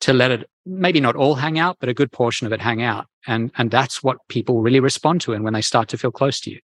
to 0.00 0.12
let 0.12 0.30
it 0.30 0.48
maybe 0.66 1.00
not 1.00 1.16
all 1.16 1.34
hang 1.34 1.58
out, 1.58 1.76
but 1.78 1.88
a 1.88 1.94
good 1.94 2.10
portion 2.10 2.46
of 2.46 2.52
it 2.52 2.60
hang 2.60 2.82
out. 2.82 3.06
And 3.26 3.50
and 3.56 3.70
that's 3.70 4.02
what 4.02 4.18
people 4.28 4.62
really 4.62 4.80
respond 4.80 5.20
to 5.22 5.32
and 5.32 5.44
when 5.44 5.54
they 5.54 5.62
start 5.62 5.88
to 5.88 5.98
feel 5.98 6.10
close 6.10 6.40
to 6.40 6.50
you. 6.50 6.60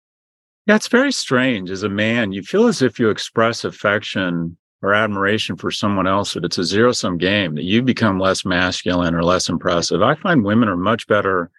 Yeah, 0.67 0.77
it's 0.77 0.89
very 0.89 1.13
strange. 1.13 1.71
As 1.71 1.83
a 1.83 1.89
man, 1.89 2.33
you 2.33 2.43
feel 2.43 2.67
as 2.67 2.81
if 2.83 2.99
you 2.99 3.11
express 3.11 3.65
affection 3.65 4.57
or 4.83 4.95
admiration 4.95 5.57
for 5.57 5.71
someone 5.71 6.07
else, 6.07 6.35
but 6.35 6.45
it's 6.45 6.59
a 6.59 6.65
zero 6.65 6.93
sum 6.93 7.17
game 7.17 7.55
that 7.55 7.65
you 7.65 7.83
become 7.83 8.19
less 8.19 8.45
masculine 8.45 9.15
or 9.15 9.23
less 9.23 9.49
impressive. 9.49 10.03
I 10.03 10.15
find 10.15 10.45
women 10.45 10.69
are 10.69 10.77
much 10.77 11.07
better 11.07 11.51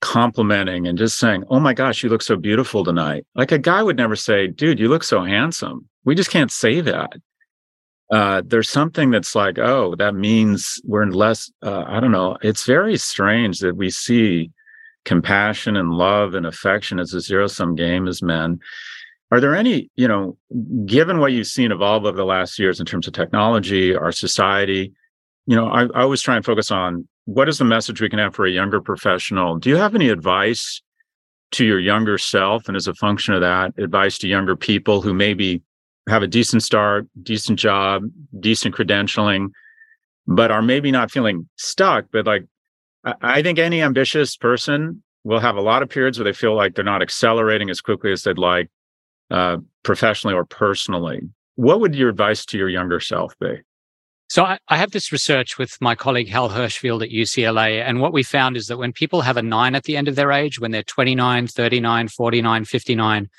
complimenting 0.00 0.86
and 0.86 0.98
just 0.98 1.18
saying, 1.18 1.44
Oh 1.50 1.58
my 1.58 1.74
gosh, 1.74 2.02
you 2.02 2.08
look 2.08 2.22
so 2.22 2.36
beautiful 2.36 2.84
tonight. 2.84 3.26
Like 3.34 3.52
a 3.52 3.58
guy 3.58 3.82
would 3.82 3.96
never 3.96 4.16
say, 4.16 4.46
Dude, 4.46 4.78
you 4.78 4.88
look 4.88 5.02
so 5.02 5.24
handsome. 5.24 5.88
We 6.04 6.14
just 6.14 6.30
can't 6.30 6.52
say 6.52 6.80
that. 6.82 7.14
Uh, 8.10 8.42
there's 8.46 8.68
something 8.68 9.10
that's 9.10 9.34
like, 9.34 9.58
oh, 9.58 9.96
that 9.96 10.14
means 10.14 10.80
we're 10.84 11.06
less, 11.06 11.50
uh, 11.62 11.84
I 11.88 11.98
don't 11.98 12.12
know. 12.12 12.38
It's 12.40 12.64
very 12.64 12.96
strange 12.98 13.58
that 13.60 13.76
we 13.76 13.90
see 13.90 14.52
compassion 15.04 15.76
and 15.76 15.90
love 15.90 16.34
and 16.34 16.46
affection 16.46 17.00
as 17.00 17.14
a 17.14 17.20
zero 17.20 17.48
sum 17.48 17.74
game 17.74 18.06
as 18.06 18.22
men. 18.22 18.60
Are 19.30 19.40
there 19.40 19.56
any, 19.56 19.90
you 19.96 20.06
know, 20.06 20.36
given 20.86 21.18
what 21.18 21.32
you've 21.32 21.48
seen 21.48 21.72
evolve 21.72 22.04
over 22.04 22.16
the 22.16 22.24
last 22.24 22.58
years 22.58 22.78
in 22.78 22.86
terms 22.86 23.06
of 23.08 23.12
technology, 23.12 23.94
our 23.94 24.12
society, 24.12 24.92
you 25.46 25.56
know, 25.56 25.66
I, 25.66 25.84
I 25.84 26.02
always 26.02 26.22
try 26.22 26.36
and 26.36 26.44
focus 26.44 26.70
on 26.70 27.08
what 27.24 27.48
is 27.48 27.58
the 27.58 27.64
message 27.64 28.00
we 28.00 28.08
can 28.08 28.20
have 28.20 28.34
for 28.34 28.46
a 28.46 28.50
younger 28.50 28.80
professional? 28.80 29.58
Do 29.58 29.68
you 29.68 29.76
have 29.76 29.94
any 29.94 30.08
advice 30.10 30.80
to 31.52 31.64
your 31.64 31.80
younger 31.80 32.18
self? 32.18 32.68
And 32.68 32.76
as 32.76 32.86
a 32.86 32.94
function 32.94 33.34
of 33.34 33.40
that, 33.40 33.72
advice 33.78 34.18
to 34.18 34.28
younger 34.28 34.54
people 34.54 35.02
who 35.02 35.12
maybe 35.12 35.62
have 36.08 36.22
a 36.22 36.28
decent 36.28 36.62
start, 36.62 37.08
decent 37.22 37.58
job, 37.58 38.04
decent 38.38 38.76
credentialing, 38.76 39.48
but 40.28 40.52
are 40.52 40.62
maybe 40.62 40.92
not 40.92 41.10
feeling 41.10 41.48
stuck, 41.56 42.06
but 42.12 42.26
like 42.26 42.44
I 43.22 43.42
think 43.42 43.58
any 43.58 43.82
ambitious 43.82 44.36
person 44.36 45.02
will 45.24 45.40
have 45.40 45.56
a 45.56 45.60
lot 45.60 45.82
of 45.82 45.88
periods 45.88 46.18
where 46.18 46.24
they 46.24 46.32
feel 46.32 46.54
like 46.54 46.74
they're 46.74 46.84
not 46.84 47.02
accelerating 47.02 47.70
as 47.70 47.80
quickly 47.80 48.12
as 48.12 48.22
they'd 48.22 48.38
like, 48.38 48.68
uh, 49.30 49.58
professionally 49.82 50.34
or 50.34 50.44
personally. 50.44 51.20
What 51.56 51.80
would 51.80 51.94
your 51.94 52.08
advice 52.08 52.44
to 52.46 52.58
your 52.58 52.68
younger 52.68 53.00
self 53.00 53.34
be? 53.38 53.56
So 54.28 54.44
I, 54.44 54.58
I, 54.68 54.76
have 54.76 54.90
this 54.90 55.12
research 55.12 55.56
with 55.56 55.76
my 55.80 55.94
colleague 55.94 56.28
Hal 56.28 56.50
Hershfield 56.50 57.02
at 57.02 57.10
UCLA. 57.10 57.80
And 57.80 58.00
what 58.00 58.12
we 58.12 58.24
found 58.24 58.56
is 58.56 58.66
that 58.66 58.76
when 58.76 58.92
people 58.92 59.20
have 59.20 59.36
a 59.36 59.42
nine 59.42 59.76
at 59.76 59.84
the 59.84 59.96
end 59.96 60.08
of 60.08 60.16
their 60.16 60.32
age, 60.32 60.58
when 60.58 60.72
they're 60.72 60.82
29, 60.82 61.46
39, 61.46 62.08
49, 62.08 62.64
59, 62.64 63.30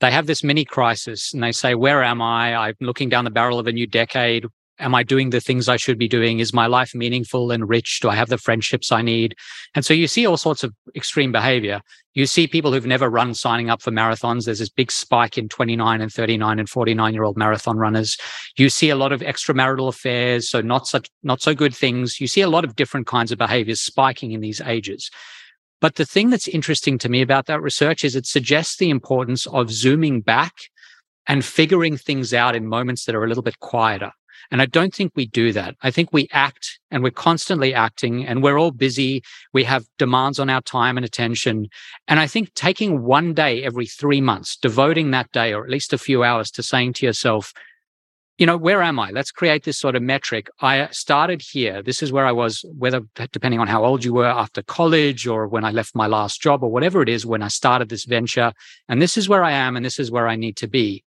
they 0.00 0.10
have 0.12 0.26
this 0.26 0.44
mini 0.44 0.64
crisis 0.64 1.34
and 1.34 1.42
they 1.42 1.50
say, 1.50 1.74
where 1.74 2.04
am 2.04 2.22
I? 2.22 2.54
I'm 2.54 2.76
looking 2.80 3.08
down 3.08 3.24
the 3.24 3.32
barrel 3.32 3.58
of 3.58 3.66
a 3.66 3.72
new 3.72 3.86
decade 3.86 4.46
am 4.78 4.94
I 4.94 5.02
doing 5.02 5.30
the 5.30 5.40
things 5.40 5.68
I 5.68 5.76
should 5.76 5.98
be 5.98 6.08
doing? 6.08 6.38
Is 6.38 6.52
my 6.52 6.66
life 6.66 6.94
meaningful 6.94 7.50
and 7.50 7.68
rich? 7.68 8.00
Do 8.00 8.08
I 8.08 8.14
have 8.14 8.28
the 8.28 8.38
friendships 8.38 8.92
I 8.92 9.02
need? 9.02 9.34
And 9.74 9.84
so 9.84 9.94
you 9.94 10.06
see 10.06 10.26
all 10.26 10.36
sorts 10.36 10.64
of 10.64 10.74
extreme 10.94 11.32
behavior. 11.32 11.80
You 12.14 12.26
see 12.26 12.46
people 12.46 12.72
who've 12.72 12.86
never 12.86 13.08
run 13.08 13.34
signing 13.34 13.70
up 13.70 13.82
for 13.82 13.90
marathons. 13.90 14.44
There's 14.44 14.58
this 14.58 14.68
big 14.68 14.90
spike 14.90 15.38
in 15.38 15.48
29 15.48 16.00
and 16.00 16.12
39 16.12 16.58
and 16.58 16.68
49 16.68 17.14
year 17.14 17.22
old 17.24 17.36
marathon 17.36 17.76
runners. 17.76 18.16
You 18.56 18.70
see 18.70 18.90
a 18.90 18.96
lot 18.96 19.12
of 19.12 19.20
extramarital 19.20 19.88
affairs. 19.88 20.50
So 20.50 20.60
not 20.60 20.86
such, 20.86 21.08
not 21.22 21.40
so 21.40 21.54
good 21.54 21.74
things. 21.74 22.20
You 22.20 22.26
see 22.26 22.40
a 22.40 22.48
lot 22.48 22.64
of 22.64 22.76
different 22.76 23.06
kinds 23.06 23.32
of 23.32 23.38
behaviors 23.38 23.80
spiking 23.80 24.32
in 24.32 24.40
these 24.40 24.60
ages. 24.60 25.10
But 25.80 25.94
the 25.94 26.04
thing 26.04 26.30
that's 26.30 26.48
interesting 26.48 26.98
to 26.98 27.08
me 27.08 27.22
about 27.22 27.46
that 27.46 27.62
research 27.62 28.04
is 28.04 28.16
it 28.16 28.26
suggests 28.26 28.76
the 28.76 28.90
importance 28.90 29.46
of 29.46 29.70
zooming 29.70 30.22
back 30.22 30.54
and 31.28 31.44
figuring 31.44 31.96
things 31.96 32.34
out 32.34 32.56
in 32.56 32.66
moments 32.66 33.04
that 33.04 33.14
are 33.14 33.22
a 33.22 33.28
little 33.28 33.42
bit 33.42 33.60
quieter. 33.60 34.12
And 34.50 34.62
I 34.62 34.66
don't 34.66 34.94
think 34.94 35.12
we 35.14 35.26
do 35.26 35.52
that. 35.52 35.76
I 35.82 35.90
think 35.90 36.12
we 36.12 36.28
act 36.32 36.80
and 36.90 37.02
we're 37.02 37.10
constantly 37.10 37.74
acting 37.74 38.26
and 38.26 38.42
we're 38.42 38.58
all 38.58 38.70
busy. 38.70 39.22
We 39.52 39.64
have 39.64 39.86
demands 39.98 40.38
on 40.38 40.48
our 40.48 40.62
time 40.62 40.96
and 40.96 41.04
attention. 41.04 41.68
And 42.06 42.18
I 42.18 42.26
think 42.26 42.54
taking 42.54 43.02
one 43.02 43.34
day 43.34 43.62
every 43.62 43.86
three 43.86 44.20
months, 44.20 44.56
devoting 44.56 45.10
that 45.10 45.30
day 45.32 45.52
or 45.52 45.64
at 45.64 45.70
least 45.70 45.92
a 45.92 45.98
few 45.98 46.24
hours 46.24 46.50
to 46.52 46.62
saying 46.62 46.94
to 46.94 47.06
yourself, 47.06 47.52
you 48.38 48.46
know, 48.46 48.56
where 48.56 48.82
am 48.82 49.00
I? 49.00 49.10
Let's 49.10 49.32
create 49.32 49.64
this 49.64 49.78
sort 49.78 49.96
of 49.96 50.02
metric. 50.02 50.48
I 50.60 50.88
started 50.92 51.42
here. 51.42 51.82
This 51.82 52.02
is 52.04 52.12
where 52.12 52.24
I 52.24 52.30
was, 52.30 52.64
whether 52.78 53.00
depending 53.32 53.58
on 53.58 53.66
how 53.66 53.84
old 53.84 54.04
you 54.04 54.14
were 54.14 54.26
after 54.26 54.62
college 54.62 55.26
or 55.26 55.48
when 55.48 55.64
I 55.64 55.72
left 55.72 55.96
my 55.96 56.06
last 56.06 56.40
job 56.40 56.62
or 56.62 56.70
whatever 56.70 57.02
it 57.02 57.08
is, 57.08 57.26
when 57.26 57.42
I 57.42 57.48
started 57.48 57.88
this 57.88 58.04
venture. 58.04 58.52
And 58.88 59.02
this 59.02 59.16
is 59.16 59.28
where 59.28 59.42
I 59.42 59.50
am 59.50 59.76
and 59.76 59.84
this 59.84 59.98
is 59.98 60.12
where 60.12 60.28
I 60.28 60.36
need 60.36 60.56
to 60.58 60.68
be. 60.68 61.02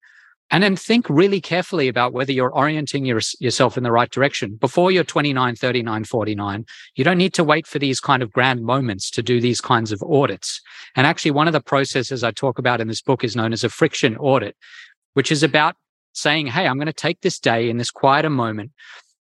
And 0.50 0.62
then 0.64 0.74
think 0.74 1.08
really 1.08 1.40
carefully 1.40 1.86
about 1.86 2.12
whether 2.12 2.32
you're 2.32 2.52
orienting 2.52 3.04
your, 3.04 3.20
yourself 3.38 3.76
in 3.76 3.84
the 3.84 3.92
right 3.92 4.10
direction 4.10 4.56
before 4.56 4.90
you're 4.90 5.04
29, 5.04 5.54
39, 5.54 6.04
49. 6.04 6.66
You 6.96 7.04
don't 7.04 7.18
need 7.18 7.34
to 7.34 7.44
wait 7.44 7.66
for 7.66 7.78
these 7.78 8.00
kind 8.00 8.22
of 8.22 8.32
grand 8.32 8.64
moments 8.64 9.10
to 9.12 9.22
do 9.22 9.40
these 9.40 9.60
kinds 9.60 9.92
of 9.92 10.02
audits. 10.02 10.60
And 10.96 11.06
actually, 11.06 11.30
one 11.30 11.46
of 11.46 11.52
the 11.52 11.60
processes 11.60 12.24
I 12.24 12.32
talk 12.32 12.58
about 12.58 12.80
in 12.80 12.88
this 12.88 13.02
book 13.02 13.22
is 13.22 13.36
known 13.36 13.52
as 13.52 13.62
a 13.62 13.68
friction 13.68 14.16
audit, 14.16 14.56
which 15.14 15.30
is 15.30 15.42
about 15.42 15.76
saying, 16.14 16.48
Hey, 16.48 16.66
I'm 16.66 16.76
going 16.76 16.86
to 16.86 16.92
take 16.92 17.20
this 17.20 17.38
day 17.38 17.70
in 17.70 17.76
this 17.76 17.90
quieter 17.90 18.30
moment 18.30 18.72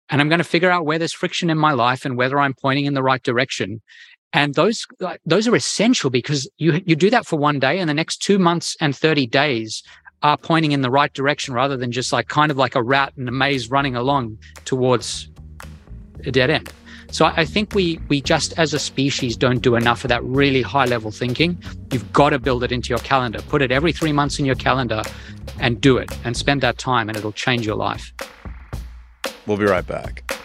and 0.09 0.21
I'm 0.21 0.29
going 0.29 0.39
to 0.39 0.45
figure 0.45 0.71
out 0.71 0.85
where 0.85 0.97
there's 0.97 1.13
friction 1.13 1.49
in 1.49 1.57
my 1.57 1.73
life 1.73 2.05
and 2.05 2.15
whether 2.17 2.39
I'm 2.39 2.53
pointing 2.53 2.85
in 2.85 2.93
the 2.93 3.03
right 3.03 3.21
direction. 3.21 3.81
And 4.33 4.55
those, 4.55 4.85
those 5.25 5.47
are 5.47 5.55
essential 5.55 6.09
because 6.09 6.49
you, 6.57 6.81
you 6.85 6.95
do 6.95 7.09
that 7.09 7.25
for 7.25 7.37
one 7.37 7.59
day 7.59 7.79
and 7.79 7.89
the 7.89 7.93
next 7.93 8.21
two 8.21 8.39
months 8.39 8.75
and 8.79 8.95
30 8.95 9.27
days 9.27 9.83
are 10.23 10.37
pointing 10.37 10.71
in 10.71 10.81
the 10.81 10.89
right 10.89 11.13
direction 11.13 11.53
rather 11.53 11.77
than 11.77 11.91
just 11.91 12.11
like 12.11 12.27
kind 12.27 12.51
of 12.51 12.57
like 12.57 12.75
a 12.75 12.81
rat 12.81 13.13
in 13.17 13.27
a 13.27 13.31
maze 13.31 13.69
running 13.69 13.95
along 13.95 14.37
towards 14.65 15.29
a 16.25 16.31
dead 16.31 16.49
end. 16.49 16.71
So 17.09 17.25
I 17.25 17.45
think 17.45 17.73
we 17.73 17.99
we 18.09 18.21
just 18.21 18.57
as 18.59 18.73
a 18.73 18.79
species 18.79 19.37
don't 19.37 19.61
do 19.61 19.75
enough 19.75 20.03
of 20.03 20.09
that 20.09 20.23
really 20.23 20.61
high 20.61 20.85
level 20.85 21.09
thinking. 21.11 21.57
You've 21.91 22.11
got 22.11 22.31
to 22.31 22.39
build 22.39 22.63
it 22.63 22.71
into 22.71 22.89
your 22.89 22.99
calendar. 22.99 23.41
Put 23.43 23.61
it 23.61 23.71
every 23.71 23.93
3 23.93 24.11
months 24.11 24.39
in 24.39 24.45
your 24.45 24.55
calendar 24.55 25.03
and 25.59 25.79
do 25.79 25.97
it 25.97 26.11
and 26.25 26.35
spend 26.35 26.61
that 26.61 26.77
time 26.77 27.07
and 27.07 27.17
it'll 27.17 27.31
change 27.31 27.65
your 27.65 27.77
life. 27.77 28.11
We'll 29.45 29.57
be 29.57 29.65
right 29.65 29.87
back. 29.87 30.36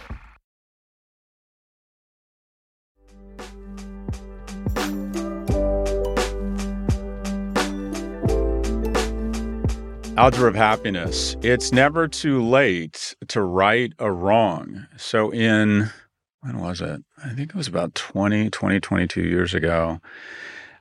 Algebra 10.19 10.49
of 10.49 10.55
Happiness. 10.55 11.37
It's 11.41 11.73
never 11.73 12.07
too 12.07 12.43
late 12.43 13.15
to 13.29 13.41
right 13.41 13.93
a 13.99 14.13
wrong. 14.13 14.87
So, 14.99 15.33
in 15.33 15.91
when 16.43 16.59
was 16.59 16.83
it? 16.83 17.01
I 17.25 17.31
think 17.31 17.51
it 17.51 17.55
was 17.55 17.67
about 17.67 17.95
20, 17.95 18.51
20, 18.51 18.79
22 18.79 19.23
years 19.23 19.55
ago. 19.55 20.01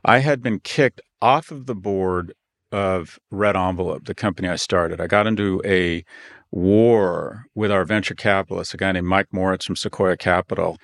I 0.04 0.20
had 0.20 0.42
been 0.42 0.60
kicked 0.60 1.00
off 1.22 1.50
of 1.50 1.66
the 1.66 1.76
board 1.76 2.34
of 2.74 3.20
Red 3.32 3.56
Envelope, 3.56 4.06
the 4.06 4.14
company 4.14 4.50
I 4.50 4.58
started. 4.58 5.00
I 5.00 5.08
got 5.08 5.28
into 5.28 5.62
a 5.64 6.04
war 6.52 7.46
with 7.56 7.72
our 7.72 7.86
venture 7.86 8.16
capitalist, 8.16 8.74
a 8.74 8.78
guy 8.78 8.92
named 8.92 9.08
Mike 9.08 9.28
Moritz 9.32 9.66
from 9.66 9.78
Sequoia 9.78 10.18
Capital. 10.18 10.78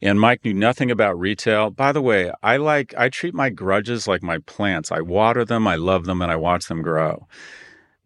And 0.00 0.18
Mike 0.18 0.44
knew 0.44 0.54
nothing 0.54 0.90
about 0.90 1.18
retail. 1.18 1.70
By 1.70 1.92
the 1.92 2.02
way, 2.02 2.32
I 2.42 2.56
like 2.56 2.94
I 2.96 3.10
treat 3.10 3.34
my 3.34 3.50
grudges 3.50 4.08
like 4.08 4.22
my 4.22 4.38
plants. 4.38 4.90
I 4.90 5.02
water 5.02 5.44
them, 5.44 5.66
I 5.66 5.76
love 5.76 6.04
them, 6.06 6.22
and 6.22 6.32
I 6.32 6.36
watch 6.36 6.68
them 6.68 6.80
grow. 6.80 7.26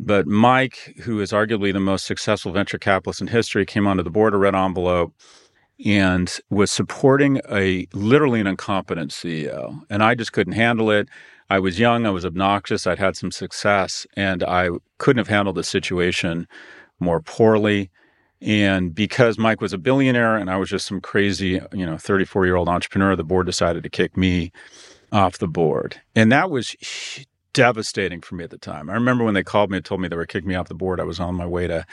But 0.03 0.26
Mike, 0.26 0.94
who 1.03 1.20
is 1.20 1.30
arguably 1.30 1.74
the 1.74 1.80
most 1.80 2.07
successful 2.07 2.53
venture 2.53 2.78
capitalist 2.78 3.20
in 3.20 3.26
history, 3.26 3.66
came 3.66 3.86
onto 3.86 4.03
the 4.03 4.11
board 4.11 4.32
of 4.32 4.40
Red 4.40 4.55
Envelope 4.55 5.12
and 5.84 6.38
was 6.48 6.72
supporting 6.72 7.40
a 7.51 7.86
literally 7.92 8.40
an 8.40 8.46
incompetent 8.46 9.11
CEO. 9.11 9.82
And 9.90 10.03
I 10.03 10.14
just 10.14 10.32
couldn't 10.32 10.55
handle 10.55 10.90
it. 10.90 11.09
I 11.51 11.59
was 11.59 11.78
young, 11.78 12.07
I 12.07 12.11
was 12.11 12.24
obnoxious, 12.24 12.86
I'd 12.86 12.98
had 12.98 13.16
some 13.16 13.30
success, 13.30 14.07
and 14.16 14.42
I 14.42 14.70
couldn't 14.98 15.18
have 15.18 15.28
handled 15.28 15.57
the 15.57 15.64
situation 15.64 16.48
more 16.98 17.20
poorly. 17.20 17.90
And 18.40 18.94
because 18.94 19.36
Mike 19.36 19.61
was 19.61 19.74
a 19.74 19.78
billionaire 19.78 20.36
and 20.36 20.51
I 20.51 20.57
was 20.57 20.70
just 20.70 20.86
some 20.86 21.03
crazy, 21.03 21.61
you 21.74 21.84
know, 21.84 21.98
34 21.98 22.46
year 22.46 22.57
old 22.57 22.70
entrepreneur, 22.70 23.16
the 23.16 23.24
board 23.24 23.46
decided 23.46 23.82
to 23.82 23.90
kick 23.90 24.16
me 24.16 24.51
off 25.12 25.38
the 25.38 25.48
board. 25.48 26.01
And 26.14 26.32
that 26.32 26.51
was 26.51 26.74
devastating 27.53 28.20
for 28.20 28.34
me 28.34 28.44
at 28.44 28.51
the 28.51 28.59
time. 28.59 28.90
I 28.90 28.94
remember 28.94 29.24
when 29.24 29.34
they 29.34 29.42
called 29.42 29.70
me 29.70 29.78
and 29.78 29.84
told 29.84 30.01
me 30.01 30.09
they 30.09 30.16
were 30.16 30.26
kicking 30.26 30.48
me 30.48 30.55
off 30.55 30.68
the 30.68 30.74
board. 30.74 31.01
I 31.01 31.05
was 31.05 31.20
on 31.20 31.34
my 31.34 31.46
way 31.46 31.66
to 31.66 31.86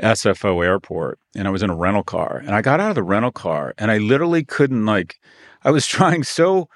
SFO 0.00 0.64
airport 0.64 1.18
and 1.34 1.46
I 1.46 1.50
was 1.50 1.62
in 1.62 1.70
a 1.70 1.76
rental 1.76 2.02
car. 2.02 2.42
And 2.44 2.54
I 2.54 2.62
got 2.62 2.80
out 2.80 2.90
of 2.90 2.94
the 2.94 3.02
rental 3.02 3.32
car 3.32 3.74
and 3.78 3.90
I 3.90 3.98
literally 3.98 4.44
couldn't 4.44 4.86
like 4.86 5.20
I 5.64 5.70
was 5.70 5.86
trying 5.98 6.22
so 6.24 6.68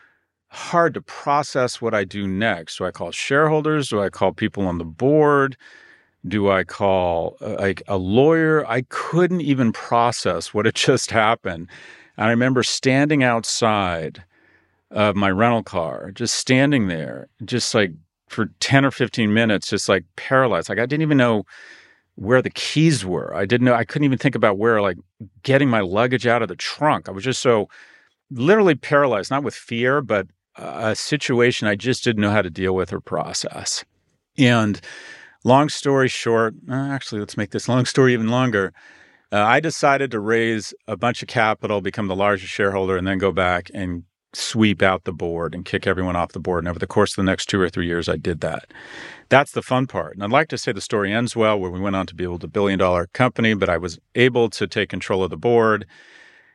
hard 0.48 0.94
to 0.94 1.02
process 1.02 1.80
what 1.80 1.94
I 1.94 2.04
do 2.04 2.26
next. 2.26 2.78
Do 2.78 2.84
I 2.84 2.90
call 2.90 3.10
shareholders? 3.10 3.88
Do 3.88 4.00
I 4.00 4.08
call 4.08 4.32
people 4.32 4.66
on 4.66 4.78
the 4.78 4.84
board? 4.84 5.56
Do 6.26 6.50
I 6.50 6.64
call 6.64 7.36
uh, 7.40 7.56
like 7.58 7.82
a 7.88 7.96
lawyer? 7.96 8.66
I 8.66 8.82
couldn't 8.88 9.42
even 9.42 9.72
process 9.72 10.52
what 10.52 10.66
had 10.66 10.74
just 10.76 11.10
happened. 11.10 11.68
And 12.16 12.26
I 12.26 12.30
remember 12.30 12.62
standing 12.62 13.22
outside 13.22 14.24
of 14.90 15.16
my 15.16 15.30
rental 15.30 15.62
car, 15.62 16.10
just 16.12 16.36
standing 16.36 16.88
there, 16.88 17.28
just 17.44 17.74
like 17.74 17.92
for 18.28 18.46
10 18.60 18.84
or 18.84 18.90
15 18.90 19.32
minutes, 19.32 19.68
just 19.68 19.88
like 19.88 20.04
paralyzed. 20.16 20.68
Like 20.68 20.78
I 20.78 20.86
didn't 20.86 21.02
even 21.02 21.16
know 21.16 21.44
where 22.16 22.42
the 22.42 22.50
keys 22.50 23.04
were. 23.04 23.34
I 23.34 23.44
didn't 23.44 23.66
know, 23.66 23.74
I 23.74 23.84
couldn't 23.84 24.04
even 24.04 24.18
think 24.18 24.34
about 24.34 24.58
where, 24.58 24.80
like 24.80 24.96
getting 25.42 25.68
my 25.68 25.80
luggage 25.80 26.26
out 26.26 26.42
of 26.42 26.48
the 26.48 26.56
trunk. 26.56 27.08
I 27.08 27.12
was 27.12 27.24
just 27.24 27.40
so 27.40 27.68
literally 28.30 28.74
paralyzed, 28.74 29.30
not 29.30 29.44
with 29.44 29.54
fear, 29.54 30.00
but 30.00 30.26
a 30.56 30.96
situation 30.96 31.68
I 31.68 31.74
just 31.74 32.02
didn't 32.02 32.22
know 32.22 32.30
how 32.30 32.42
to 32.42 32.50
deal 32.50 32.74
with 32.74 32.92
or 32.92 33.00
process. 33.00 33.84
And 34.38 34.80
long 35.44 35.68
story 35.68 36.08
short, 36.08 36.54
uh, 36.68 36.74
actually, 36.74 37.20
let's 37.20 37.36
make 37.36 37.50
this 37.50 37.68
long 37.70 37.84
story 37.84 38.14
even 38.14 38.28
longer. 38.28 38.72
Uh, 39.32 39.42
I 39.42 39.60
decided 39.60 40.10
to 40.12 40.20
raise 40.20 40.72
a 40.86 40.96
bunch 40.96 41.20
of 41.22 41.28
capital, 41.28 41.80
become 41.80 42.06
the 42.06 42.16
largest 42.16 42.52
shareholder, 42.52 42.96
and 42.96 43.06
then 43.06 43.18
go 43.18 43.32
back 43.32 43.70
and 43.74 44.04
sweep 44.36 44.82
out 44.82 45.04
the 45.04 45.12
board 45.12 45.54
and 45.54 45.64
kick 45.64 45.86
everyone 45.86 46.16
off 46.16 46.32
the 46.32 46.40
board. 46.40 46.64
And 46.64 46.68
over 46.68 46.78
the 46.78 46.86
course 46.86 47.12
of 47.12 47.16
the 47.16 47.30
next 47.30 47.46
two 47.46 47.60
or 47.60 47.68
three 47.68 47.86
years, 47.86 48.08
I 48.08 48.16
did 48.16 48.40
that. 48.40 48.72
That's 49.28 49.52
the 49.52 49.62
fun 49.62 49.86
part. 49.86 50.14
And 50.14 50.22
I'd 50.22 50.30
like 50.30 50.48
to 50.48 50.58
say 50.58 50.72
the 50.72 50.80
story 50.80 51.12
ends 51.12 51.34
well, 51.34 51.58
where 51.58 51.70
we 51.70 51.80
went 51.80 51.96
on 51.96 52.06
to 52.06 52.14
build 52.14 52.44
a 52.44 52.48
billion 52.48 52.78
dollar 52.78 53.06
company, 53.08 53.54
but 53.54 53.68
I 53.68 53.78
was 53.78 53.98
able 54.14 54.50
to 54.50 54.66
take 54.66 54.88
control 54.88 55.24
of 55.24 55.30
the 55.30 55.36
board. 55.36 55.86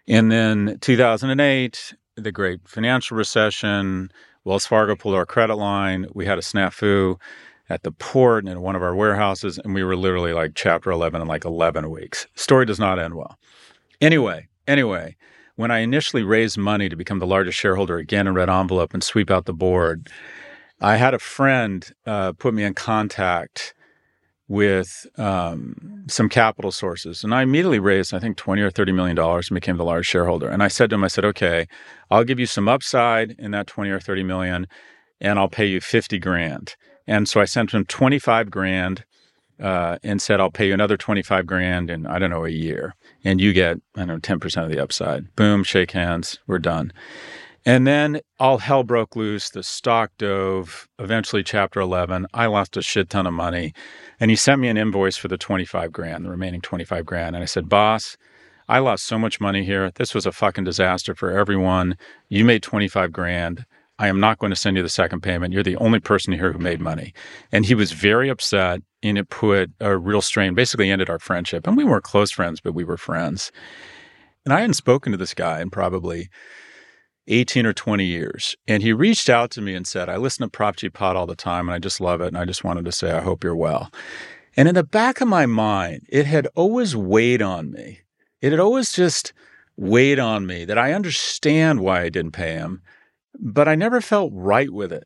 And 0.07 0.31
then 0.31 0.77
2008, 0.81 1.93
the 2.15 2.31
great 2.31 2.67
financial 2.67 3.17
recession, 3.17 4.11
Wells 4.43 4.65
Fargo 4.65 4.95
pulled 4.95 5.15
our 5.15 5.25
credit 5.25 5.55
line. 5.55 6.07
We 6.13 6.25
had 6.25 6.37
a 6.37 6.41
snafu 6.41 7.19
at 7.69 7.83
the 7.83 7.91
port 7.91 8.43
and 8.43 8.51
in 8.51 8.61
one 8.61 8.75
of 8.75 8.83
our 8.83 8.95
warehouses, 8.95 9.57
and 9.57 9.73
we 9.73 9.83
were 9.83 9.95
literally 9.95 10.33
like 10.33 10.51
chapter 10.55 10.91
11 10.91 11.21
in 11.21 11.27
like 11.27 11.45
11 11.45 11.89
weeks. 11.89 12.27
Story 12.35 12.65
does 12.65 12.79
not 12.79 12.99
end 12.99 13.15
well. 13.15 13.37
Anyway, 14.01 14.47
anyway, 14.67 15.15
when 15.61 15.69
I 15.69 15.79
initially 15.79 16.23
raised 16.23 16.57
money 16.57 16.89
to 16.89 16.95
become 16.95 17.19
the 17.19 17.27
largest 17.27 17.55
shareholder 17.55 17.97
again 17.97 18.25
in 18.25 18.33
Red 18.33 18.49
Envelope 18.49 18.95
and 18.95 19.03
sweep 19.03 19.29
out 19.29 19.45
the 19.45 19.53
board, 19.53 20.09
I 20.81 20.95
had 20.95 21.13
a 21.13 21.19
friend 21.19 21.87
uh, 22.07 22.31
put 22.31 22.55
me 22.55 22.63
in 22.63 22.73
contact 22.73 23.75
with 24.47 25.05
um, 25.17 26.03
some 26.09 26.29
capital 26.29 26.71
sources, 26.71 27.23
and 27.23 27.33
I 27.33 27.43
immediately 27.43 27.77
raised, 27.77 28.11
I 28.11 28.19
think, 28.19 28.37
twenty 28.37 28.63
or 28.63 28.71
thirty 28.71 28.91
million 28.91 29.15
dollars 29.15 29.49
and 29.49 29.55
became 29.55 29.77
the 29.77 29.85
largest 29.85 30.09
shareholder. 30.09 30.49
And 30.49 30.63
I 30.63 30.67
said 30.67 30.89
to 30.89 30.95
him, 30.95 31.03
I 31.03 31.07
said, 31.09 31.25
"Okay, 31.25 31.67
I'll 32.09 32.23
give 32.23 32.39
you 32.39 32.47
some 32.47 32.67
upside 32.67 33.35
in 33.37 33.51
that 33.51 33.67
twenty 33.67 33.91
or 33.91 33.99
thirty 33.99 34.23
million, 34.23 34.65
and 35.21 35.37
I'll 35.37 35.47
pay 35.47 35.67
you 35.67 35.79
fifty 35.79 36.17
grand." 36.17 36.75
And 37.05 37.29
so 37.29 37.39
I 37.39 37.45
sent 37.45 37.71
him 37.71 37.85
twenty 37.85 38.17
five 38.17 38.49
grand 38.49 39.05
uh, 39.61 39.97
and 40.03 40.21
said, 40.21 40.39
I'll 40.39 40.51
pay 40.51 40.67
you 40.67 40.73
another 40.73 40.97
25 40.97 41.45
grand 41.45 41.89
in, 41.89 42.07
I 42.07 42.19
don't 42.19 42.29
know, 42.29 42.45
a 42.45 42.49
year. 42.49 42.95
And 43.23 43.39
you 43.39 43.53
get, 43.53 43.77
I 43.95 44.05
don't 44.05 44.07
know, 44.07 44.17
10% 44.17 44.63
of 44.63 44.69
the 44.69 44.79
upside. 44.81 45.35
Boom, 45.35 45.63
shake 45.63 45.91
hands, 45.91 46.39
we're 46.47 46.59
done. 46.59 46.91
And 47.63 47.85
then 47.85 48.21
all 48.39 48.57
hell 48.57 48.83
broke 48.83 49.15
loose. 49.15 49.49
The 49.51 49.61
stock 49.61 50.11
dove. 50.17 50.87
Eventually, 50.97 51.43
chapter 51.43 51.79
11, 51.79 52.25
I 52.33 52.47
lost 52.47 52.75
a 52.75 52.81
shit 52.81 53.09
ton 53.09 53.27
of 53.27 53.33
money. 53.33 53.73
And 54.19 54.31
he 54.31 54.35
sent 54.35 54.59
me 54.59 54.67
an 54.67 54.77
invoice 54.77 55.17
for 55.17 55.27
the 55.27 55.37
25 55.37 55.91
grand, 55.91 56.25
the 56.25 56.31
remaining 56.31 56.61
25 56.61 57.05
grand. 57.05 57.35
And 57.35 57.43
I 57.43 57.45
said, 57.45 57.69
Boss, 57.69 58.17
I 58.67 58.79
lost 58.79 59.05
so 59.05 59.19
much 59.19 59.39
money 59.39 59.63
here. 59.63 59.91
This 59.93 60.15
was 60.15 60.25
a 60.25 60.31
fucking 60.31 60.63
disaster 60.63 61.13
for 61.13 61.29
everyone. 61.31 61.97
You 62.29 62.45
made 62.45 62.63
25 62.63 63.11
grand. 63.11 63.65
I 64.01 64.07
am 64.07 64.19
not 64.19 64.39
going 64.39 64.49
to 64.49 64.55
send 64.55 64.77
you 64.77 64.81
the 64.81 64.89
second 64.89 65.21
payment. 65.21 65.53
You're 65.53 65.61
the 65.61 65.77
only 65.77 65.99
person 65.99 66.33
here 66.33 66.51
who 66.51 66.57
made 66.57 66.81
money. 66.81 67.13
And 67.51 67.67
he 67.67 67.75
was 67.75 67.91
very 67.91 68.29
upset 68.29 68.81
and 69.03 69.15
it 69.15 69.29
put 69.29 69.69
a 69.79 69.95
real 69.95 70.23
strain, 70.23 70.55
basically 70.55 70.89
ended 70.89 71.07
our 71.07 71.19
friendship. 71.19 71.67
And 71.67 71.77
we 71.77 71.83
weren't 71.83 72.03
close 72.03 72.31
friends, 72.31 72.59
but 72.61 72.73
we 72.73 72.83
were 72.83 72.97
friends. 72.97 73.51
And 74.43 74.55
I 74.55 74.61
hadn't 74.61 74.73
spoken 74.73 75.11
to 75.11 75.19
this 75.19 75.35
guy 75.35 75.61
in 75.61 75.69
probably 75.69 76.29
18 77.27 77.67
or 77.67 77.73
20 77.73 78.03
years. 78.03 78.55
And 78.67 78.81
he 78.81 78.91
reached 78.91 79.29
out 79.29 79.51
to 79.51 79.61
me 79.61 79.75
and 79.75 79.85
said, 79.85 80.09
I 80.09 80.17
listen 80.17 80.47
to 80.47 80.49
Prof 80.49 80.77
G 80.77 80.89
Pod 80.89 81.15
all 81.15 81.27
the 81.27 81.35
time 81.35 81.69
and 81.69 81.75
I 81.75 81.77
just 81.77 82.01
love 82.01 82.21
it. 82.21 82.29
And 82.29 82.39
I 82.39 82.45
just 82.45 82.63
wanted 82.63 82.85
to 82.85 82.91
say, 82.91 83.11
I 83.11 83.21
hope 83.21 83.43
you're 83.43 83.55
well. 83.55 83.91
And 84.57 84.67
in 84.67 84.73
the 84.73 84.83
back 84.83 85.21
of 85.21 85.27
my 85.27 85.45
mind, 85.45 86.07
it 86.09 86.25
had 86.25 86.47
always 86.55 86.95
weighed 86.95 87.43
on 87.43 87.71
me. 87.71 87.99
It 88.41 88.51
had 88.51 88.59
always 88.59 88.93
just 88.93 89.31
weighed 89.77 90.17
on 90.17 90.47
me 90.47 90.65
that 90.65 90.79
I 90.79 90.93
understand 90.93 91.81
why 91.81 92.01
I 92.01 92.09
didn't 92.09 92.31
pay 92.31 92.53
him 92.53 92.81
but 93.39 93.67
I 93.67 93.75
never 93.75 94.01
felt 94.01 94.31
right 94.33 94.71
with 94.71 94.91
it. 94.91 95.03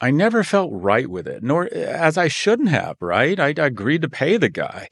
I 0.00 0.10
never 0.10 0.42
felt 0.42 0.70
right 0.72 1.08
with 1.08 1.28
it, 1.28 1.42
nor 1.42 1.72
as 1.72 2.16
I 2.16 2.28
shouldn't 2.28 2.70
have, 2.70 2.96
right? 3.00 3.38
I, 3.38 3.48
I 3.48 3.66
agreed 3.66 4.02
to 4.02 4.08
pay 4.08 4.38
the 4.38 4.48
guy. 4.48 4.88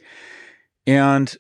And 0.87 1.35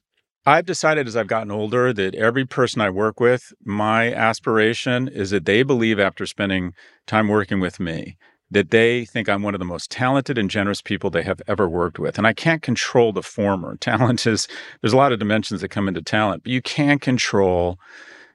I've 0.47 0.65
decided 0.65 1.07
as 1.07 1.17
I've 1.17 1.27
gotten 1.27 1.51
older 1.51 1.93
that 1.93 2.15
every 2.15 2.47
person 2.47 2.81
I 2.81 2.89
work 2.89 3.21
with, 3.21 3.53
my 3.65 4.13
aspiration 4.15 5.09
is 5.09 5.31
that 5.31 5.45
they 5.45 5.63
believe 5.63 6.01
after 6.01 6.25
spending 6.25 6.73
time 7.07 7.29
working 7.29 7.61
with 7.61 7.79
me 7.79 8.17
that 8.51 8.71
they 8.71 9.05
think 9.05 9.29
I'm 9.29 9.43
one 9.43 9.55
of 9.55 9.59
the 9.59 9.65
most 9.65 9.91
talented 9.91 10.39
and 10.39 10.51
generous 10.51 10.81
people 10.81 11.11
they 11.11 11.23
have 11.23 11.43
ever 11.47 11.69
worked 11.69 11.99
with. 11.99 12.17
And 12.17 12.27
I 12.27 12.33
can't 12.33 12.63
control 12.63 13.13
the 13.13 13.23
former. 13.23 13.77
Talent 13.81 14.27
is, 14.27 14.49
there's 14.81 14.93
a 14.93 14.97
lot 14.97 15.13
of 15.13 15.19
dimensions 15.19 15.61
that 15.61 15.69
come 15.69 15.89
into 15.89 16.03
talent, 16.03 16.45
but 16.45 16.53
you 16.53 16.63
can't 16.63 17.01
control 17.01 17.79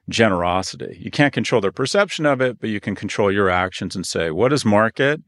generosity. 0.08 0.96
You 1.00 1.10
can't 1.10 1.32
control 1.32 1.60
their 1.60 1.72
perception 1.72 2.26
of 2.26 2.40
it, 2.40 2.60
but 2.60 2.70
you 2.70 2.80
can 2.80 2.94
control 2.94 3.32
your 3.32 3.48
actions 3.48 3.96
and 3.96 4.06
say, 4.06 4.30
what 4.30 4.52
is 4.52 4.64
market? 4.64 5.22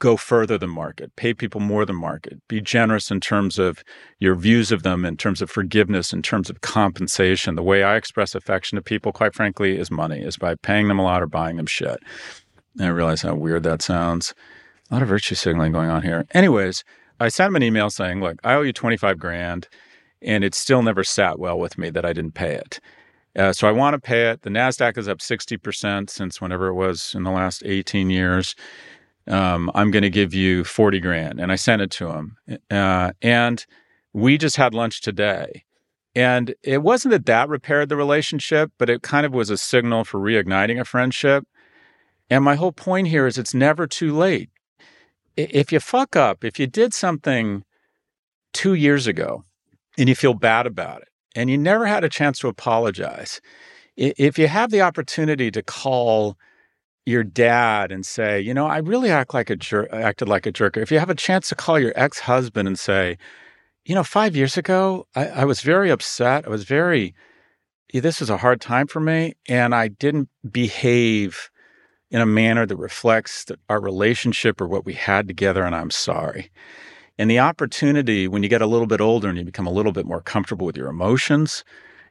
Go 0.00 0.16
further 0.16 0.58
than 0.58 0.70
market, 0.70 1.14
pay 1.16 1.32
people 1.32 1.60
more 1.60 1.86
than 1.86 1.96
market, 1.96 2.46
be 2.48 2.60
generous 2.60 3.10
in 3.10 3.20
terms 3.20 3.58
of 3.58 3.82
your 4.18 4.34
views 4.34 4.72
of 4.72 4.82
them, 4.82 5.04
in 5.04 5.16
terms 5.16 5.40
of 5.40 5.50
forgiveness, 5.50 6.12
in 6.12 6.20
terms 6.20 6.50
of 6.50 6.60
compensation. 6.60 7.54
The 7.54 7.62
way 7.62 7.82
I 7.84 7.96
express 7.96 8.34
affection 8.34 8.76
to 8.76 8.82
people, 8.82 9.12
quite 9.12 9.34
frankly, 9.34 9.78
is 9.78 9.90
money, 9.90 10.20
is 10.20 10.36
by 10.36 10.56
paying 10.56 10.88
them 10.88 10.98
a 10.98 11.04
lot 11.04 11.22
or 11.22 11.26
buying 11.26 11.56
them 11.56 11.66
shit. 11.66 12.02
And 12.76 12.86
I 12.86 12.90
realize 12.90 13.22
how 13.22 13.34
weird 13.34 13.62
that 13.62 13.82
sounds. 13.82 14.34
A 14.90 14.94
lot 14.94 15.02
of 15.02 15.08
virtue 15.08 15.36
signaling 15.36 15.72
going 15.72 15.90
on 15.90 16.02
here. 16.02 16.26
Anyways, 16.32 16.84
I 17.20 17.28
sent 17.28 17.48
him 17.48 17.56
an 17.56 17.62
email 17.62 17.88
saying, 17.88 18.20
look, 18.20 18.38
I 18.44 18.54
owe 18.54 18.62
you 18.62 18.72
25 18.72 19.18
grand, 19.18 19.68
and 20.20 20.42
it 20.42 20.54
still 20.54 20.82
never 20.82 21.04
sat 21.04 21.38
well 21.38 21.58
with 21.58 21.78
me 21.78 21.90
that 21.90 22.04
I 22.04 22.12
didn't 22.12 22.34
pay 22.34 22.54
it. 22.54 22.80
Uh, 23.36 23.52
so 23.52 23.68
I 23.68 23.72
want 23.72 23.94
to 23.94 24.00
pay 24.00 24.30
it. 24.30 24.42
The 24.42 24.50
NASDAQ 24.50 24.96
is 24.96 25.08
up 25.08 25.18
60% 25.18 26.08
since 26.08 26.40
whenever 26.40 26.68
it 26.68 26.74
was 26.74 27.14
in 27.14 27.24
the 27.24 27.30
last 27.30 27.62
18 27.64 28.10
years. 28.10 28.54
Um, 29.26 29.70
I'm 29.74 29.90
going 29.90 30.02
to 30.02 30.10
give 30.10 30.34
you 30.34 30.64
40 30.64 31.00
grand. 31.00 31.40
And 31.40 31.50
I 31.50 31.56
sent 31.56 31.82
it 31.82 31.90
to 31.92 32.10
him. 32.10 32.36
Uh, 32.70 33.12
and 33.22 33.64
we 34.12 34.38
just 34.38 34.56
had 34.56 34.74
lunch 34.74 35.00
today. 35.00 35.64
And 36.14 36.54
it 36.62 36.82
wasn't 36.82 37.10
that 37.10 37.26
that 37.26 37.48
repaired 37.48 37.88
the 37.88 37.96
relationship, 37.96 38.70
but 38.78 38.88
it 38.88 39.02
kind 39.02 39.26
of 39.26 39.32
was 39.32 39.50
a 39.50 39.56
signal 39.56 40.04
for 40.04 40.20
reigniting 40.20 40.80
a 40.80 40.84
friendship. 40.84 41.44
And 42.30 42.44
my 42.44 42.54
whole 42.54 42.72
point 42.72 43.08
here 43.08 43.26
is 43.26 43.36
it's 43.36 43.54
never 43.54 43.88
too 43.88 44.16
late. 44.16 44.50
If 45.36 45.72
you 45.72 45.80
fuck 45.80 46.14
up, 46.14 46.44
if 46.44 46.60
you 46.60 46.68
did 46.68 46.94
something 46.94 47.64
two 48.52 48.74
years 48.74 49.08
ago 49.08 49.44
and 49.98 50.08
you 50.08 50.14
feel 50.14 50.34
bad 50.34 50.66
about 50.68 51.02
it 51.02 51.08
and 51.34 51.50
you 51.50 51.58
never 51.58 51.86
had 51.86 52.04
a 52.04 52.08
chance 52.08 52.38
to 52.40 52.48
apologize, 52.48 53.40
if 53.96 54.38
you 54.38 54.48
have 54.48 54.70
the 54.70 54.80
opportunity 54.80 55.50
to 55.50 55.62
call 55.62 56.36
your 57.06 57.22
dad 57.22 57.92
and 57.92 58.06
say, 58.06 58.40
you 58.40 58.54
know, 58.54 58.66
I 58.66 58.78
really 58.78 59.10
act 59.10 59.34
like 59.34 59.50
a 59.50 59.58
acted 59.92 60.28
like 60.28 60.46
a 60.46 60.52
jerk. 60.52 60.76
If 60.76 60.90
you 60.90 60.98
have 60.98 61.10
a 61.10 61.14
chance 61.14 61.48
to 61.50 61.54
call 61.54 61.78
your 61.78 61.92
ex 61.96 62.18
husband 62.20 62.66
and 62.66 62.78
say, 62.78 63.18
you 63.84 63.94
know, 63.94 64.04
five 64.04 64.34
years 64.34 64.56
ago, 64.56 65.06
I, 65.14 65.26
I 65.26 65.44
was 65.44 65.60
very 65.60 65.90
upset. 65.90 66.46
I 66.46 66.50
was 66.50 66.64
very, 66.64 67.14
this 67.92 68.20
was 68.20 68.30
a 68.30 68.38
hard 68.38 68.60
time 68.60 68.86
for 68.86 69.00
me, 69.00 69.34
and 69.48 69.74
I 69.74 69.88
didn't 69.88 70.30
behave 70.50 71.50
in 72.10 72.20
a 72.20 72.26
manner 72.26 72.64
that 72.64 72.76
reflects 72.76 73.46
our 73.68 73.80
relationship 73.80 74.60
or 74.60 74.66
what 74.66 74.86
we 74.86 74.94
had 74.94 75.28
together, 75.28 75.64
and 75.64 75.74
I'm 75.74 75.90
sorry. 75.90 76.50
And 77.18 77.30
the 77.30 77.38
opportunity 77.38 78.26
when 78.26 78.42
you 78.42 78.48
get 78.48 78.62
a 78.62 78.66
little 78.66 78.86
bit 78.86 79.00
older 79.00 79.28
and 79.28 79.38
you 79.38 79.44
become 79.44 79.66
a 79.66 79.72
little 79.72 79.92
bit 79.92 80.06
more 80.06 80.20
comfortable 80.20 80.66
with 80.66 80.76
your 80.76 80.88
emotions, 80.88 81.64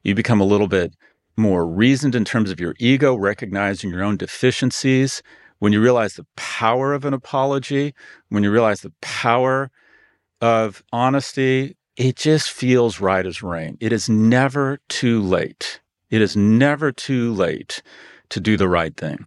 you 0.03 0.15
become 0.15 0.39
a 0.39 0.45
little 0.45 0.67
bit 0.67 0.95
more 1.35 1.67
reasoned 1.67 2.15
in 2.15 2.23
terms 2.23 2.51
of 2.51 2.59
your 2.59 2.75
ego, 2.79 3.15
recognizing 3.15 3.89
your 3.89 4.03
own 4.03 4.17
deficiencies. 4.17 5.21
When 5.59 5.73
you 5.73 5.81
realize 5.81 6.13
the 6.13 6.25
power 6.35 6.93
of 6.93 7.05
an 7.05 7.13
apology, 7.13 7.93
when 8.29 8.43
you 8.43 8.51
realize 8.51 8.81
the 8.81 8.93
power 9.01 9.71
of 10.41 10.83
honesty, 10.91 11.75
it 11.95 12.15
just 12.15 12.51
feels 12.51 12.99
right 12.99 13.25
as 13.25 13.43
rain. 13.43 13.77
It 13.79 13.93
is 13.93 14.09
never 14.09 14.79
too 14.89 15.21
late. 15.21 15.79
It 16.09 16.21
is 16.21 16.35
never 16.35 16.91
too 16.91 17.33
late 17.33 17.81
to 18.29 18.39
do 18.39 18.57
the 18.57 18.67
right 18.67 18.95
thing. 18.95 19.25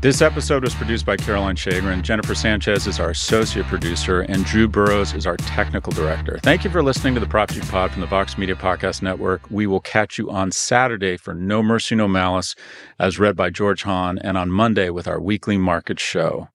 This 0.00 0.22
episode 0.22 0.62
was 0.62 0.74
produced 0.74 1.04
by 1.04 1.18
Caroline 1.18 1.56
Shagrin. 1.56 2.00
Jennifer 2.00 2.34
Sanchez 2.34 2.86
is 2.86 2.98
our 2.98 3.10
associate 3.10 3.66
producer, 3.66 4.22
and 4.22 4.46
Drew 4.46 4.66
Burrows 4.66 5.12
is 5.12 5.26
our 5.26 5.36
technical 5.36 5.92
director. 5.92 6.38
Thank 6.42 6.64
you 6.64 6.70
for 6.70 6.82
listening 6.82 7.12
to 7.12 7.20
the 7.20 7.26
Prof 7.26 7.50
G 7.50 7.60
Pod 7.60 7.90
from 7.90 8.00
the 8.00 8.06
Vox 8.06 8.38
Media 8.38 8.54
Podcast 8.54 9.02
Network. 9.02 9.42
We 9.50 9.66
will 9.66 9.80
catch 9.80 10.16
you 10.16 10.30
on 10.30 10.52
Saturday 10.52 11.18
for 11.18 11.34
No 11.34 11.62
Mercy, 11.62 11.96
No 11.96 12.08
Malice, 12.08 12.54
as 12.98 13.18
read 13.18 13.36
by 13.36 13.50
George 13.50 13.82
Hahn, 13.82 14.18
and 14.20 14.38
on 14.38 14.50
Monday 14.50 14.88
with 14.88 15.06
our 15.06 15.20
weekly 15.20 15.58
market 15.58 16.00
show. 16.00 16.48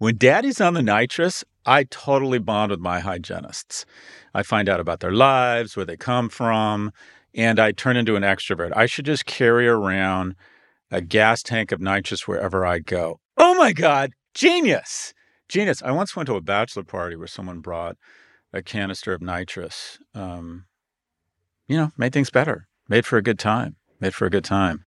When 0.00 0.16
daddy's 0.16 0.62
on 0.62 0.72
the 0.72 0.82
nitrous, 0.82 1.44
I 1.66 1.84
totally 1.84 2.38
bond 2.38 2.70
with 2.70 2.80
my 2.80 3.00
hygienists. 3.00 3.84
I 4.32 4.42
find 4.42 4.66
out 4.66 4.80
about 4.80 5.00
their 5.00 5.12
lives, 5.12 5.76
where 5.76 5.84
they 5.84 5.98
come 5.98 6.30
from, 6.30 6.90
and 7.34 7.60
I 7.60 7.72
turn 7.72 7.98
into 7.98 8.16
an 8.16 8.22
extrovert. 8.22 8.72
I 8.74 8.86
should 8.86 9.04
just 9.04 9.26
carry 9.26 9.68
around 9.68 10.36
a 10.90 11.02
gas 11.02 11.42
tank 11.42 11.70
of 11.70 11.82
nitrous 11.82 12.26
wherever 12.26 12.64
I 12.64 12.78
go. 12.78 13.20
Oh 13.36 13.54
my 13.56 13.74
God, 13.74 14.12
genius! 14.32 15.12
Genius. 15.50 15.82
I 15.82 15.90
once 15.90 16.16
went 16.16 16.28
to 16.28 16.36
a 16.36 16.40
bachelor 16.40 16.84
party 16.84 17.14
where 17.14 17.26
someone 17.26 17.60
brought 17.60 17.98
a 18.54 18.62
canister 18.62 19.12
of 19.12 19.20
nitrous. 19.20 19.98
Um, 20.14 20.64
you 21.68 21.76
know, 21.76 21.90
made 21.98 22.14
things 22.14 22.30
better, 22.30 22.68
made 22.88 23.04
for 23.04 23.18
a 23.18 23.22
good 23.22 23.38
time, 23.38 23.76
made 24.00 24.14
for 24.14 24.24
a 24.24 24.30
good 24.30 24.44
time. 24.44 24.78